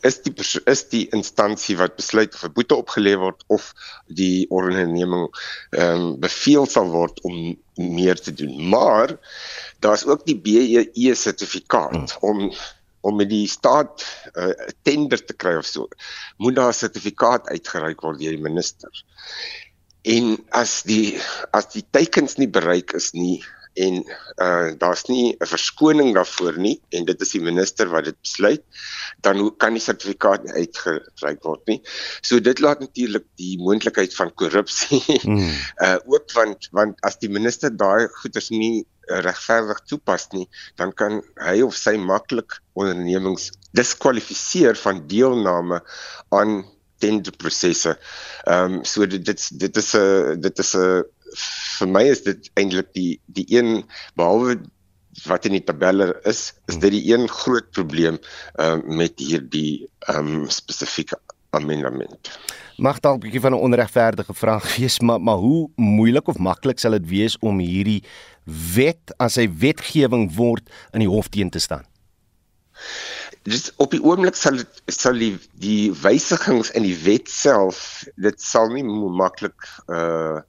is 0.00 0.22
die 0.24 0.32
is 0.64 0.82
die 0.88 1.04
instansie 1.12 1.76
wat 1.76 1.96
besluit 1.96 2.34
of 2.34 2.44
'n 2.44 2.52
boete 2.56 2.74
opgelê 2.74 3.14
word 3.20 3.44
of 3.46 3.74
die 4.06 4.46
onderneming 4.48 5.28
ehm 5.70 6.00
um, 6.00 6.20
beveel 6.20 6.66
sal 6.66 6.88
word 6.88 7.20
om 7.20 7.56
meer 7.76 8.16
te 8.20 8.32
doen. 8.32 8.68
Maar 8.68 9.16
daar's 9.80 10.06
ook 10.06 10.24
die 10.26 10.38
BEE 10.40 11.14
sertifikaat 11.14 12.12
hmm. 12.12 12.28
om 12.30 12.52
om 13.00 13.16
met 13.16 13.28
die 13.28 13.46
staat 13.48 14.02
'n 14.34 14.48
uh, 14.48 14.68
tender 14.82 15.24
te 15.24 15.34
kry 15.34 15.56
of 15.56 15.66
so. 15.66 15.88
Moet 16.36 16.54
daar 16.54 16.72
'n 16.72 16.82
sertifikaat 16.82 17.48
uitgereik 17.48 18.00
word 18.00 18.18
deur 18.18 18.34
die 18.36 18.48
minister. 18.48 19.04
En 20.02 20.44
as 20.50 20.82
die 20.82 21.20
as 21.50 21.72
die 21.72 21.84
teikens 21.90 22.36
nie 22.36 22.48
bereik 22.48 22.92
is 22.92 23.12
nie, 23.12 23.44
en 23.86 24.00
uh 24.42 24.70
daar's 24.80 25.04
nie 25.08 25.36
'n 25.38 25.50
verskoning 25.52 26.14
daarvoor 26.14 26.58
nie 26.58 26.76
en 26.90 27.04
dit 27.04 27.20
is 27.20 27.32
die 27.36 27.42
minister 27.42 27.88
wat 27.94 28.04
dit 28.10 28.18
besluit 28.20 28.64
dan 29.26 29.40
kan 29.56 29.72
die 29.72 29.82
sertifikaat 29.82 30.44
nie 30.44 30.52
uitgereik 30.52 31.42
word 31.42 31.66
nie. 31.66 31.80
So 32.22 32.40
dit 32.40 32.60
laat 32.60 32.80
natuurlik 32.80 33.26
die 33.36 33.56
moontlikheid 33.58 34.14
van 34.14 34.34
korrupsie 34.34 35.02
hmm. 35.26 35.50
uh 35.86 35.98
ook 36.06 36.32
want 36.32 36.68
want 36.72 37.00
as 37.02 37.18
die 37.18 37.30
minister 37.30 37.70
daai 37.70 38.08
goeders 38.20 38.50
nie 38.50 38.86
regverdig 39.08 39.80
toepas 39.88 40.28
nie, 40.34 40.46
dan 40.76 40.92
kan 40.92 41.22
hy 41.40 41.60
of 41.64 41.76
sy 41.76 41.96
maklik 42.00 42.58
ondernemings 42.78 43.50
diskwalifiseer 43.76 44.76
van 44.76 45.06
deelname 45.08 45.80
aan 46.34 46.60
tenderprosesse. 46.98 47.94
Ehm 48.44 48.78
um, 48.78 48.84
so 48.84 49.06
dit 49.06 49.24
dit 49.24 49.48
dit 49.60 49.76
is 49.76 49.94
'n 49.94 50.40
dit 50.40 50.58
is 50.58 50.74
'n 50.74 51.04
vir 51.78 51.88
my 51.88 52.04
is 52.08 52.24
dit 52.26 52.50
eintlik 52.54 52.92
die 52.96 53.20
die 53.26 53.46
een 53.52 53.84
behalwe 54.18 54.58
wat 55.26 55.48
in 55.48 55.56
die 55.56 55.64
tabelle 55.64 56.12
is, 56.28 56.52
is 56.70 56.78
dit 56.78 56.92
die 56.94 57.04
een 57.10 57.26
groot 57.28 57.70
probleem 57.74 58.18
uh, 58.60 58.76
met 58.84 59.18
hierdie 59.18 59.88
um, 60.12 60.46
spesifieke 60.52 61.18
amendement. 61.56 62.30
Mag 62.78 63.00
dalk 63.00 63.18
'n 63.18 63.24
bietjie 63.26 63.40
van 63.40 63.52
'n 63.52 63.64
onregverdige 63.66 64.34
vraag 64.34 64.64
wees, 64.76 65.00
maar 65.00 65.20
maar 65.20 65.36
hoe 65.36 65.70
moeilik 65.76 66.28
of 66.28 66.38
maklik 66.38 66.78
sal 66.78 66.90
dit 66.90 67.08
wees 67.08 67.38
om 67.38 67.58
hierdie 67.58 68.02
wet 68.74 69.14
as 69.16 69.34
hy 69.34 69.48
wetgewing 69.50 70.34
word 70.34 70.70
in 70.92 71.00
die 71.00 71.08
hof 71.08 71.28
teen 71.28 71.50
te 71.50 71.58
staan? 71.58 71.86
Dis 73.42 73.72
op 73.76 73.90
die 73.90 74.02
oomblik 74.02 74.36
sal 74.36 74.56
dit 74.56 74.82
sal 74.86 75.18
die, 75.18 75.38
die 75.52 75.92
wysigings 75.92 76.70
in 76.70 76.82
die 76.82 76.96
wet 77.04 77.28
self 77.28 78.04
dit 78.16 78.40
sal 78.40 78.68
nie 78.68 78.84
maklik 78.84 79.56
uh 79.88 80.40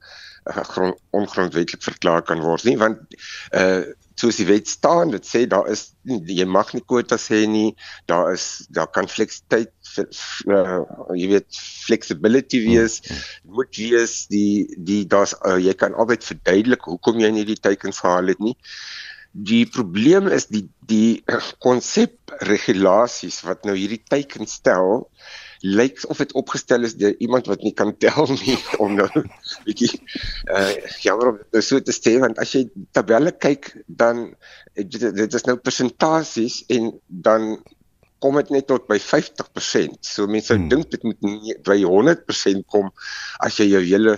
grond, 0.45 0.99
ongrondwetlik 1.15 1.83
verklaar 1.83 2.23
kan 2.25 2.43
word 2.45 2.67
nie 2.67 2.77
want 2.77 3.17
uh 3.55 3.83
soos 4.19 4.35
die 4.39 4.47
wet 4.49 4.67
staan 4.67 5.13
dit 5.13 5.25
sê 5.25 5.45
daar 5.47 5.67
is 5.71 5.93
jy 6.03 6.43
mag 6.43 6.73
nie 6.75 6.83
kwotas 6.83 7.29
hê 7.31 7.45
nie 7.47 7.69
daar 8.11 8.33
is 8.33 8.65
daar 8.75 8.89
kan 8.91 9.07
fleksiteit 9.07 9.71
uh, 10.51 10.81
jy 11.15 11.29
weet 11.33 11.59
flexibility 11.87 12.59
wees 12.65 12.99
mm. 12.99 13.21
moet 13.59 13.79
wees 13.79 14.15
die 14.33 14.67
die 14.89 15.05
daar's 15.13 15.35
uh, 15.39 15.55
jy 15.55 15.75
kan 15.79 15.95
altyd 15.95 16.27
verduidelik 16.31 16.89
hoekom 16.91 17.21
jy 17.23 17.31
nie 17.37 17.47
die 17.47 17.59
teikens 17.59 18.03
gehaal 18.03 18.33
het 18.33 18.43
nie 18.43 18.55
die 19.31 19.65
probleem 19.69 20.27
is 20.27 20.49
die 20.51 20.65
die 20.89 21.21
konsep 21.65 22.35
regulasies 22.49 23.41
wat 23.47 23.63
nou 23.67 23.77
hierdie 23.77 24.03
teikens 24.03 24.59
stel 24.59 25.07
lyk 25.61 25.99
of 26.07 26.21
dit 26.21 26.31
opgestel 26.39 26.87
is 26.87 26.95
deur 26.95 27.15
iemand 27.19 27.49
wat 27.51 27.63
nie 27.65 27.73
kan 27.75 27.91
tel 27.97 28.29
nie 28.31 28.57
om 28.83 28.95
nou 28.99 29.09
bietjie 29.65 29.91
uh 30.55 30.71
jammer 31.03 31.33
om 31.33 31.41
dit 31.41 31.65
so 31.65 31.81
te 31.83 31.95
sê 31.95 32.15
want 32.23 32.39
as 32.39 32.55
jy 32.55 32.65
tabelle 32.95 33.33
kyk 33.35 33.73
dan 33.87 34.29
dit, 34.75 35.01
dit 35.01 35.35
is 35.41 35.47
nou 35.49 35.57
persentasies 35.59 36.63
en 36.75 36.93
dan 37.07 37.51
kom 38.19 38.35
dit 38.35 38.49
net 38.51 38.67
tot 38.67 38.83
by 38.91 38.97
50%. 38.99 40.01
So 40.03 40.27
mense 40.27 40.55
hmm. 40.55 40.67
dink 40.71 40.89
dit 40.91 41.05
moet 41.07 41.21
nie 41.23 41.55
by 41.63 41.77
100% 41.85 42.65
kom 42.71 42.91
as 43.45 43.59
jy 43.61 43.69
jou 43.71 43.83
hele 43.85 44.17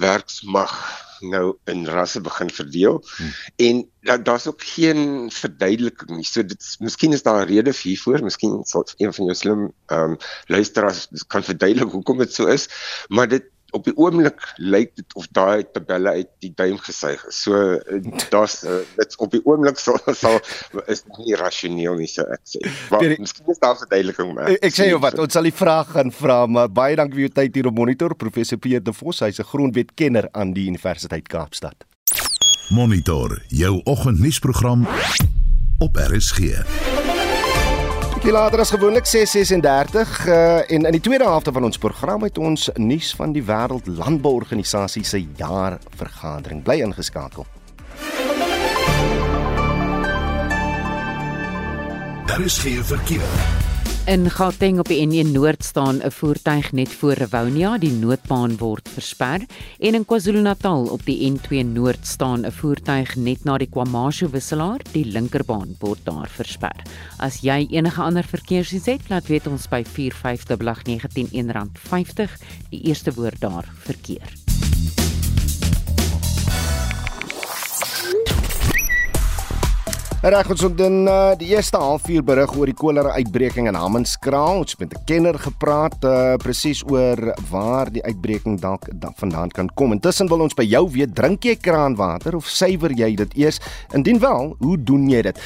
werksmag 0.00 0.72
nou 1.20 1.56
in 1.64 1.86
rasse 1.86 2.20
begin 2.20 2.50
verdeel 2.50 3.04
hmm. 3.16 3.32
en 3.56 3.82
da, 4.06 4.16
daar's 4.18 4.46
ook 4.46 4.62
geen 4.62 5.30
verduideliking 5.32 6.10
nie. 6.16 6.24
So 6.24 6.44
dit 6.46 6.76
miskien 6.78 7.12
is 7.12 7.22
daar 7.22 7.42
'n 7.42 7.48
rede 7.48 7.74
hiervoor, 7.82 8.22
miskien 8.22 8.64
sal 8.64 8.86
een 8.96 9.12
van 9.12 9.24
jou 9.24 9.36
slim 9.36 9.72
ehm 9.86 10.10
um, 10.10 10.16
luisteraars 10.46 11.08
kan 11.26 11.42
verduidelik 11.42 11.90
hoekom 11.90 12.18
dit 12.18 12.34
so 12.34 12.46
is, 12.46 12.68
maar 13.08 13.28
dit 13.28 13.44
op 13.76 13.86
die 13.86 13.94
oomblik 13.96 14.42
lyk 14.56 14.94
dit 14.98 15.16
of 15.18 15.28
daai 15.36 15.64
tabelle 15.72 16.14
uit 16.20 16.30
die 16.44 16.52
duim 16.56 16.78
gesuig 16.82 17.22
is. 17.28 17.40
So 17.46 17.76
uh, 17.76 18.00
daar's 18.32 18.62
uh, 18.64 18.80
dit 18.96 19.16
op 19.22 19.34
die 19.34 19.42
oomblik 19.44 19.80
sal 19.82 20.00
sal 20.16 20.38
is 20.92 21.04
nie 21.18 21.36
rasioneel 21.38 21.98
nie 22.00 22.10
so 22.10 22.26
ek 22.36 22.42
sê. 22.48 22.62
Maar 22.90 23.04
Pierre, 23.04 23.20
miskien 23.22 23.52
is 23.52 23.62
daar 23.62 23.74
'n 23.76 23.82
verduideliking 23.84 24.34
maar. 24.34 24.52
Ek, 24.54 24.64
ek 24.70 24.78
sê 24.78 24.88
jou 24.90 25.00
wat, 25.02 25.18
ons 25.22 25.32
sal 25.32 25.48
die 25.48 25.54
vraag 25.54 25.92
gaan 25.96 26.12
vra, 26.12 26.38
maar 26.46 26.68
baie 26.72 26.96
dankie 26.96 27.20
vir 27.20 27.26
jou 27.28 27.34
tyd 27.42 27.60
hier 27.60 27.70
op 27.72 27.76
Monitor, 27.78 28.16
professor 28.16 28.58
Pierre 28.58 28.84
De 28.84 28.92
Vos, 28.92 29.20
hy's 29.20 29.40
'n 29.40 29.50
grondwetkenner 29.52 30.28
aan 30.32 30.52
die 30.52 30.66
Universiteit 30.66 31.28
Kaapstad. 31.28 31.84
Monitor, 32.70 33.42
jou 33.48 33.80
oggendnuusprogram 33.84 34.86
op 35.78 35.96
RSG. 35.96 37.05
Bietjie 38.26 38.40
later 38.42 38.58
as 38.60 38.70
gewoonlik 38.74 39.06
6:36 39.06 40.26
uh, 40.26 40.70
en 40.70 40.84
in 40.84 40.90
die 40.90 41.00
tweede 41.00 41.24
helfte 41.24 41.52
van 41.52 41.64
ons 41.64 41.78
program 41.78 42.22
het 42.22 42.38
ons 42.38 42.70
nuus 42.74 43.12
van 43.14 43.30
die 43.32 43.42
Wêreld 43.46 43.86
Landbouorganisasie 43.86 45.04
se 45.04 45.20
jaarvergadering. 45.36 46.62
Bly 46.62 46.80
ingeskakel. 46.82 47.46
Daar 52.26 52.40
is 52.40 52.58
geen 52.58 52.84
verkeer. 52.84 53.65
In 54.06 54.28
Gauteng 54.30 54.78
op 54.78 54.86
die 54.86 55.00
N1 55.02 55.32
Noord 55.34 55.64
staan 55.64 55.98
'n 55.98 56.10
voertuig 56.10 56.72
net 56.72 56.88
voor 56.88 57.12
Rivonia, 57.12 57.78
die 57.78 57.90
noodbaan 57.90 58.56
word 58.56 58.88
versper, 58.88 59.40
en 59.78 59.94
in 59.94 60.04
KwaZulu-Natal 60.04 60.86
op 60.86 61.04
die 61.04 61.30
N2 61.30 61.64
Noord 61.64 62.06
staan 62.06 62.46
'n 62.46 62.52
voertuig 62.52 63.16
net 63.16 63.44
na 63.44 63.58
die 63.58 63.68
KwaMashu 63.68 64.28
wisselaar, 64.28 64.80
die 64.92 65.04
linkerbaan 65.04 65.76
word 65.78 66.04
daar 66.04 66.28
versper. 66.28 66.82
As 67.18 67.40
jy 67.40 67.66
enige 67.70 68.02
ander 68.02 68.24
verkeersdiens 68.24 68.86
het, 68.86 69.08
laat 69.08 69.26
weet 69.26 69.46
ons 69.46 69.68
by 69.68 69.82
458919 69.84 71.70
R50, 71.90 72.30
die 72.70 72.82
eerste 72.82 73.14
woord 73.14 73.40
daar 73.40 73.68
verkeer. 73.74 74.45
Reg 80.26 80.48
ons 80.50 80.62
het 80.64 80.80
in 80.82 81.04
uh, 81.06 81.36
die 81.38 81.52
eerste 81.52 81.78
halfuur 81.78 82.24
berig 82.26 82.50
oor 82.58 82.66
die 82.66 82.74
kolera 82.74 83.12
uitbreking 83.14 83.68
in 83.70 83.76
Hammanskraal. 83.78 84.64
Ons 84.64 84.74
het 84.74 84.80
met 84.80 84.94
'n 84.96 85.04
kenner 85.06 85.38
gepraat 85.38 86.02
uh, 86.02 86.34
presies 86.42 86.82
oor 86.82 87.30
waar 87.50 87.86
die 87.86 88.02
uitbreking 88.02 88.58
dalk 88.58 88.88
da 88.90 89.12
vandaan 89.14 89.54
kan 89.54 89.70
kom. 89.74 89.92
Intussen 89.92 90.26
wil 90.26 90.42
ons 90.42 90.54
by 90.54 90.66
jou 90.66 90.90
weet, 90.90 91.14
drink 91.14 91.44
jy 91.44 91.54
kraanwater 91.54 92.34
of 92.34 92.48
suiwer 92.50 92.90
jy 92.90 93.14
dit 93.14 93.36
eers? 93.36 93.60
Indien 93.94 94.18
wel, 94.18 94.56
hoe 94.58 94.82
doen 94.82 95.08
jy 95.08 95.22
dit? 95.22 95.38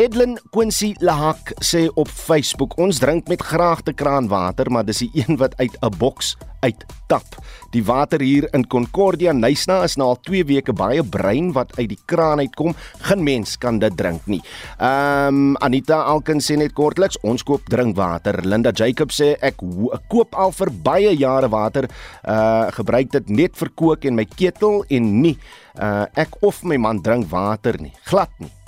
Edlin 0.00 0.38
Quincy 0.48 0.94
Lahak 1.04 1.50
sê 1.60 1.90
op 1.94 2.08
Facebook: 2.08 2.78
"Ons 2.80 2.98
drink 2.98 3.28
met 3.28 3.42
graagte 3.42 3.92
kraanwater, 3.92 4.70
maar 4.70 4.84
dis 4.84 4.98
die 5.04 5.10
een 5.20 5.36
wat 5.36 5.52
uit 5.60 5.76
'n 5.80 5.96
boks 5.98 6.36
uittap. 6.60 7.36
Die 7.70 7.84
water 7.84 8.20
hier 8.20 8.48
in 8.54 8.66
Concordia 8.66 9.32
Nysna 9.32 9.82
is 9.82 9.96
nou 9.96 10.08
al 10.08 10.20
2 10.20 10.44
weke 10.44 10.72
baie 10.72 11.04
bruin 11.04 11.52
wat 11.52 11.76
uit 11.78 11.88
die 11.88 11.98
kraan 12.04 12.38
uitkom. 12.38 12.74
Geen 12.98 13.22
mens 13.22 13.58
kan 13.58 13.78
dit 13.78 13.96
drink 13.96 14.24
nie. 14.24 14.40
Ehm 14.78 15.34
um, 15.34 15.56
Anita 15.56 16.02
Alkin 16.02 16.40
sê 16.40 16.56
net 16.56 16.72
kortliks, 16.72 17.18
ons 17.22 17.42
koop 17.42 17.68
drinkwater. 17.68 18.40
Linda 18.44 18.72
Jacob 18.72 19.12
sê 19.12 19.36
ek 19.40 19.60
koop 20.08 20.34
al 20.34 20.52
vir 20.52 20.70
baie 20.82 21.16
jare 21.16 21.48
water. 21.48 21.88
Uh 22.24 22.70
gebruik 22.72 23.12
dit 23.12 23.28
net 23.28 23.52
vir 23.56 23.70
kook 23.74 24.04
en 24.04 24.14
my 24.14 24.24
ketel 24.24 24.84
en 24.88 25.20
nie 25.20 25.36
uh 25.76 26.06
ek 26.14 26.40
of 26.40 26.64
my 26.64 26.76
man 26.76 27.02
drink 27.02 27.28
water 27.30 27.76
nie. 27.80 27.92
Glad 28.04 28.30
nie. 28.38 28.59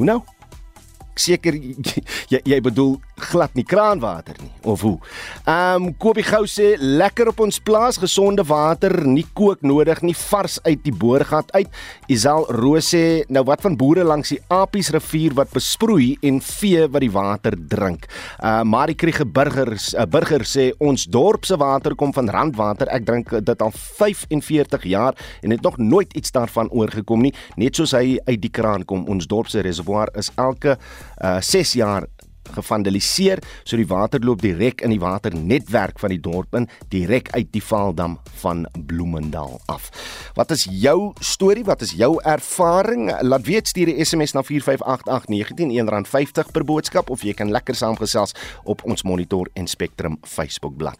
Hoe 0.00 0.08
nou? 0.08 0.22
Seker 1.18 1.56
jy 2.32 2.40
jy 2.44 2.60
bedoel 2.64 2.98
glad 3.20 3.54
nie 3.54 3.64
kraanwater 3.66 4.38
nie 4.40 4.50
of 4.68 4.82
hoe. 4.84 4.96
Ehm 5.44 5.88
um, 5.88 5.94
Kobie 6.00 6.24
Gou 6.24 6.44
sê 6.48 6.74
lekker 6.78 7.30
op 7.32 7.40
ons 7.44 7.60
plaas, 7.60 7.98
gesonde 8.00 8.44
water, 8.46 8.92
nie 9.06 9.26
kook 9.36 9.62
nodig 9.66 10.02
nie, 10.06 10.14
vars 10.16 10.58
uit 10.64 10.82
die 10.84 10.94
boorgat 10.94 11.50
uit. 11.56 11.68
Isel 12.12 12.46
Roos 12.56 12.92
sê 12.94 13.22
nou 13.28 13.44
wat 13.48 13.64
van 13.64 13.76
boere 13.80 14.04
langs 14.06 14.32
die 14.34 14.40
Apies 14.52 14.90
rivier 14.94 15.34
wat 15.38 15.52
besproei 15.54 16.14
en 16.26 16.40
vee 16.44 16.86
wat 16.88 17.04
die 17.04 17.12
water 17.12 17.56
drink. 17.56 18.08
Uh 18.38 18.60
Marie 18.64 18.96
Kriege 18.96 19.26
burgers 19.26 19.90
uh, 19.94 20.06
burger 20.10 20.44
sê 20.48 20.70
ons 20.78 21.06
dorp 21.10 21.46
se 21.48 21.56
water 21.60 21.96
kom 21.98 22.14
van 22.16 22.30
randwater. 22.30 22.90
Ek 22.92 23.06
drink 23.08 23.32
dit 23.44 23.64
al 23.64 23.72
45 23.74 24.86
jaar 24.90 25.18
en 25.42 25.54
het 25.54 25.62
nog 25.62 25.78
nooit 25.78 26.12
iets 26.16 26.32
daarvan 26.34 26.70
oorgekom 26.70 27.24
nie, 27.24 27.34
net 27.60 27.76
soos 27.76 27.94
hy 27.96 28.18
uit 28.26 28.40
die 28.40 28.52
kraan 28.52 28.84
kom. 28.84 29.06
Ons 29.10 29.28
dorp 29.30 29.50
se 29.50 29.62
reservoir 29.64 30.12
is 30.18 30.30
elke 30.40 30.76
uh 31.18 31.40
6 31.40 31.72
jaar 31.74 32.06
gevandaliseer, 32.54 33.40
so 33.64 33.78
die 33.78 33.88
water 33.88 34.22
loop 34.24 34.42
direk 34.42 34.82
in 34.84 34.94
die 34.94 35.00
waternetwerk 35.00 36.00
van 36.02 36.14
die 36.14 36.20
dorp 36.22 36.56
in, 36.58 36.68
direk 36.92 37.30
uit 37.36 37.50
die 37.54 37.62
Vaaldam 37.62 38.18
van 38.42 38.66
Bloemendal 38.86 39.60
af. 39.70 39.90
Wat 40.38 40.50
is 40.54 40.66
jou 40.70 41.12
storie? 41.20 41.64
Wat 41.64 41.82
is 41.86 41.94
jou 41.98 42.16
ervaring? 42.24 43.10
Laat 43.22 43.46
weet 43.46 43.68
stuur 43.68 43.88
'n 43.88 44.04
SMS 44.04 44.32
na 44.32 44.42
4588919 44.42 46.04
R50 46.04 46.50
per 46.52 46.64
boodskap 46.64 47.10
of 47.10 47.22
jy 47.22 47.34
kan 47.34 47.50
lekker 47.50 47.74
saamgesels 47.74 48.34
op 48.64 48.82
ons 48.84 49.02
Monitor 49.02 49.48
en 49.54 49.66
Spectrum 49.66 50.18
Facebookblad. 50.22 50.98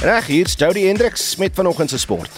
Reg 0.00 0.26
hier's 0.26 0.54
Jody 0.56 0.86
Hendricks 0.86 1.36
met 1.36 1.54
vanoggend 1.54 1.90
se 1.90 1.98
sport. 1.98 2.30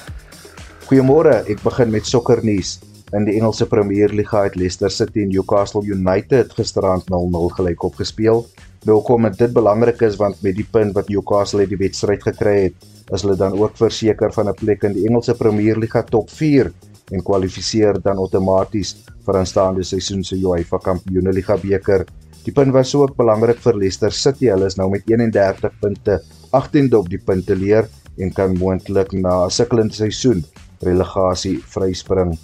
Goeiemôre, 0.87 1.43
ek 1.51 1.63
begin 1.63 1.91
met 1.91 2.07
sokkernuus. 2.07 2.79
In 3.17 3.25
die 3.25 3.39
Engelse 3.39 3.65
Premierliga 3.65 4.43
het 4.45 4.57
Leicester 4.61 4.91
City 4.93 5.23
en 5.25 5.31
Newcastle 5.33 5.81
United 5.89 6.51
gisteraand 6.53 7.07
0-0 7.09 7.47
gelyk 7.57 7.85
opgespeel. 7.87 8.43
Nou 8.85 8.99
kom 9.07 9.25
dit 9.31 9.53
belangrik 9.57 10.03
is 10.05 10.19
want 10.21 10.43
met 10.45 10.57
die 10.59 10.67
punt 10.69 10.93
wat 10.99 11.09
Newcastle 11.09 11.63
uit 11.65 11.71
die 11.73 11.79
wedstryd 11.81 12.27
gekry 12.27 12.57
het, 12.67 12.75
is 13.17 13.23
hulle 13.25 13.39
dan 13.41 13.57
ook 13.57 13.79
verseker 13.79 14.35
van 14.35 14.51
'n 14.51 14.55
plek 14.61 14.85
in 14.85 14.93
die 14.99 15.07
Engelse 15.09 15.35
Premierliga 15.35 16.03
top 16.03 16.29
4 16.31 16.73
en 17.11 17.23
kwalifiseer 17.23 18.03
dan 18.03 18.19
outomaties 18.19 18.97
vir 19.25 19.39
aanstaande 19.41 19.83
seisoen 19.83 20.25
se 20.25 20.37
UEFA 20.37 20.79
Kampioenligga 20.79 21.57
beker. 21.57 22.05
Die 22.45 22.53
punt 22.53 22.73
was 22.73 22.95
ook 22.95 23.17
belangrik 23.17 23.59
vir 23.59 23.79
Leicester 23.79 24.13
City. 24.13 24.51
Hulle 24.51 24.67
is 24.67 24.77
nou 24.77 24.91
met 24.91 25.03
31 25.07 25.73
punte 25.81 26.21
18de 26.53 26.97
op 26.99 27.09
die 27.09 27.19
punteleer 27.19 27.89
en 28.19 28.33
kan 28.33 28.59
moontlik 28.59 29.13
na 29.13 29.47
'n 29.47 29.51
sukkelende 29.51 29.95
seisoen 29.95 30.45
relegasie 30.81 31.59
vryspring. 31.65 32.37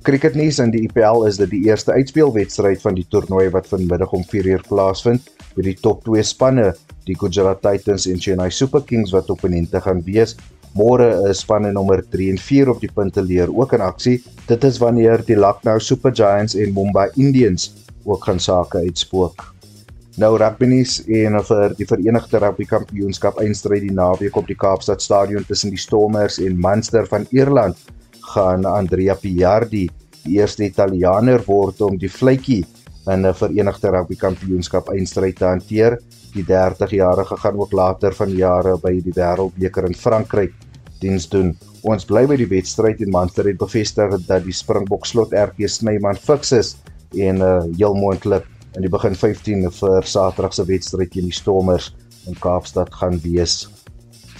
Cricketnuus 0.00 0.56
in 0.64 0.70
die 0.72 0.86
IPL 0.86 1.26
is 1.28 1.36
dit 1.36 1.50
die 1.52 1.66
eerste 1.68 1.92
uitspelwedstryd 1.92 2.80
van 2.80 2.94
die 2.96 3.04
toernooi 3.12 3.50
wat 3.52 3.66
vanmiddag 3.68 4.14
om 4.16 4.22
4uur 4.24 4.62
plaasvind 4.64 5.26
met 5.58 5.66
die 5.66 5.74
top 5.76 6.06
2 6.06 6.24
spanne, 6.24 6.70
die 7.04 7.16
Gujarat 7.20 7.60
Titans 7.60 8.06
en 8.08 8.16
Chennai 8.16 8.48
Super 8.48 8.80
Kings 8.88 9.12
wat 9.12 9.28
opponente 9.28 9.82
gaan 9.84 10.00
wees. 10.06 10.32
Môre 10.72 11.10
is 11.28 11.42
spanne 11.44 11.74
nommer 11.76 12.00
3 12.16 12.30
en 12.32 12.40
4 12.40 12.72
op 12.72 12.80
die 12.80 12.88
punteleer 12.96 13.52
ook 13.52 13.76
in 13.76 13.84
aksie. 13.84 14.16
Dit 14.48 14.64
is 14.64 14.80
wanneer 14.80 15.20
die 15.28 15.36
Lucknow 15.36 15.76
Super 15.84 16.16
Giants 16.16 16.56
en 16.56 16.72
Mumbai 16.72 17.10
Indians 17.20 17.68
ook 18.08 18.24
gaan 18.24 18.40
sake 18.40 18.80
uitspook. 18.80 19.50
Nou 20.16 20.32
rugbynuus 20.40 21.02
en 21.12 21.36
vir 21.44 21.76
die 21.76 21.92
Verenigde 21.92 22.40
Rugby 22.40 22.64
Kampioenskap 22.72 23.44
eindstryd 23.44 23.84
die 23.84 23.92
naweek 23.92 24.40
op 24.40 24.48
die 24.48 24.56
Kaapstad 24.56 25.04
Stadion 25.04 25.44
tussen 25.44 25.76
die 25.76 25.80
Stormers 25.80 26.40
en 26.40 26.56
Munster 26.56 27.04
van 27.04 27.28
Ierland 27.36 27.76
gaan 28.34 28.64
Andrea 28.64 29.14
Piardi 29.14 29.88
die 30.24 30.38
eerste 30.38 30.66
Italiaaner 30.66 31.42
word 31.46 31.80
om 31.84 31.96
die 31.98 32.10
vletjie 32.12 32.64
in 33.08 33.26
'n 33.26 33.34
Verenigde 33.34 33.90
Rugby 33.90 34.16
Kampioenskap 34.16 34.90
eindstryd 34.92 35.36
te 35.36 35.44
hanteer. 35.44 35.98
Die 36.34 36.44
30-jarige 36.44 37.36
gaan 37.36 37.58
ook 37.58 37.72
later 37.72 38.14
van 38.14 38.30
jare 38.30 38.76
by 38.78 39.00
die 39.00 39.12
Wêreldbeker 39.16 39.86
in 39.86 39.94
Frankryk 39.94 40.52
diens 41.00 41.28
doen. 41.28 41.56
Ons 41.82 42.04
bly 42.04 42.26
by 42.26 42.36
die 42.36 42.48
wedstryd 42.48 43.00
en 43.00 43.10
Munster 43.10 43.48
het 43.48 43.58
bevestig 43.58 44.26
dat 44.26 44.44
die 44.44 44.52
Springbok 44.52 45.06
slot 45.06 45.32
RK 45.32 45.66
Snyman 45.66 46.16
fiks 46.16 46.52
is 46.52 46.76
en 47.16 47.40
uh, 47.40 47.64
heel 47.76 47.94
moontlik 47.94 48.44
in 48.76 48.82
die 48.82 48.92
begin 48.92 49.14
15 49.14 49.70
vir 49.70 50.06
Saterdag 50.06 50.54
se 50.54 50.64
wedstryd 50.64 51.10
teen 51.10 51.24
die 51.24 51.34
Stormers 51.34 51.94
in 52.28 52.36
Kaapstad 52.38 52.92
gaan 52.94 53.18
wees. 53.24 53.66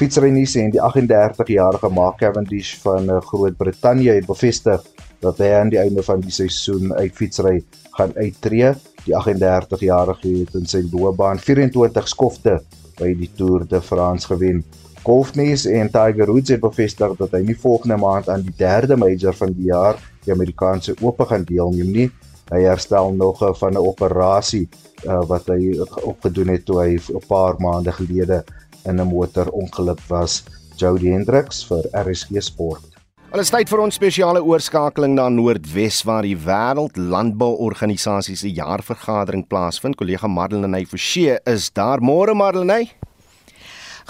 Fietsrynuus 0.00 0.54
en 0.56 0.70
die 0.72 0.80
38-jarige 0.80 1.88
Mark 1.92 2.22
Cavendish 2.22 2.70
van 2.80 3.10
uh, 3.10 3.18
Groot-Brittanje 3.20 4.14
het 4.16 4.24
bevestig 4.24 4.84
dat 5.20 5.42
hy 5.42 5.50
aan 5.52 5.68
die 5.68 5.76
einde 5.76 6.00
van 6.06 6.22
die 6.24 6.32
seisoen 6.32 6.94
uit 6.96 7.12
fietsry 7.12 7.58
gaan 7.98 8.14
uittreë. 8.16 8.70
Die 9.04 9.12
38-jarige 9.12 10.30
het 10.38 10.56
in 10.56 10.64
sy 10.70 10.80
loopbaan 10.86 11.42
24 11.44 12.08
skofte 12.08 12.54
by 12.96 13.10
die 13.18 13.28
Tour 13.36 13.66
de 13.68 13.82
France 13.84 14.30
gewen. 14.30 14.62
Golfnuus 15.04 15.66
en 15.68 15.92
Tiger 15.92 16.32
Woods 16.32 16.54
het 16.54 16.64
bevestig 16.64 17.12
dat 17.20 17.36
hy 17.36 17.42
nie 17.50 17.58
volgende 17.60 18.00
maand 18.00 18.32
aan 18.32 18.46
die 18.46 18.56
derde 18.56 18.96
major 18.96 19.36
van 19.36 19.52
die 19.52 19.68
jaar, 19.68 20.00
die 20.24 20.32
Amerikaanse 20.32 20.96
Ope 21.04 21.28
gaan 21.28 21.44
deelneem 21.44 21.92
nie. 21.92 22.08
Hy 22.48 22.62
herstel 22.64 23.12
nog 23.12 23.44
van 23.60 23.76
'n 23.76 23.84
operasie 23.84 24.64
uh, 25.04 25.20
wat 25.28 25.52
hy 25.52 25.76
opgedoen 26.08 26.56
het 26.56 26.64
toe 26.64 26.80
hy 26.80 26.96
'n 26.96 27.22
paar 27.28 27.60
maande 27.60 27.92
gelede 27.92 28.40
in 28.84 29.00
'n 29.00 29.08
motorongeluk 29.08 30.00
was. 30.08 30.42
Jody 30.76 31.10
Hendricks 31.12 31.64
vir 31.64 31.84
RSG 31.92 32.40
Sport. 32.40 32.90
Al 33.30 33.38
is 33.40 33.50
tyd 33.50 33.68
vir 33.70 33.78
ons 33.78 33.94
spesiale 33.94 34.40
oorskakeling 34.42 35.12
na 35.14 35.28
Noordwes 35.28 36.00
waar 36.02 36.22
die 36.26 36.34
Wêreld 36.34 36.96
Landbouorganisasie 36.96 38.34
se 38.36 38.50
jaarvergadering 38.50 39.46
plaasvind. 39.46 39.94
Kollega 39.94 40.26
Madeleine 40.26 40.86
Forsie 40.86 41.36
is 41.46 41.70
daar. 41.70 42.00
Môre 42.00 42.34
Madeleine. 42.34 42.90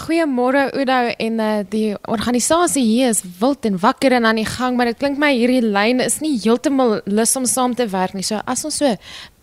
Goeiemôre 0.01 0.71
Oudo 0.73 0.99
en 1.21 1.39
uh, 1.39 1.49
die 1.69 1.91
organisasie 2.09 2.81
hier 2.83 3.11
is 3.11 3.21
wild 3.39 3.65
en 3.69 3.77
wakker 3.81 4.15
en 4.17 4.25
aan 4.25 4.39
die 4.39 4.47
gang, 4.47 4.77
maar 4.77 4.89
dit 4.89 4.97
klink 4.97 5.19
my 5.21 5.29
hierdie 5.35 5.61
lyn 5.61 6.01
is 6.01 6.19
nie 6.23 6.33
heeltemal 6.41 7.01
lus 7.05 7.35
om 7.37 7.45
saam 7.45 7.75
te 7.77 7.85
werk 7.91 8.15
nie. 8.17 8.25
So 8.25 8.39
as 8.49 8.65
ons 8.65 8.79
so 8.81 8.95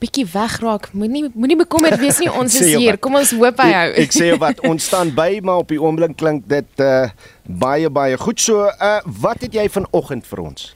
bietjie 0.03 0.27
wegraak, 0.33 0.90
moenie 0.94 1.29
moenie 1.35 1.59
bekommerd 1.62 2.01
wees 2.03 2.18
nie, 2.23 2.31
ons 2.40 2.59
is 2.59 2.73
hier. 2.75 2.99
Kom 3.03 3.18
ons 3.21 3.35
hoop 3.38 3.62
hy 3.62 3.68
hou. 3.75 3.87
Ek, 3.92 4.09
ek 4.09 4.18
sê 4.18 4.33
wat 4.40 4.64
ons 4.66 4.90
staan 4.90 5.14
by, 5.14 5.31
maar 5.47 5.62
op 5.62 5.71
die 5.75 5.81
oomblik 5.83 6.18
klink 6.18 6.49
dit 6.51 6.85
uh 6.85 7.07
baie 7.49 7.88
baie 7.88 8.18
goed. 8.21 8.42
So 8.42 8.66
uh 8.66 8.99
wat 9.23 9.47
het 9.47 9.55
jy 9.55 9.68
vanoggend 9.73 10.27
vir 10.29 10.44
ons? 10.51 10.73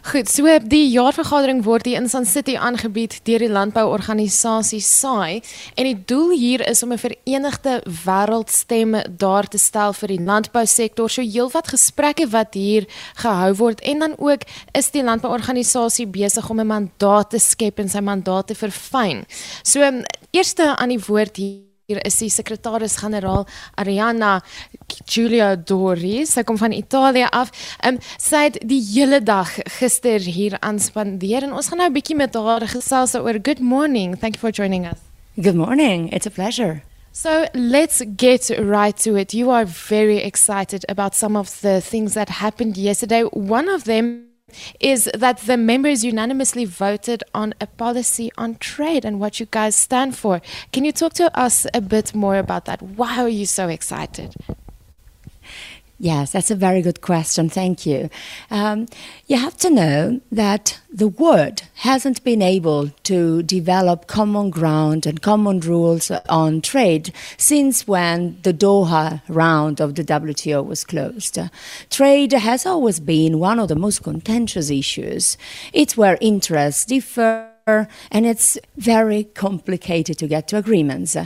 Goed, 0.00 0.30
so 0.32 0.48
die 0.64 0.86
jaarvergadering 0.88 1.58
word 1.66 1.84
hier 1.84 1.98
in 2.00 2.06
Sun 2.08 2.24
City 2.24 2.54
aangebied 2.56 3.18
deur 3.28 3.42
die 3.42 3.50
landbouorganisasie 3.52 4.80
SAI 4.80 5.42
en 5.76 5.88
die 5.90 5.98
doel 6.08 6.32
hier 6.40 6.64
is 6.64 6.80
om 6.82 6.94
'n 6.96 6.98
verenigde 6.98 7.82
wêreldstem 7.84 8.96
daar 9.18 9.44
te 9.44 9.58
stel 9.58 9.92
vir 9.92 10.08
die 10.08 10.24
landbousektor. 10.24 11.10
So 11.10 11.20
heelwat 11.20 11.68
gesprekke 11.68 12.26
wat 12.30 12.54
hier 12.54 12.86
gehou 13.14 13.54
word 13.54 13.80
en 13.80 13.98
dan 13.98 14.14
ook 14.18 14.42
is 14.72 14.90
die 14.90 15.04
landbouorganisasie 15.04 16.06
besig 16.06 16.48
om 16.48 16.60
'n 16.60 16.66
mandaat 16.66 17.30
te 17.30 17.38
skep 17.38 17.78
en 17.78 17.88
sy 17.88 18.00
mandaat 18.00 18.46
te 18.46 18.54
verfyn. 18.54 19.26
So 19.62 19.80
eerste 20.32 20.76
aan 20.76 20.88
die 20.88 21.04
woord 21.06 21.36
hier 21.36 21.69
Hier 21.90 21.98
is 22.06 22.20
die 22.20 22.28
sekretaris-generaal 22.30 23.48
Ariana 23.82 24.36
Giulio 25.10 25.56
Dori. 25.58 26.20
Sy 26.22 26.44
kom 26.46 26.58
van 26.60 26.70
Italië 26.70 27.26
af. 27.34 27.50
Ehm 27.82 27.96
um, 27.96 27.98
sy 28.14 28.44
het 28.46 28.60
die 28.62 28.78
hele 28.92 29.18
dag 29.26 29.50
gister 29.80 30.22
hier 30.22 30.54
aanspandeer 30.62 31.48
en 31.48 31.56
ons 31.58 31.66
gaan 31.66 31.82
nou 31.82 31.88
'n 31.90 31.96
bietjie 31.98 32.16
met 32.16 32.34
haar 32.34 32.68
gesels 32.68 33.14
oor 33.14 33.40
Good 33.42 33.58
morning. 33.58 34.14
Thank 34.14 34.36
you 34.36 34.40
for 34.40 34.52
joining 34.52 34.86
us. 34.86 34.98
Good 35.34 35.56
morning. 35.56 36.12
It's 36.12 36.26
a 36.26 36.30
pleasure. 36.30 36.82
So 37.12 37.46
let's 37.54 38.02
get 38.16 38.50
right 38.58 38.96
to 39.02 39.16
it. 39.16 39.32
You 39.32 39.50
are 39.50 39.66
very 39.66 40.18
excited 40.22 40.84
about 40.88 41.16
some 41.16 41.36
of 41.36 41.60
the 41.60 41.80
things 41.80 42.14
that 42.14 42.28
happened 42.28 42.76
yesterday. 42.76 43.24
One 43.24 43.68
of 43.68 43.82
them 43.82 44.29
is 44.78 45.10
that 45.14 45.38
the 45.38 45.56
members 45.56 46.04
unanimously 46.04 46.64
voted 46.64 47.22
on 47.34 47.54
a 47.60 47.66
policy 47.66 48.30
on 48.36 48.56
trade 48.56 49.04
and 49.04 49.20
what 49.20 49.40
you 49.40 49.46
guys 49.46 49.76
stand 49.76 50.16
for. 50.16 50.40
Can 50.72 50.84
you 50.84 50.92
talk 50.92 51.14
to 51.14 51.36
us 51.38 51.66
a 51.74 51.80
bit 51.80 52.14
more 52.14 52.36
about 52.36 52.64
that? 52.66 52.82
Why 52.82 53.18
are 53.18 53.28
you 53.28 53.46
so 53.46 53.68
excited? 53.68 54.34
Yes, 56.02 56.32
that's 56.32 56.50
a 56.50 56.54
very 56.54 56.80
good 56.80 57.02
question. 57.02 57.50
Thank 57.50 57.84
you. 57.84 58.08
Um, 58.50 58.86
you 59.26 59.36
have 59.36 59.54
to 59.58 59.68
know 59.68 60.22
that 60.32 60.80
the 60.90 61.08
world 61.08 61.64
hasn't 61.74 62.24
been 62.24 62.40
able 62.40 62.88
to 63.02 63.42
develop 63.42 64.06
common 64.06 64.48
ground 64.48 65.04
and 65.04 65.20
common 65.20 65.60
rules 65.60 66.10
on 66.10 66.62
trade 66.62 67.12
since 67.36 67.86
when 67.86 68.38
the 68.44 68.54
Doha 68.54 69.20
round 69.28 69.78
of 69.78 69.94
the 69.94 70.02
WTO 70.02 70.64
was 70.64 70.84
closed. 70.84 71.38
Trade 71.90 72.32
has 72.32 72.64
always 72.64 72.98
been 72.98 73.38
one 73.38 73.60
of 73.60 73.68
the 73.68 73.76
most 73.76 74.02
contentious 74.02 74.70
issues. 74.70 75.36
It's 75.74 75.98
where 75.98 76.16
interests 76.22 76.86
differ 76.86 77.49
and 78.10 78.26
it's 78.26 78.58
very 78.76 79.24
complicated 79.24 80.18
to 80.18 80.26
get 80.26 80.48
to 80.48 80.56
agreements. 80.56 81.16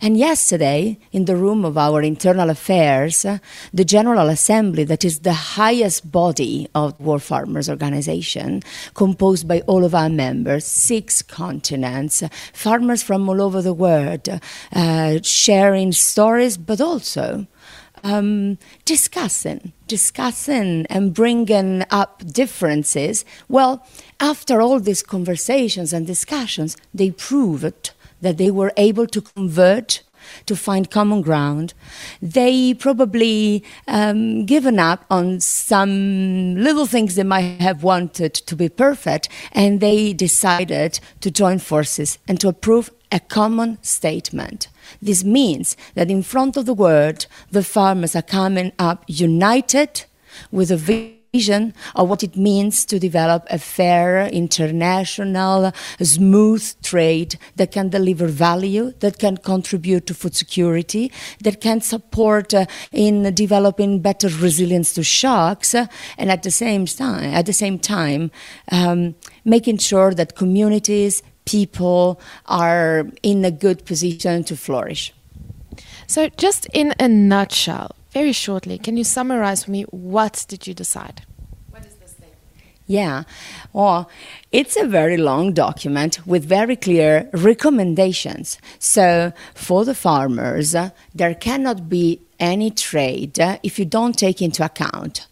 And 0.00 0.16
yesterday, 0.16 0.98
in 1.12 1.24
the 1.24 1.36
room 1.36 1.64
of 1.64 1.76
our 1.76 2.02
internal 2.02 2.50
affairs, 2.50 3.26
the 3.72 3.84
General 3.84 4.28
Assembly, 4.28 4.84
that 4.84 5.04
is 5.04 5.20
the 5.20 5.32
highest 5.58 6.10
body 6.10 6.68
of 6.74 6.98
War 7.00 7.18
Farmers 7.18 7.68
Organization, 7.68 8.62
composed 8.94 9.46
by 9.46 9.60
all 9.66 9.84
of 9.84 9.94
our 9.94 10.10
members, 10.10 10.66
six 10.66 11.22
continents, 11.22 12.22
farmers 12.52 13.02
from 13.02 13.28
all 13.28 13.40
over 13.40 13.62
the 13.62 13.74
world, 13.74 14.28
uh, 14.72 15.18
sharing 15.22 15.92
stories, 15.92 16.56
but 16.56 16.80
also 16.80 17.46
um, 18.04 18.58
discussing, 18.84 19.72
discussing 19.88 20.86
and 20.86 21.14
bringing 21.14 21.84
up 21.90 22.22
differences. 22.26 23.24
Well, 23.48 23.84
after 24.20 24.60
all 24.60 24.80
these 24.80 25.02
conversations 25.02 25.92
and 25.92 26.06
discussions, 26.06 26.76
they 26.92 27.10
proved 27.10 27.90
that 28.20 28.38
they 28.38 28.50
were 28.50 28.72
able 28.76 29.06
to 29.06 29.20
convert 29.20 30.02
to 30.46 30.56
find 30.56 30.90
common 30.90 31.22
ground. 31.22 31.74
They 32.20 32.74
probably 32.74 33.62
um, 33.86 34.46
given 34.46 34.78
up 34.78 35.04
on 35.10 35.40
some 35.40 36.56
little 36.56 36.86
things 36.86 37.14
they 37.14 37.24
might 37.24 37.60
have 37.60 37.82
wanted 37.82 38.34
to 38.34 38.56
be 38.56 38.68
perfect, 38.68 39.28
and 39.52 39.80
they 39.80 40.12
decided 40.12 41.00
to 41.20 41.30
join 41.30 41.58
forces 41.58 42.18
and 42.26 42.40
to 42.40 42.48
approve 42.48 42.90
a 43.12 43.20
common 43.20 43.78
statement. 43.82 44.68
This 45.00 45.22
means 45.24 45.76
that 45.94 46.10
in 46.10 46.22
front 46.22 46.56
of 46.56 46.66
the 46.66 46.74
world, 46.74 47.26
the 47.50 47.62
farmers 47.62 48.16
are 48.16 48.22
coming 48.22 48.72
up 48.78 49.04
united 49.06 50.04
with 50.50 50.70
a 50.70 50.76
vision 50.76 51.23
of 51.34 52.08
what 52.08 52.22
it 52.22 52.36
means 52.36 52.84
to 52.84 52.98
develop 53.00 53.44
a 53.50 53.58
fair, 53.58 54.28
international, 54.28 55.72
smooth 56.00 56.64
trade 56.82 57.36
that 57.56 57.72
can 57.72 57.88
deliver 57.88 58.28
value, 58.28 58.92
that 59.00 59.18
can 59.18 59.36
contribute 59.36 60.06
to 60.06 60.14
food 60.14 60.36
security, 60.36 61.10
that 61.42 61.60
can 61.60 61.80
support 61.80 62.54
uh, 62.54 62.66
in 62.92 63.34
developing 63.34 63.98
better 64.00 64.28
resilience 64.28 64.94
to 64.94 65.02
shocks, 65.02 65.74
uh, 65.74 65.86
and 66.18 66.30
at 66.30 66.44
the 66.44 66.52
same 66.52 66.86
time, 66.86 67.34
at 67.34 67.46
the 67.46 67.52
same 67.52 67.80
time, 67.80 68.30
um, 68.70 69.16
making 69.44 69.78
sure 69.78 70.14
that 70.14 70.36
communities, 70.36 71.20
people 71.46 72.20
are 72.46 73.10
in 73.24 73.44
a 73.44 73.50
good 73.50 73.84
position 73.84 74.44
to 74.44 74.56
flourish. 74.56 75.12
So, 76.06 76.28
just 76.36 76.66
in 76.72 76.94
a 77.00 77.08
nutshell, 77.08 77.96
very 78.14 78.32
shortly, 78.32 78.78
can 78.78 78.96
you 78.96 79.04
summarize 79.04 79.64
for 79.64 79.72
me 79.72 79.82
what 79.90 80.46
did 80.48 80.66
you 80.66 80.72
decide? 80.72 81.22
What 81.70 81.84
is 81.84 81.94
this 81.96 82.12
thing? 82.12 82.30
Yeah, 82.86 83.24
well, 83.72 84.08
it's 84.52 84.76
a 84.76 84.86
very 84.86 85.16
long 85.16 85.52
document 85.52 86.24
with 86.24 86.44
very 86.44 86.76
clear 86.76 87.28
recommendations. 87.32 88.58
So, 88.78 89.32
for 89.54 89.84
the 89.84 89.96
farmers, 89.96 90.74
uh, 90.76 90.90
there 91.14 91.34
cannot 91.34 91.88
be 91.88 92.20
any 92.38 92.70
trade 92.70 93.40
uh, 93.40 93.58
if 93.62 93.78
you 93.78 93.84
don't 93.84 94.16
take 94.16 94.40
into 94.40 94.64
account 94.64 95.26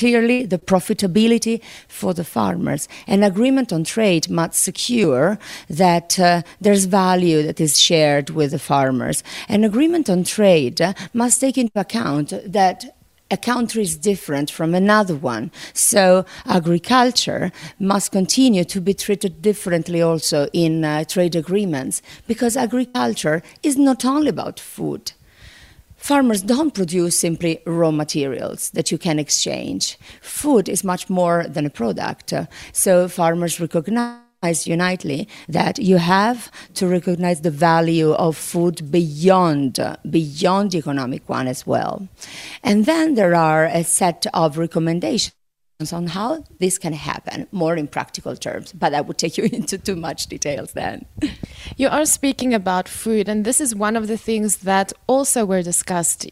clearly 0.00 0.46
the 0.46 0.58
profitability 0.58 1.60
for 1.86 2.14
the 2.14 2.24
farmers. 2.24 2.88
An 3.06 3.22
agreement 3.22 3.70
on 3.72 3.84
trade 3.84 4.30
must 4.30 4.54
secure 4.54 5.38
that 5.68 6.18
uh, 6.18 6.40
there's 6.60 6.86
value 6.86 7.42
that 7.42 7.60
is 7.60 7.78
shared 7.78 8.30
with 8.30 8.50
the 8.52 8.58
farmers. 8.58 9.22
An 9.48 9.62
agreement 9.62 10.08
on 10.08 10.24
trade 10.24 10.80
uh, 10.80 10.94
must 11.12 11.40
take 11.40 11.58
into 11.58 11.78
account 11.78 12.32
that 12.46 12.96
a 13.30 13.36
country 13.36 13.82
is 13.82 13.96
different 13.96 14.50
from 14.50 14.74
another 14.74 15.14
one. 15.14 15.50
So 15.74 16.24
agriculture 16.46 17.52
must 17.78 18.10
continue 18.10 18.64
to 18.64 18.80
be 18.80 18.94
treated 18.94 19.42
differently 19.42 20.00
also 20.02 20.48
in 20.52 20.84
uh, 20.84 21.04
trade 21.04 21.36
agreements 21.36 22.02
because 22.26 22.56
agriculture 22.56 23.42
is 23.62 23.76
not 23.76 24.04
only 24.04 24.30
about 24.30 24.58
food 24.58 25.12
farmers 26.00 26.42
don't 26.42 26.74
produce 26.74 27.18
simply 27.18 27.60
raw 27.66 27.90
materials 27.90 28.70
that 28.70 28.90
you 28.90 28.98
can 28.98 29.18
exchange. 29.18 29.98
Food 30.20 30.68
is 30.68 30.82
much 30.82 31.08
more 31.08 31.44
than 31.48 31.66
a 31.66 31.70
product. 31.70 32.32
So 32.72 33.06
farmers 33.06 33.60
recognize 33.60 34.66
unitely 34.66 35.28
that 35.48 35.78
you 35.78 35.98
have 35.98 36.50
to 36.74 36.88
recognize 36.88 37.42
the 37.42 37.50
value 37.50 38.12
of 38.12 38.36
food 38.36 38.90
beyond 38.90 39.78
beyond 40.08 40.70
the 40.70 40.78
economic 40.78 41.28
one 41.28 41.46
as 41.46 41.66
well. 41.66 42.08
And 42.62 42.86
then 42.86 43.14
there 43.14 43.34
are 43.34 43.66
a 43.66 43.84
set 43.84 44.26
of 44.32 44.56
recommendations 44.56 45.39
on 45.92 46.06
how 46.08 46.44
this 46.58 46.76
can 46.76 46.92
happen 46.92 47.46
more 47.52 47.74
in 47.74 47.88
practical 47.88 48.36
terms 48.36 48.72
but 48.72 48.92
i 48.94 49.00
would 49.00 49.16
take 49.16 49.38
you 49.38 49.44
into 49.52 49.78
too 49.78 49.96
much 49.96 50.26
details 50.26 50.72
then. 50.72 51.06
You 51.76 51.88
are 51.88 52.04
speaking 52.04 52.52
about 52.54 52.88
food 52.88 53.28
and 53.28 53.44
this 53.44 53.60
is 53.60 53.74
one 53.74 53.96
of 53.96 54.06
the 54.06 54.18
things 54.18 54.58
that 54.58 54.92
also 55.06 55.44
were 55.44 55.62
discussed 55.62 56.30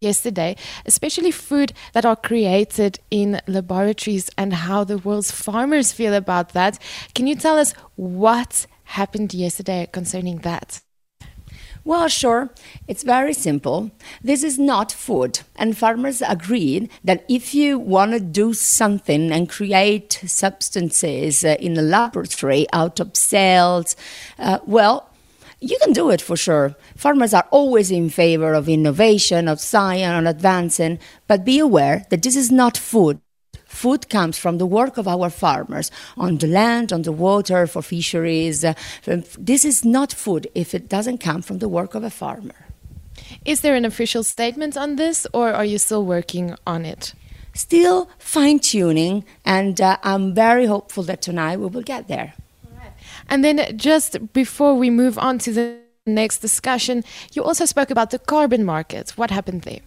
yesterday 0.00 0.54
especially 0.84 1.30
food 1.30 1.72
that 1.94 2.04
are 2.04 2.16
created 2.16 3.00
in 3.10 3.40
laboratories 3.46 4.30
and 4.36 4.52
how 4.52 4.84
the 4.84 4.98
world's 4.98 5.30
farmers 5.30 5.92
feel 5.92 6.14
about 6.14 6.50
that. 6.50 6.78
Can 7.14 7.26
you 7.26 7.34
tell 7.34 7.58
us 7.58 7.72
what 7.96 8.66
happened 8.84 9.32
yesterday 9.32 9.88
concerning 9.90 10.38
that 10.38 10.82
well, 11.84 12.08
sure. 12.08 12.50
It's 12.88 13.02
very 13.02 13.34
simple. 13.34 13.90
This 14.22 14.42
is 14.42 14.58
not 14.58 14.90
food. 14.90 15.40
And 15.56 15.76
farmers 15.76 16.22
agreed 16.22 16.90
that 17.04 17.24
if 17.28 17.54
you 17.54 17.78
want 17.78 18.12
to 18.12 18.20
do 18.20 18.54
something 18.54 19.30
and 19.30 19.48
create 19.48 20.20
substances 20.26 21.44
uh, 21.44 21.56
in 21.60 21.76
a 21.76 21.82
laboratory 21.82 22.66
out 22.72 23.00
of 23.00 23.14
cells, 23.14 23.96
uh, 24.38 24.60
well, 24.66 25.10
you 25.60 25.78
can 25.82 25.92
do 25.92 26.10
it 26.10 26.20
for 26.20 26.36
sure. 26.36 26.74
Farmers 26.96 27.34
are 27.34 27.46
always 27.50 27.90
in 27.90 28.10
favor 28.10 28.54
of 28.54 28.68
innovation, 28.68 29.48
of 29.48 29.60
science, 29.60 30.18
and 30.18 30.28
advancing, 30.28 30.98
but 31.26 31.44
be 31.44 31.58
aware 31.58 32.06
that 32.10 32.22
this 32.22 32.36
is 32.36 32.50
not 32.50 32.76
food. 32.76 33.20
Food 33.74 34.08
comes 34.08 34.38
from 34.38 34.58
the 34.58 34.66
work 34.66 34.96
of 34.98 35.08
our 35.08 35.28
farmers 35.28 35.90
on 36.16 36.38
the 36.38 36.46
land, 36.46 36.92
on 36.92 37.02
the 37.02 37.10
water, 37.10 37.66
for 37.66 37.82
fisheries. 37.82 38.64
Uh, 38.64 38.74
this 39.36 39.64
is 39.64 39.84
not 39.84 40.12
food 40.12 40.46
if 40.54 40.74
it 40.74 40.88
doesn't 40.88 41.18
come 41.18 41.42
from 41.42 41.58
the 41.58 41.68
work 41.68 41.96
of 41.96 42.04
a 42.04 42.10
farmer. 42.10 42.54
Is 43.44 43.62
there 43.62 43.74
an 43.74 43.84
official 43.84 44.22
statement 44.22 44.76
on 44.76 44.94
this, 44.94 45.26
or 45.32 45.52
are 45.52 45.64
you 45.64 45.78
still 45.78 46.04
working 46.04 46.54
on 46.64 46.84
it? 46.84 47.14
Still 47.52 48.08
fine 48.18 48.60
tuning, 48.60 49.24
and 49.44 49.80
uh, 49.80 49.96
I'm 50.04 50.34
very 50.34 50.66
hopeful 50.66 51.02
that 51.04 51.20
tonight 51.20 51.58
we 51.58 51.66
will 51.66 51.82
get 51.82 52.06
there. 52.06 52.34
And 53.28 53.44
then, 53.44 53.76
just 53.76 54.32
before 54.32 54.74
we 54.74 54.88
move 54.88 55.18
on 55.18 55.38
to 55.38 55.52
the 55.52 55.78
next 56.06 56.38
discussion, 56.38 57.02
you 57.32 57.42
also 57.42 57.64
spoke 57.64 57.90
about 57.90 58.10
the 58.10 58.20
carbon 58.20 58.64
market. 58.64 59.10
What 59.16 59.30
happened 59.30 59.62
there? 59.62 59.80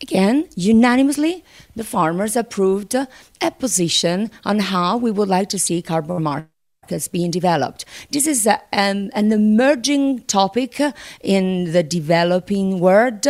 Again, 0.00 0.48
unanimously, 0.56 1.44
the 1.76 1.84
farmers 1.84 2.36
approved 2.36 2.94
a 2.94 3.50
position 3.58 4.30
on 4.44 4.58
how 4.58 4.96
we 4.96 5.10
would 5.10 5.28
like 5.28 5.48
to 5.50 5.58
see 5.58 5.82
carbon 5.82 6.22
market 6.22 6.57
that's 6.88 7.08
being 7.08 7.30
developed. 7.30 7.84
This 8.10 8.26
is 8.26 8.46
a, 8.46 8.60
um, 8.72 9.10
an 9.14 9.32
emerging 9.32 10.24
topic 10.24 10.80
in 11.22 11.72
the 11.72 11.82
developing 11.82 12.80
world 12.80 13.26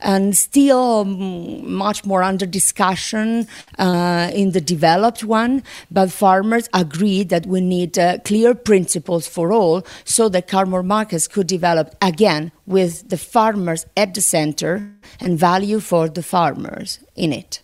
and 0.00 0.36
still 0.36 1.00
um, 1.00 1.72
much 1.72 2.04
more 2.04 2.22
under 2.22 2.46
discussion 2.46 3.46
uh, 3.78 4.30
in 4.32 4.52
the 4.52 4.60
developed 4.60 5.24
one. 5.24 5.62
But 5.90 6.10
farmers 6.10 6.68
agree 6.72 7.22
that 7.24 7.46
we 7.46 7.60
need 7.60 7.98
uh, 7.98 8.18
clear 8.24 8.54
principles 8.54 9.26
for 9.26 9.52
all 9.52 9.86
so 10.04 10.28
that 10.30 10.48
carbon 10.48 10.86
markets 10.86 11.28
could 11.28 11.46
develop 11.46 11.94
again 12.00 12.52
with 12.66 13.08
the 13.08 13.16
farmers 13.16 13.86
at 13.96 14.14
the 14.14 14.20
center 14.20 14.92
and 15.20 15.38
value 15.38 15.80
for 15.80 16.08
the 16.08 16.22
farmers 16.22 17.00
in 17.16 17.32
it. 17.32 17.62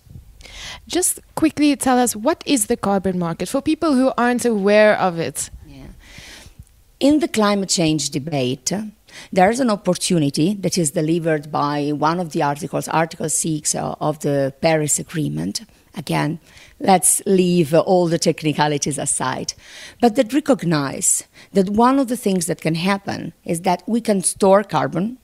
Just 0.86 1.20
quickly 1.34 1.74
tell 1.76 1.98
us 1.98 2.14
what 2.14 2.42
is 2.46 2.66
the 2.66 2.76
carbon 2.76 3.18
market 3.18 3.48
for 3.48 3.62
people 3.62 3.94
who 3.94 4.12
aren't 4.16 4.44
aware 4.44 4.98
of 4.98 5.18
it? 5.18 5.50
Yeah. 5.66 5.86
In 7.00 7.20
the 7.20 7.28
climate 7.28 7.68
change 7.68 8.10
debate, 8.10 8.72
there's 9.32 9.60
an 9.60 9.70
opportunity 9.70 10.54
that 10.54 10.78
is 10.78 10.92
delivered 10.92 11.50
by 11.50 11.92
one 11.92 12.20
of 12.20 12.32
the 12.32 12.42
articles, 12.42 12.88
Article 12.88 13.28
6 13.28 13.74
uh, 13.74 13.94
of 14.00 14.20
the 14.20 14.54
Paris 14.60 14.98
Agreement. 14.98 15.62
Again, 15.96 16.40
let's 16.80 17.22
leave 17.24 17.72
all 17.72 18.08
the 18.08 18.18
technicalities 18.18 18.98
aside, 18.98 19.54
but 20.00 20.16
that 20.16 20.32
recognize 20.32 21.24
that 21.52 21.70
one 21.70 21.98
of 21.98 22.08
the 22.08 22.16
things 22.16 22.46
that 22.46 22.60
can 22.60 22.74
happen 22.74 23.32
is 23.44 23.60
that 23.60 23.82
we 23.86 24.00
can 24.00 24.20
store 24.22 24.64
carbon 24.64 25.18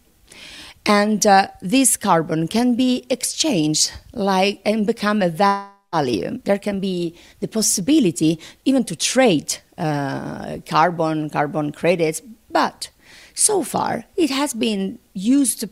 and 0.86 1.26
uh, 1.26 1.48
this 1.60 1.96
carbon 1.96 2.48
can 2.48 2.74
be 2.74 3.04
exchanged 3.10 3.92
like 4.12 4.60
and 4.64 4.86
become 4.86 5.22
a 5.22 5.28
value. 5.28 6.40
There 6.44 6.58
can 6.58 6.80
be 6.80 7.16
the 7.40 7.48
possibility 7.48 8.38
even 8.64 8.84
to 8.84 8.96
trade 8.96 9.58
uh, 9.76 10.58
carbon 10.66 11.30
carbon 11.30 11.72
credits 11.72 12.22
but 12.50 12.90
so 13.34 13.62
far 13.62 14.04
it 14.16 14.30
has 14.30 14.54
been 14.54 14.98
used 15.14 15.64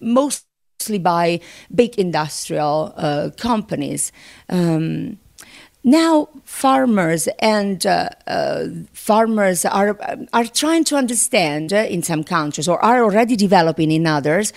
mostly 0.00 0.98
by 0.98 1.40
big 1.74 1.98
industrial 1.98 2.94
uh, 2.96 3.30
companies. 3.36 4.12
Um, 4.48 5.18
now 5.84 6.28
farmers 6.44 7.28
and 7.38 7.86
uh, 7.86 8.08
uh, 8.26 8.66
farmers 8.92 9.64
are 9.64 9.98
are 10.32 10.44
trying 10.44 10.84
to 10.84 10.96
understand 10.96 11.72
uh, 11.72 11.76
in 11.76 12.02
some 12.02 12.24
countries 12.24 12.68
or 12.68 12.82
are 12.84 13.02
already 13.02 13.36
developing 13.36 13.90
in 13.90 14.06
others 14.06 14.52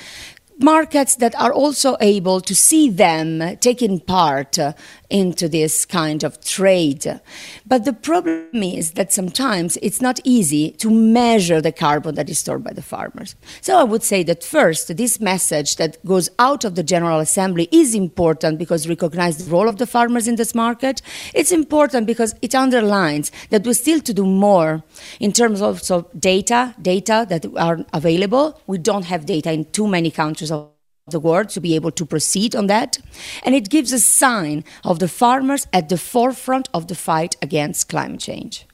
markets 0.63 1.15
that 1.15 1.35
are 1.39 1.53
also 1.53 1.97
able 1.99 2.41
to 2.41 2.55
see 2.55 2.89
them 2.89 3.57
taking 3.57 3.99
part 3.99 4.57
uh, 4.59 4.73
into 5.09 5.49
this 5.49 5.85
kind 5.85 6.23
of 6.23 6.43
trade. 6.43 7.19
But 7.67 7.85
the 7.85 7.93
problem 7.93 8.63
is 8.63 8.91
that 8.91 9.11
sometimes 9.11 9.77
it's 9.81 10.01
not 10.01 10.19
easy 10.23 10.71
to 10.71 10.89
measure 10.89 11.61
the 11.61 11.71
carbon 11.71 12.15
that 12.15 12.29
is 12.29 12.39
stored 12.39 12.63
by 12.63 12.73
the 12.73 12.81
farmers. 12.81 13.35
So 13.61 13.77
I 13.77 13.83
would 13.83 14.03
say 14.03 14.23
that 14.23 14.43
first, 14.43 14.95
this 14.95 15.19
message 15.19 15.75
that 15.75 16.03
goes 16.05 16.29
out 16.39 16.63
of 16.63 16.75
the 16.75 16.83
General 16.83 17.19
Assembly 17.19 17.67
is 17.71 17.93
important 17.93 18.57
because 18.57 18.85
it 18.85 18.89
recognizes 18.89 19.45
the 19.45 19.51
role 19.51 19.67
of 19.67 19.77
the 19.77 19.87
farmers 19.87 20.27
in 20.27 20.35
this 20.35 20.55
market. 20.55 21.01
It's 21.33 21.51
important 21.51 22.07
because 22.07 22.33
it 22.41 22.55
underlines 22.55 23.31
that 23.49 23.65
we 23.65 23.73
still 23.73 23.99
to 24.01 24.13
do 24.13 24.25
more 24.25 24.83
in 25.19 25.33
terms 25.33 25.61
of 25.61 25.81
data, 26.17 26.75
data 26.81 27.25
that 27.27 27.45
are 27.57 27.85
available. 27.93 28.59
We 28.67 28.77
don't 28.77 29.05
have 29.05 29.25
data 29.25 29.51
in 29.51 29.65
too 29.65 29.87
many 29.87 30.11
countries 30.11 30.50
of 30.51 30.71
the 31.07 31.19
world 31.19 31.49
to 31.49 31.61
be 31.61 31.75
able 31.75 31.91
to 31.91 32.05
proceed 32.05 32.55
on 32.55 32.67
that. 32.67 32.99
And 33.43 33.55
it 33.55 33.69
gives 33.69 33.91
a 33.91 33.99
sign 33.99 34.63
of 34.83 34.99
the 34.99 35.07
farmers 35.07 35.67
at 35.73 35.89
the 35.89 35.97
forefront 35.97 36.69
of 36.73 36.87
the 36.87 36.95
fight 36.95 37.35
against 37.41 37.89
climate 37.89 38.19
change. 38.19 38.65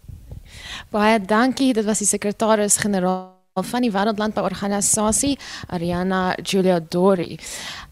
Baie 0.91 1.19
dankie, 1.19 1.73
dit 1.73 1.85
was 1.85 1.99
die 1.99 2.05
sekretaris-generaal 2.05 3.36
van 3.65 3.85
die 3.85 3.91
Wêreldlandbouorganisasie, 3.91 5.37
Ariana 5.73 6.35
Julia 6.43 6.79
Dori. 6.79 7.37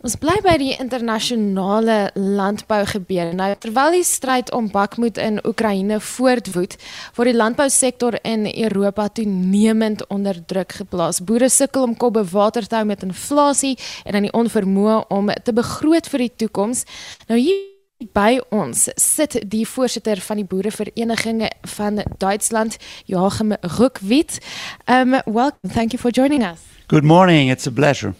Ons 0.05 0.17
bly 0.21 0.35
by 0.45 0.55
die 0.61 0.71
internasionale 0.77 2.11
landbougebeure. 2.13 3.33
Nou 3.33 3.49
terwyl 3.59 3.97
die 3.97 4.05
stryd 4.05 4.51
om 4.53 4.69
bakmoed 4.71 5.17
in 5.21 5.39
Oekraïne 5.47 5.99
voortwoed, 5.99 6.77
word 7.17 7.31
die 7.31 7.37
landbousektor 7.37 8.19
in 8.23 8.45
Europa 8.53 9.07
toenemend 9.21 10.05
onder 10.13 10.37
druk 10.45 10.77
geplaas. 10.81 11.23
Boere 11.25 11.49
sukkel 11.49 11.87
om 11.89 11.95
kop 11.97 12.19
be 12.19 12.25
water 12.31 12.67
te 12.67 12.77
hou 12.77 12.85
met 12.85 13.03
inflasie 13.03 13.75
en 14.05 14.17
dan 14.17 14.29
die 14.29 14.35
onvermoë 14.35 15.05
om 15.09 15.33
te 15.43 15.53
begroot 15.55 16.09
vir 16.11 16.27
die 16.27 16.33
toekoms. 16.45 16.85
Nou 17.27 17.39
hier 17.39 17.74
By 17.95 18.41
ons 18.51 18.89
sit 18.99 19.37
die 19.47 19.63
voorsitter 19.63 20.19
van 20.19 20.35
die 20.41 20.45
boerevereniging 20.45 21.45
van 21.77 22.01
Duitsland, 22.19 22.75
Joachim 23.05 23.53
Rückwit. 23.77 24.39
Um 24.85 25.15
welcome. 25.25 25.71
Thank 25.71 25.93
you 25.93 25.99
for 25.99 26.11
joining 26.11 26.43
us. 26.43 26.59
Good 26.87 27.03
morning. 27.03 27.49
It's 27.49 27.67
a 27.67 27.71
pleasure. 27.71 28.13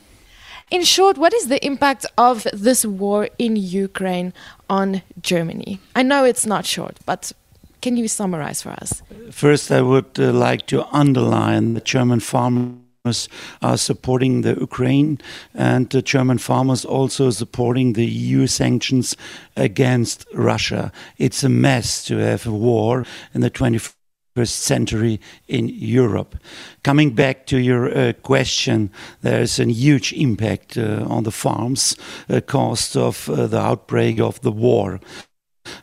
In 0.69 0.85
short, 0.85 1.17
what 1.17 1.33
is 1.33 1.47
the 1.47 1.59
impact 1.59 2.05
of 2.15 2.43
this 2.63 2.85
war 2.85 3.27
in 3.37 3.57
Ukraine 3.57 4.33
on 4.69 5.01
Germany? 5.21 5.79
I 5.93 6.03
know 6.03 6.23
it's 6.23 6.45
not 6.45 6.65
short, 6.65 6.99
but 7.05 7.33
can 7.81 7.97
you 7.97 8.07
summarize 8.07 8.61
for 8.61 8.71
us? 8.81 9.03
First, 9.29 9.71
I 9.71 9.81
would 9.81 10.17
uh, 10.17 10.31
like 10.31 10.67
to 10.67 10.85
underline 10.93 11.73
the 11.73 11.81
German 11.81 12.21
farmers 12.21 12.84
are 13.61 13.77
supporting 13.77 14.41
the 14.41 14.57
Ukraine 14.59 15.19
and 15.53 15.89
the 15.89 16.01
German 16.01 16.37
farmers 16.37 16.85
also 16.85 17.29
supporting 17.29 17.93
the 17.93 18.05
EU 18.05 18.47
sanctions 18.47 19.15
against 19.55 20.25
Russia. 20.33 20.91
It's 21.17 21.43
a 21.43 21.49
mess 21.49 22.03
to 22.05 22.17
have 22.17 22.47
a 22.47 22.51
war 22.51 23.05
in 23.33 23.41
the 23.41 23.51
21st 23.51 24.47
century 24.47 25.19
in 25.47 25.69
Europe. 25.69 26.35
Coming 26.83 27.13
back 27.13 27.45
to 27.47 27.57
your 27.57 27.95
uh, 27.95 28.13
question, 28.21 28.89
there's 29.21 29.59
a 29.59 29.65
huge 29.65 30.13
impact 30.13 30.77
uh, 30.77 31.05
on 31.07 31.23
the 31.23 31.31
farms 31.31 31.95
uh, 32.29 32.41
caused 32.41 32.97
of 32.97 33.25
the 33.25 33.59
outbreak 33.59 34.19
of 34.19 34.41
the 34.41 34.51
war. 34.51 34.99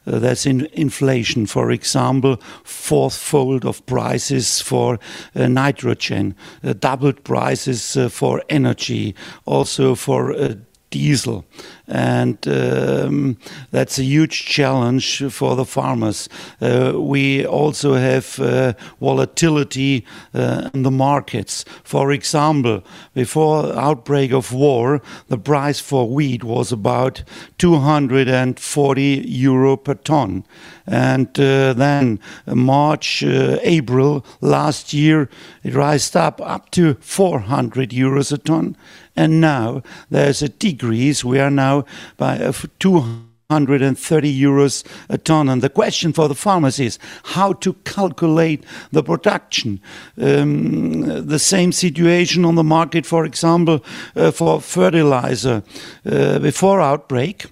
Uh, 0.07 0.19
that's 0.19 0.47
in 0.47 0.67
inflation. 0.73 1.47
For 1.47 1.71
example, 1.71 2.37
fourfold 2.65 3.65
of 3.65 3.85
prices 3.87 4.61
for 4.61 4.99
uh, 5.35 5.49
nitrogen, 5.49 6.35
uh, 6.65 6.73
doubled 6.73 7.25
prices 7.25 7.97
uh, 7.97 8.09
for 8.09 8.43
energy, 8.49 9.15
also 9.45 9.95
for 9.95 10.33
uh, 10.33 10.55
diesel. 10.93 11.45
And 11.89 12.39
um, 12.47 13.37
that's 13.71 13.99
a 13.99 14.05
huge 14.05 14.45
challenge 14.47 15.25
for 15.31 15.57
the 15.57 15.65
farmers. 15.65 16.29
Uh, 16.61 16.93
we 16.97 17.45
also 17.45 17.95
have 17.95 18.39
uh, 18.39 18.75
volatility 19.01 20.07
uh, 20.33 20.71
in 20.73 20.85
the 20.85 20.91
markets. 20.91 21.65
For 21.83 22.13
example, 22.13 22.85
before 23.15 23.77
outbreak 23.77 24.33
of 24.33 24.53
war, 24.53 25.03
the 25.29 25.39
price 25.39 25.81
for 25.81 26.09
wheat 26.09 26.45
was 26.45 26.73
about 26.73 27.25
240 27.59 29.03
euro 29.27 29.77
per 29.77 29.95
ton. 29.95 30.45
And 30.87 31.29
uh, 31.39 31.73
then 31.73 32.21
March, 32.47 33.23
uh, 33.23 33.59
April 33.63 34.25
last 34.41 34.93
year, 34.93 35.29
it 35.63 35.75
rised 35.75 36.17
up 36.17 36.41
up 36.41 36.71
to 36.73 36.95
400 36.95 37.91
euros 37.91 38.33
a 38.33 38.39
ton 38.39 38.77
and 39.17 39.41
now 39.41 39.83
there's 40.11 40.43
a 40.43 40.49
decrease. 40.49 41.25
We 41.25 41.39
are 41.39 41.51
now 41.51 41.85
by 42.17 42.39
uh, 42.39 42.53
230 42.79 44.41
euros 44.41 44.85
a 45.09 45.19
ton. 45.19 45.49
And 45.49 45.63
the 45.63 45.69
question 45.69 46.13
for 46.13 46.29
the 46.29 46.35
farmers 46.35 46.81
is 46.81 46.99
how 47.25 47.53
to 47.55 47.75
calculate 47.85 48.65
the 48.91 49.03
production. 49.03 49.81
Um, 50.19 51.27
the 51.27 51.39
same 51.39 51.73
situation 51.73 52.45
on 52.45 52.55
the 52.55 52.65
market, 52.65 53.05
for 53.05 53.25
example, 53.25 53.85
uh, 54.17 54.31
for 54.31 54.61
fertilizer. 54.61 55.63
Uh, 56.07 56.39
before 56.39 56.81
outbreak, 56.81 57.47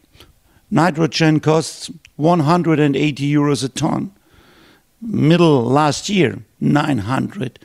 nitrogen 0.71 1.41
costs 1.41 1.91
180 2.17 3.33
euros 3.33 3.65
a 3.65 3.69
ton. 3.69 4.13
Middle 5.03 5.65
last 5.65 6.11
year, 6.11 6.43
900 6.61 7.59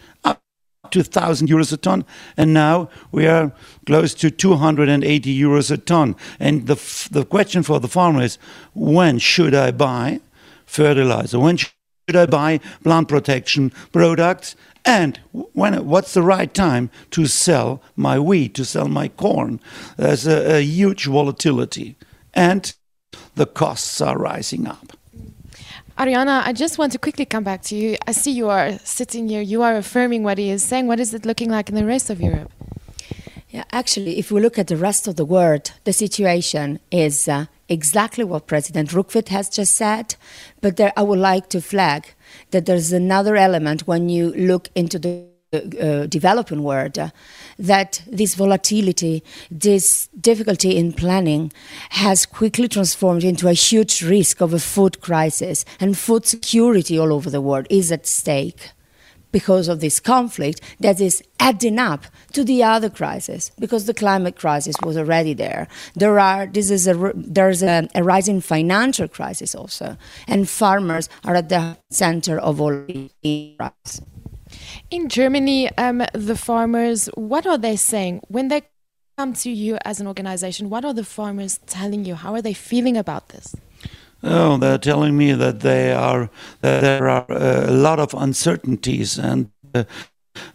to 0.92 1.00
1,000 1.00 1.48
euros 1.48 1.72
a 1.74 1.78
ton, 1.78 2.06
and 2.38 2.54
now 2.54 2.90
we 3.12 3.28
are 3.28 3.52
close 3.86 4.14
to 4.16 4.30
280 4.32 5.40
euros 5.40 5.72
a 5.72 5.78
ton. 5.78 6.16
And 6.40 6.68
the, 6.68 6.76
the 7.12 7.26
question 7.26 7.64
for 7.64 7.80
the 7.80 7.88
farmer 7.88 8.24
is 8.24 8.38
when 8.74 9.20
should 9.20 9.54
I 9.54 9.72
buy 9.72 10.22
fertilizer? 10.66 11.40
When 11.40 11.58
should 11.58 11.74
I 12.16 12.26
buy 12.26 12.60
plant 12.84 13.08
protection 13.08 13.72
products? 13.92 14.56
And 14.86 15.20
when 15.32 15.88
what's 15.88 16.14
the 16.14 16.22
right 16.22 16.54
time 16.54 16.92
to 17.12 17.26
sell 17.26 17.82
my 17.96 18.20
wheat, 18.20 18.54
to 18.56 18.66
sell 18.66 18.88
my 18.88 19.08
corn? 19.08 19.60
There's 19.98 20.28
a, 20.28 20.58
a 20.58 20.62
huge 20.62 21.06
volatility, 21.06 21.96
and 22.34 22.74
the 23.34 23.48
costs 23.48 24.00
are 24.02 24.18
rising 24.18 24.68
up. 24.68 24.96
Ariana, 25.98 26.46
I 26.46 26.52
just 26.52 26.78
want 26.78 26.92
to 26.92 26.98
quickly 26.98 27.24
come 27.24 27.46
back 27.46 27.62
to 27.64 27.76
you. 27.76 27.96
I 28.06 28.12
see 28.12 28.32
you 28.32 28.50
are 28.50 28.78
sitting 28.80 29.30
here, 29.30 29.42
you 29.42 29.62
are 29.62 29.78
affirming 29.78 30.24
what 30.24 30.38
he 30.38 30.50
is 30.50 30.62
saying. 30.62 30.88
What 30.88 31.00
is 31.00 31.14
it 31.14 31.26
looking 31.26 31.50
like 31.50 31.70
in 31.70 31.76
the 31.76 31.86
rest 31.86 32.10
of 32.10 32.20
Europe? 32.20 32.52
Yeah, 33.50 33.64
actually, 33.72 34.20
if 34.20 34.30
we 34.30 34.42
look 34.42 34.60
at 34.60 34.68
the 34.68 34.76
rest 34.76 35.08
of 35.08 35.16
the 35.16 35.24
world, 35.24 35.72
the 35.86 35.94
situation 35.94 36.82
is 36.92 37.30
uh, 37.30 37.46
exactly 37.70 38.26
what 38.26 38.46
President 38.46 38.90
Rukvit 38.90 39.30
has 39.30 39.50
just 39.50 39.74
said. 39.76 40.16
But 40.60 40.76
there, 40.76 40.92
I 40.98 41.04
would 41.04 41.20
like 41.20 41.48
to 41.52 41.62
flag 41.62 42.14
that 42.52 42.66
there's 42.66 42.92
another 42.92 43.38
element 43.38 43.88
when 43.88 44.10
you 44.10 44.34
look 44.34 44.68
into 44.76 45.00
the 45.00 45.35
uh, 45.64 46.06
developing 46.08 46.64
world 46.64 46.98
uh, 46.98 47.10
that 47.58 48.02
this 48.08 48.36
volatility, 48.36 49.24
this 49.50 50.08
difficulty 50.20 50.78
in 50.78 50.94
planning 50.94 51.52
has 51.92 52.26
quickly 52.26 52.68
transformed 52.68 53.24
into 53.24 53.48
a 53.48 53.54
huge 53.54 54.02
risk 54.02 54.42
of 54.42 54.54
a 54.54 54.60
food 54.60 55.02
crisis, 55.02 55.66
and 55.80 55.98
food 55.98 56.26
security 56.26 56.98
all 56.98 57.14
over 57.14 57.30
the 57.30 57.42
world 57.42 57.68
is 57.70 57.92
at 57.92 58.06
stake 58.06 58.72
because 59.36 59.68
of 59.68 59.82
this 59.82 60.00
conflict 60.00 60.62
that 60.80 61.02
is 61.02 61.22
adding 61.42 61.78
up 61.78 62.06
to 62.32 62.42
the 62.46 62.64
other 62.64 62.90
crisis 62.90 63.52
because 63.60 63.86
the 63.86 63.94
climate 63.94 64.38
crisis 64.38 64.76
was 64.82 64.96
already 64.96 65.34
there. 65.34 65.68
There 65.94 66.18
are 66.18 66.48
this 66.48 66.70
is 66.70 66.88
a 66.88 67.12
there's 67.14 67.62
a, 67.62 67.90
a 67.94 68.02
rising 68.02 68.40
financial 68.40 69.10
crisis 69.10 69.54
also 69.54 69.98
and 70.26 70.48
farmers 70.48 71.10
are 71.26 71.36
at 71.36 71.50
the 71.50 71.78
center 71.90 72.40
of 72.40 72.62
all 72.62 72.86
these 72.88 73.10
in 74.96 75.10
Germany, 75.10 75.70
um, 75.78 76.04
the 76.14 76.38
farmers, 76.38 77.10
what 77.16 77.46
are 77.46 77.58
they 77.58 77.76
saying 77.76 78.22
when 78.30 78.48
they 78.48 78.62
come 79.18 79.34
to 79.34 79.50
you 79.52 79.78
as 79.84 80.00
an 80.00 80.08
organization? 80.08 80.70
What 80.70 80.86
are 80.86 80.94
the 80.94 81.04
farmers 81.04 81.60
telling 81.68 82.06
you? 82.06 82.16
How 82.16 82.34
are 82.34 82.42
they 82.42 82.54
feeling 82.54 82.96
about 82.96 83.30
this? 83.30 83.56
Oh, 84.24 84.58
they're 84.58 84.78
telling 84.78 85.18
me 85.18 85.34
that 85.34 85.60
they 85.60 85.92
are 85.92 86.30
that 86.62 86.82
there 86.82 87.10
are 87.10 87.30
uh, 87.30 87.70
a 87.70 87.76
lot 87.88 88.00
of 88.00 88.14
uncertainties 88.14 89.20
and. 89.20 89.52
Uh, 89.74 89.84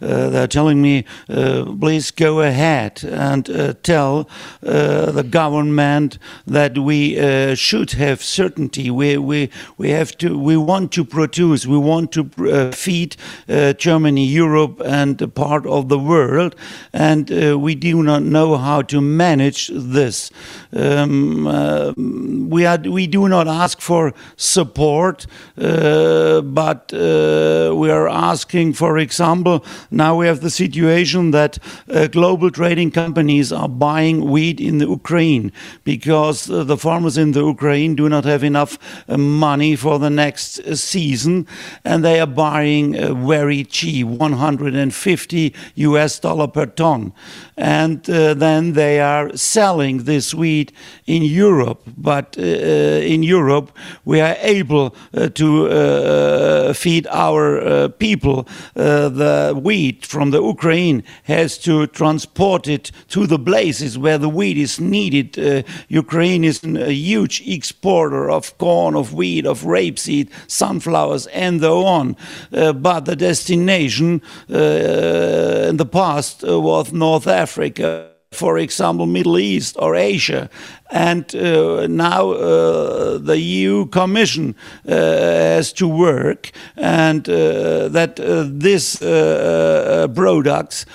uh, 0.01 0.31
they're 0.31 0.47
telling 0.47 0.81
me, 0.81 1.05
uh, 1.29 1.65
please 1.79 2.11
go 2.11 2.41
ahead 2.41 3.03
and 3.05 3.49
uh, 3.51 3.75
tell 3.83 4.29
uh, 4.65 5.11
the 5.11 5.23
government 5.23 6.19
that 6.47 6.79
we 6.79 7.19
uh, 7.19 7.55
should 7.55 7.93
have 7.93 8.23
certainty. 8.23 8.91
We, 8.91 9.17
we, 9.19 9.51
we 9.77 9.91
have 9.91 10.17
to. 10.19 10.39
We 10.39 10.57
want 10.57 10.93
to 10.93 11.05
produce. 11.05 11.67
We 11.67 11.79
want 11.79 12.13
to 12.13 12.73
feed 12.73 13.17
Germany, 13.49 14.27
Europe, 14.27 14.81
and 14.85 15.21
a 15.21 15.29
part 15.29 15.67
of 15.67 15.89
the 15.89 15.99
world, 15.99 16.57
and 16.93 17.29
we 17.63 17.75
do 17.75 18.03
not 18.03 18.23
know 18.23 18.57
how 18.57 18.83
to 18.83 19.01
manage 19.01 19.71
this. 19.73 20.31
Um, 20.73 22.49
we 22.51 22.67
are. 22.67 22.79
We 22.79 23.07
do 23.07 23.29
not 23.29 23.49
ask 23.49 23.81
for 23.81 24.13
support, 24.37 25.27
but 25.57 26.93
we 26.93 27.91
are 27.91 28.09
asking, 28.09 28.75
for 28.75 28.99
example 28.99 29.65
now 29.91 30.17
we 30.17 30.27
have 30.27 30.41
the 30.41 30.51
situation 30.51 31.31
that 31.33 31.59
uh, 31.89 32.07
global 32.07 32.51
trading 32.51 32.91
companies 32.91 33.53
are 33.53 33.69
buying 33.69 34.31
wheat 34.31 34.61
in 34.61 34.79
the 34.79 34.87
Ukraine 34.87 35.53
because 35.85 36.51
uh, 36.51 36.65
the 36.65 36.77
farmers 36.77 37.17
in 37.17 37.33
the 37.33 37.45
Ukraine 37.45 37.95
do 37.95 38.09
not 38.09 38.25
have 38.25 38.45
enough 38.45 38.79
uh, 39.09 39.17
money 39.17 39.77
for 39.77 39.99
the 39.99 40.11
next 40.11 40.61
uh, 40.61 40.75
season 40.75 41.47
and 41.85 42.05
they 42.05 42.21
are 42.21 42.27
buying 42.27 42.97
uh, 42.97 43.15
very 43.15 43.65
cheap 43.65 44.07
150 44.07 45.55
US 45.75 46.19
dollar 46.21 46.49
per 46.49 46.67
ton. 46.67 47.13
And 47.57 48.09
uh, 48.09 48.35
then 48.35 48.73
they 48.73 49.01
are 49.01 49.37
selling 49.37 50.05
this 50.05 50.35
wheat 50.35 50.73
in 51.07 51.23
Europe 51.23 51.83
but 51.97 52.37
in 52.37 53.23
Europe 53.23 53.71
we 54.05 54.21
are 54.21 54.37
able 54.41 54.95
to 55.35 56.73
feed 56.75 57.07
our 57.11 57.89
people 57.89 58.47
the 58.75 59.60
wheat 59.63 60.07
from 60.07 60.31
the 60.31 60.43
Ukraine 60.43 61.03
has 61.25 61.59
to 61.59 61.87
transport 61.87 62.67
it 62.69 62.91
to 63.09 63.27
the 63.27 63.39
places 63.39 63.99
where 63.99 64.19
the 64.19 64.29
wheat 64.29 64.59
is 64.59 64.81
needed. 64.81 65.39
Uh, 65.39 65.63
Ukraine 65.89 66.45
is 66.45 66.63
a 66.65 66.93
huge 66.93 67.43
exporter 67.47 68.31
of 68.31 68.57
corn, 68.59 68.95
of 68.95 69.15
wheat, 69.15 69.47
of 69.47 69.63
rapeseed, 69.63 70.29
sunflowers, 70.47 71.27
and 71.29 71.61
so 71.61 71.85
on. 71.85 72.17
Uh, 72.53 72.73
but 72.73 73.05
the 73.05 73.17
destination 73.17 74.23
uh, 74.51 75.69
in 75.71 75.77
the 75.77 75.87
past 75.87 76.43
was 76.43 76.93
North 76.93 77.27
Africa 77.27 78.11
for 78.33 78.59
example, 78.59 79.07
Middle 79.07 79.39
East 79.39 79.77
or 79.79 79.97
Asia. 79.97 80.49
And 80.91 81.35
uh, 81.35 81.87
now 81.89 82.31
uh, 82.31 83.19
the 83.19 83.39
EU 83.39 83.87
Commission 83.87 84.55
uh, 84.87 84.93
has 84.93 85.73
to 85.75 85.89
work, 85.89 86.51
and 86.77 87.29
uh, 87.29 87.89
that 87.89 88.21
uh, 88.21 88.47
these 88.49 89.03
uh, 89.03 90.09
products 90.15 90.87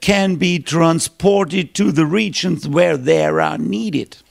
can 0.00 0.36
be 0.36 0.58
transported 0.58 1.74
to 1.74 1.92
the 1.92 2.06
regions 2.06 2.68
where 2.68 2.96
they 2.96 3.24
are 3.24 3.58
needed. 3.58 4.22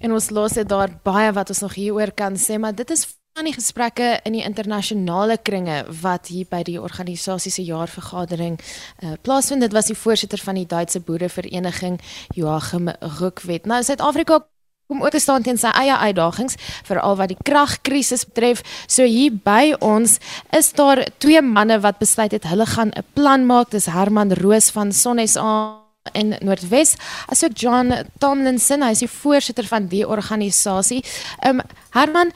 En 0.00 0.12
ons 0.12 0.30
los 0.30 0.52
dit 0.56 0.68
daar 0.68 0.94
baie 1.04 1.32
wat 1.36 1.50
ons 1.52 1.60
nog 1.60 1.74
hieroor 1.76 2.12
kan 2.16 2.36
sê, 2.40 2.56
maar 2.56 2.72
dit 2.74 2.90
is 2.90 3.04
aan 3.40 3.48
die 3.48 3.56
gesprekke 3.56 4.18
in 4.28 4.34
die 4.36 4.44
internasionale 4.44 5.38
kringe 5.40 5.80
wat 6.02 6.28
hier 6.28 6.44
by 6.50 6.60
die 6.66 6.76
organisasie 6.80 7.52
se 7.52 7.64
jaarvergadering 7.64 8.58
uh, 8.60 9.14
plaasvind. 9.24 9.64
Dit 9.64 9.72
was 9.72 9.88
die 9.88 9.96
voorsitter 9.96 10.42
van 10.44 10.58
die 10.60 10.66
Duitse 10.68 11.00
Boerevereniging, 11.00 11.96
Joachim 12.36 12.90
Rückwet. 13.20 13.64
Nou 13.64 13.80
Suid-Afrika 13.82 14.42
kom 14.90 15.00
ook 15.06 15.14
te 15.14 15.22
staan 15.22 15.46
teen 15.46 15.56
sy 15.56 15.70
eie 15.72 15.96
uitdagings, 15.96 16.58
veral 16.84 17.16
wat 17.16 17.32
die 17.32 17.38
kragkrisis 17.40 18.26
betref. 18.28 18.60
So 18.90 19.08
hier 19.08 19.32
by 19.32 19.72
ons 19.80 20.18
is 20.56 20.72
daar 20.76 21.06
twee 21.22 21.40
manne 21.40 21.78
wat 21.80 22.02
besluit 22.02 22.34
het 22.36 22.48
hulle 22.50 22.66
gaan 22.66 22.92
'n 22.92 23.06
plan 23.14 23.46
maak. 23.46 23.70
Dis 23.70 23.86
Herman 23.86 24.34
Roos 24.34 24.70
van 24.70 24.92
SonSA 24.92 25.80
in 26.12 26.36
Noordwes, 26.40 26.96
asook 27.26 27.56
John 27.56 27.92
Tomlinson, 28.18 28.82
hy 28.82 28.90
is 28.90 28.98
die 28.98 29.08
voorsitter 29.08 29.64
van 29.64 29.86
die 29.86 30.08
organisasie. 30.08 31.04
Ehm 31.40 31.60
um, 31.60 31.66
Herman, 31.90 32.32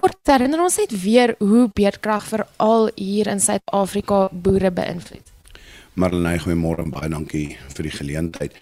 kort 0.00 0.30
herinner 0.30 0.62
ons 0.64 0.76
net 0.80 0.92
weer 1.02 1.34
hoe 1.38 1.66
beerdkrag 1.74 2.26
veral 2.32 2.90
hier 2.96 3.30
in 3.32 3.40
Suid-Afrika 3.40 4.26
boere 4.32 4.70
beïnvloed. 4.74 5.32
Marlene, 5.96 6.36
goeiemôre 6.42 6.84
en 6.84 6.92
baie 6.92 7.08
dankie 7.08 7.46
vir 7.72 7.88
die 7.88 7.94
geleentheid. 7.94 8.58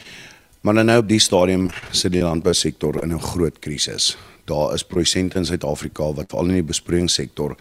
Maar 0.65 0.85
nou 0.85 0.99
op 1.03 1.09
die 1.09 1.21
stadium 1.21 1.69
sit 1.91 2.15
die 2.15 2.23
landbousektor 2.23 3.03
in 3.03 3.13
'n 3.13 3.21
groot 3.21 3.59
krisis. 3.59 4.17
Daar 4.47 4.75
is 4.75 4.85
produsente 4.85 5.39
in 5.39 5.45
Suid-Afrika 5.45 6.13
wat 6.13 6.31
veral 6.31 6.49
in 6.49 6.55
die 6.55 6.71
besproeiingssektor 6.73 7.57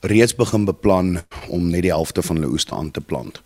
reeds 0.00 0.34
begin 0.34 0.64
beplan 0.64 1.18
om 1.48 1.70
net 1.70 1.82
die 1.82 1.92
helfte 1.92 2.22
van 2.22 2.36
hulle 2.36 2.52
oeste 2.52 2.74
aan 2.74 2.90
te 2.90 3.00
plant. 3.00 3.42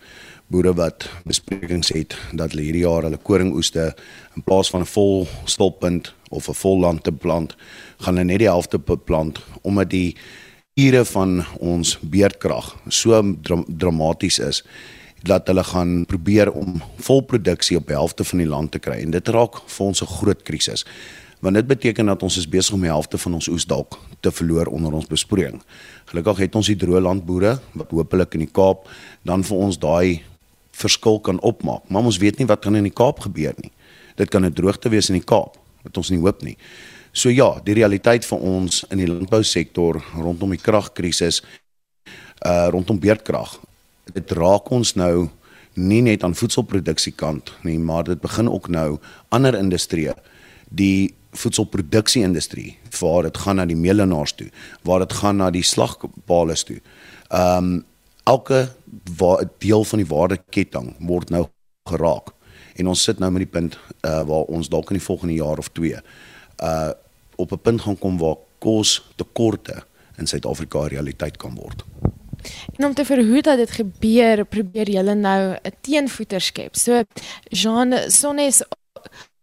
Boere 0.53 0.75
wat 0.77 1.07
besprekings 1.25 1.95
het 1.97 2.17
dat 2.37 2.53
hulle 2.53 2.67
hierdie 2.67 2.85
jaar 2.85 3.07
hulle 3.07 3.17
koringoeste 3.17 3.87
in 4.37 4.45
plaas 4.45 4.71
van 4.71 4.83
'n 4.85 4.93
vol 4.95 5.27
stolpunt 5.45 6.13
of 6.31 6.49
'n 6.49 6.61
vol 6.63 6.79
land 6.81 7.05
te 7.05 7.13
plant, 7.13 7.57
gaan 7.99 8.17
hulle 8.17 8.25
net 8.27 8.39
die 8.39 8.53
helfte 8.53 8.79
beplant 8.79 9.41
omdat 9.63 9.91
die 9.91 10.17
ure 10.75 11.05
van 11.05 11.45
ons 11.61 11.99
beerdkrag 12.01 12.77
so 12.89 13.23
dra 13.43 13.63
dramaties 13.69 14.39
is 14.39 14.63
dat 15.23 15.47
hulle 15.47 15.65
gaan 15.65 16.07
probeer 16.07 16.53
om 16.53 16.83
volproduksie 16.97 17.77
op 17.77 17.87
die 17.87 17.97
helfte 17.97 18.25
van 18.25 18.39
die 18.39 18.49
land 18.49 18.73
te 18.73 18.79
kry 18.79 19.03
en 19.03 19.11
dit 19.11 19.29
raak 19.29 19.61
vir 19.67 19.87
ons 19.87 20.03
'n 20.03 20.07
groot 20.07 20.43
krisis 20.43 20.85
want 21.43 21.55
dit 21.55 21.67
beteken 21.67 22.07
dat 22.07 22.23
ons 22.23 22.37
is 22.37 22.49
besig 22.49 22.75
om 22.75 22.81
die 22.81 22.91
helfte 22.91 23.19
van 23.19 23.35
ons 23.35 23.49
oes 23.49 23.67
dalk 23.67 23.99
te 24.21 24.31
verloor 24.31 24.67
onder 24.67 24.93
ons 24.93 25.07
besproeiing. 25.11 25.63
Gelukkig 26.05 26.39
het 26.39 26.55
ons 26.55 26.67
die 26.67 26.77
droë 26.79 27.01
landboere 27.03 27.57
wat 27.73 27.91
hopelik 27.91 28.35
in 28.35 28.45
die 28.47 28.53
Kaap 28.53 28.87
dan 29.27 29.43
vir 29.43 29.57
ons 29.57 29.79
daai 29.79 30.23
verskil 30.73 31.21
kan 31.21 31.41
opmaak, 31.41 31.89
maar 31.89 32.05
ons 32.05 32.19
weet 32.19 32.39
nie 32.39 32.47
wat 32.47 32.65
gaan 32.65 32.77
in 32.77 32.89
die 32.89 32.95
Kaap 32.95 33.21
gebeur 33.21 33.55
nie. 33.61 33.73
Dit 34.17 34.31
kan 34.31 34.45
'n 34.45 34.53
droogte 34.53 34.89
wees 34.89 35.09
in 35.09 35.19
die 35.19 35.25
Kaap 35.25 35.57
wat 35.83 35.97
ons 35.97 36.11
nie 36.11 36.19
hoop 36.19 36.43
nie. 36.43 36.57
So 37.13 37.29
ja, 37.29 37.61
die 37.65 37.75
realiteit 37.75 38.25
vir 38.25 38.39
ons 38.39 38.85
in 38.91 38.99
die 38.99 39.07
landbousektor 39.07 40.03
rondom 40.15 40.51
die 40.51 40.63
kragkrisis 40.63 41.43
uh 42.47 42.69
rondom 42.73 42.99
beerdkrag. 42.99 43.61
Dit 44.13 44.33
raak 44.33 44.71
ons 44.71 44.95
nou 44.95 45.29
nie 45.75 46.03
net 46.03 46.25
aan 46.25 46.35
voedselproduksie 46.35 47.13
kant 47.13 47.53
nie, 47.63 47.79
maar 47.79 48.05
dit 48.05 48.21
begin 48.21 48.49
ook 48.49 48.69
nou 48.69 48.99
ander 49.29 49.55
industrieë 49.55 50.15
die 50.69 51.15
voedselproduksie 51.33 52.23
industrie 52.25 52.79
waar 53.01 53.23
dit 53.29 53.39
gaan 53.45 53.57
na 53.57 53.67
die 53.69 53.77
melenaars 53.77 54.35
toe, 54.37 54.51
waar 54.85 55.05
dit 55.05 55.13
gaan 55.13 55.37
na 55.41 55.51
die 55.51 55.65
slagpale 55.65 56.57
toe. 56.57 56.81
Um 57.31 57.85
elke 58.25 58.69
deel 59.59 59.85
van 59.85 59.99
die 59.99 60.09
waardeketting 60.09 60.95
word 60.99 61.31
nou 61.31 61.47
geraak. 61.89 62.33
En 62.77 62.87
ons 62.87 63.03
sit 63.03 63.19
nou 63.19 63.31
met 63.31 63.45
die 63.45 63.53
punt 63.61 63.79
uh 64.07 64.23
waar 64.29 64.49
ons 64.49 64.69
dalk 64.69 64.91
in 64.91 64.99
die 64.99 65.05
volgende 65.05 65.35
jaar 65.35 65.59
of 65.59 65.69
2 65.69 65.97
uh 66.63 66.91
op 67.37 67.53
'n 67.53 67.59
punt 67.59 67.81
gaan 67.81 67.99
kom 67.99 68.19
waar 68.19 68.37
kos 68.59 69.03
tekorte 69.17 69.83
in 70.17 70.27
Suid-Afrika 70.27 70.87
realiteit 70.87 71.37
kan 71.37 71.55
word. 71.55 71.85
En 72.77 72.87
om 72.87 72.95
te 72.95 73.05
verhoed 73.05 73.45
dat 73.45 73.57
dit 73.57 73.71
gebeur, 73.71 74.45
probeer 74.45 74.91
julle 74.91 75.15
nou 75.15 75.57
'n 75.63 75.75
teenvoeter 75.81 76.41
skep. 76.41 76.77
So 76.77 77.03
Jean 77.49 78.11
Sonnes 78.11 78.63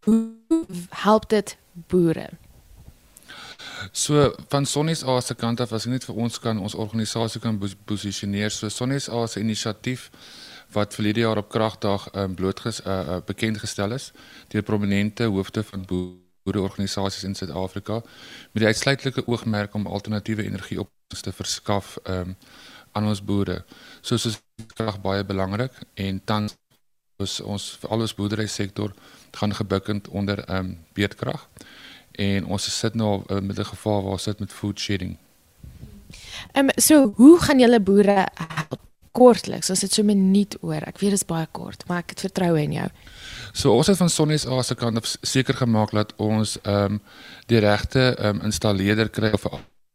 hoe 0.03 0.65
help 0.89 1.30
dit 1.30 1.57
boere? 1.73 2.30
So 3.91 4.33
van 4.47 4.65
Sonnes 4.65 5.03
A 5.03 5.21
se 5.21 5.35
kant 5.35 5.59
af 5.59 5.71
as 5.73 5.85
ek 5.87 5.91
net 5.93 6.05
vir 6.05 6.15
ons 6.21 6.39
kan 6.39 6.59
ons 6.61 6.75
organisasie 6.75 7.41
kan 7.41 7.57
posisioneer. 7.89 8.51
So 8.53 8.69
Sonnes 8.69 9.09
A 9.09 9.25
se 9.27 9.41
inisiatief 9.41 10.09
wat 10.73 10.93
verlede 10.93 11.23
jaar 11.23 11.37
op 11.41 11.49
kragdag 11.49 12.07
um, 12.13 12.35
blootges 12.35 12.83
uh, 12.85 12.99
uh, 12.99 13.17
bekend 13.25 13.57
gestel 13.57 13.95
is 13.97 14.11
deur 14.53 14.61
prominente 14.61 15.25
hoofde 15.25 15.63
van 15.63 15.85
boereorganisasies 15.89 17.23
in 17.25 17.35
Suid-Afrika 17.35 18.01
met 18.53 18.61
die 18.61 18.69
uitsluitlike 18.69 19.25
oogmerk 19.25 19.73
om 19.73 19.87
alternatiewe 19.87 20.45
energieoplossings 20.45 21.25
te 21.25 21.33
verskaf 21.33 21.97
um, 22.05 22.35
aan 22.91 23.09
ons 23.09 23.23
boere. 23.25 23.63
So 24.01 24.17
soos 24.17 24.37
krag 24.75 25.01
baie 25.01 25.25
belangrik 25.25 25.73
en 25.95 26.21
tans 26.23 26.53
ons 27.19 27.39
ons 27.41 27.65
vir 27.81 27.89
al 27.91 28.05
ons 28.05 28.15
boerdery 28.15 28.47
sektor 28.47 28.93
gaan 29.35 29.53
gebukkend 29.55 30.07
onder 30.07 30.45
ehm 30.45 30.59
um, 30.65 30.75
beerdkrag 30.93 31.49
en 32.12 32.45
ons 32.45 32.80
sit 32.80 32.93
nou 32.95 33.24
uh, 33.28 33.39
met 33.39 33.60
'n 33.60 33.72
geval 33.74 34.03
waar 34.03 34.12
ons 34.12 34.24
sit 34.24 34.39
met 34.39 34.53
food 34.53 34.80
shedding. 34.80 35.18
Ehm 36.51 36.66
um, 36.66 36.70
so 36.76 37.14
hoe 37.16 37.39
gaan 37.39 37.60
julle 37.60 37.80
boere 37.80 38.28
help? 38.34 38.88
kortliks 39.12 39.72
as 39.74 39.84
dit 39.84 39.91
so 39.91 40.01
'n 40.01 40.05
minuut 40.05 40.57
oor. 40.62 40.82
Ek 40.88 40.99
weet 40.99 41.12
dit 41.12 41.22
is 41.22 41.26
baie 41.26 41.47
kort, 41.51 41.84
maar 41.88 41.99
ek 41.99 42.10
het 42.10 42.20
vertroue 42.20 42.62
in 42.62 42.72
jou. 42.72 42.89
So 43.53 43.74
ons 43.76 43.88
het 43.88 43.97
van 43.97 44.10
Sonnies 44.10 44.45
A 44.45 44.62
se 44.62 44.76
kant 44.76 45.18
seker 45.22 45.53
gemaak 45.53 45.91
dat 45.91 46.14
ons 46.18 46.57
ehm 46.62 46.93
um, 46.93 47.01
die 47.47 47.60
regte 47.60 48.16
ehm 48.16 48.36
um, 48.36 48.41
installeerder 48.41 49.10
kry 49.10 49.32
of 49.32 49.45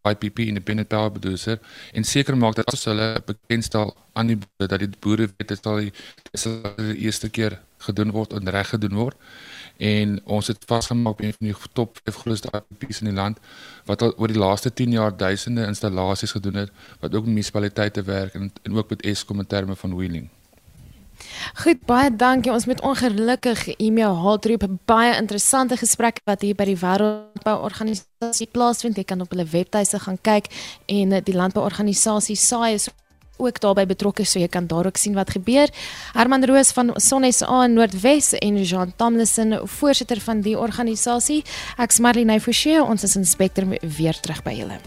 IPP 0.05 0.39
independent 0.39 0.89
power 0.89 1.11
producer 1.11 1.59
en 1.93 2.05
seker 2.05 2.37
maak 2.37 2.55
dat 2.55 2.73
as 2.73 2.85
hulle 2.85 3.23
bekendstel 3.27 3.97
aan 4.13 4.27
die 4.27 4.37
boere 4.37 4.69
dat 4.69 4.79
die 4.79 4.91
boere 5.01 5.29
weet 5.37 5.49
dit 5.49 5.63
sal 5.63 5.77
die, 5.77 5.93
die 6.77 6.99
eerste 7.07 7.29
keer 7.29 7.61
gedoen 7.79 8.11
word 8.11 8.33
en 8.33 8.49
reg 8.49 8.69
gedoen 8.69 8.95
word 8.95 9.17
en 9.77 10.21
ons 10.25 10.47
het 10.47 10.65
vasgemaak 10.67 11.21
een 11.21 11.35
van 11.39 11.47
die 11.47 11.55
top 11.73 11.99
5 12.05 12.17
grootste 12.17 12.49
IPP's 12.53 13.01
in 13.01 13.11
die 13.11 13.17
land 13.17 13.39
wat 13.85 14.03
al 14.03 14.15
oor 14.17 14.31
die 14.31 14.39
laaste 14.39 14.73
10 14.73 14.91
jaar 14.91 15.17
duisende 15.17 15.67
installasies 15.67 16.31
gedoen 16.31 16.55
het 16.55 16.71
wat 17.01 17.15
ook 17.15 17.25
met 17.25 17.35
munisipaliteite 17.35 18.03
werk 18.03 18.35
en, 18.35 18.53
en 18.63 18.77
ook 18.77 18.89
met 18.89 19.03
Eskom 19.03 19.39
in 19.39 19.47
terme 19.47 19.77
van 19.77 19.97
wheeling. 19.97 20.31
Goed, 21.55 21.85
baie 21.87 22.11
dankie. 22.17 22.53
Ons 22.53 22.67
met 22.67 22.81
ongelukkig 22.81 23.69
e-mail 23.77 24.17
haaltroep 24.25 24.67
baie 24.85 25.15
interessante 25.17 25.77
gesprekke 25.77 26.21
wat 26.25 26.43
hier 26.43 26.57
by 26.59 26.67
die 26.69 26.79
Wêreldbouorganisasie 26.79 28.49
plaasvind. 28.53 28.99
Jy 28.99 29.07
kan 29.09 29.23
op 29.23 29.31
hulle 29.35 29.47
webtuise 29.47 30.01
gaan 30.03 30.19
kyk 30.21 30.51
en 30.91 31.15
die 31.25 31.37
landbouorganisasie 31.37 32.37
SAI 32.37 32.75
is 32.75 32.89
ook 33.37 33.61
daarbey 33.61 33.87
betrokke 33.87 34.25
so 34.25 34.39
jy 34.39 34.49
kan 34.49 34.67
daar 34.71 34.87
ook 34.87 34.97
sien 35.01 35.15
wat 35.15 35.31
gebeur. 35.35 35.71
Herman 36.15 36.45
Roos 36.45 36.73
van 36.73 36.93
Sonnes 36.97 37.43
A 37.43 37.67
Noordwes 37.67 38.33
en 38.39 38.63
Jean 38.63 38.93
Tamlison, 38.97 39.59
voorsitter 39.65 40.21
van 40.21 40.41
die 40.41 40.59
organisasie. 40.59 41.43
Ek's 41.79 42.01
Marlene 42.01 42.41
Forsie, 42.41 42.83
ons 42.83 43.03
is 43.03 43.17
inspekteur 43.17 43.67
weer 43.83 44.21
terug 44.21 44.43
by 44.43 44.59
julle. 44.59 44.79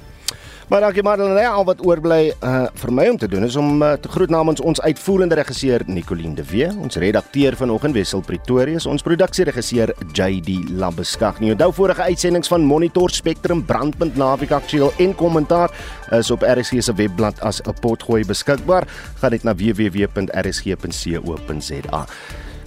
Maar 0.67 0.81
dankie 0.83 1.03
Madeleine, 1.03 1.47
al 1.47 1.63
wat 1.63 1.79
oorbly 1.79 2.33
uh, 2.43 2.65
vir 2.75 2.91
my 2.91 3.05
om 3.07 3.17
te 3.17 3.27
doen 3.31 3.43
is 3.47 3.55
om 3.55 3.79
uh, 3.79 3.93
te 4.03 4.09
groet 4.11 4.29
namens 4.29 4.59
ons 4.59 4.81
uitvoerende 4.83 5.35
regisseur 5.39 5.79
Nicoline 5.87 6.35
de 6.35 6.43
Wee, 6.49 6.67
ons 6.83 6.95
redakteur 6.99 7.55
vanoggend 7.55 7.95
Wessel 7.95 8.19
Pretorius, 8.27 8.83
ons 8.85 8.99
produksieregisseur 9.01 9.95
JD 10.11 10.67
Labeskag. 10.75 11.39
Nie 11.39 11.55
onthou 11.55 11.71
vorige 11.79 12.03
uitsendings 12.11 12.51
van 12.51 12.67
Monitor 12.67 13.07
Spectrum 13.15 13.63
Brandpunt 13.63 14.19
Naweek 14.19 14.51
Aktueel 14.51 14.91
en 14.99 15.15
Kommentaar 15.15 15.71
is 16.19 16.31
op 16.35 16.43
RSG 16.43 16.83
se 16.83 16.93
webblad 16.99 17.39
as 17.39 17.63
'n 17.63 17.71
potgooi 17.79 18.27
beskikbaar. 18.27 18.83
Gaan 19.23 19.31
net 19.31 19.43
na 19.43 19.55
www.rsg.co.za. 19.55 19.97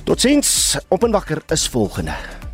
Totsiens, 0.05 0.79
op 0.89 1.05
en 1.05 1.11
wakker 1.11 1.43
is 1.53 1.69
volgende. 1.69 2.50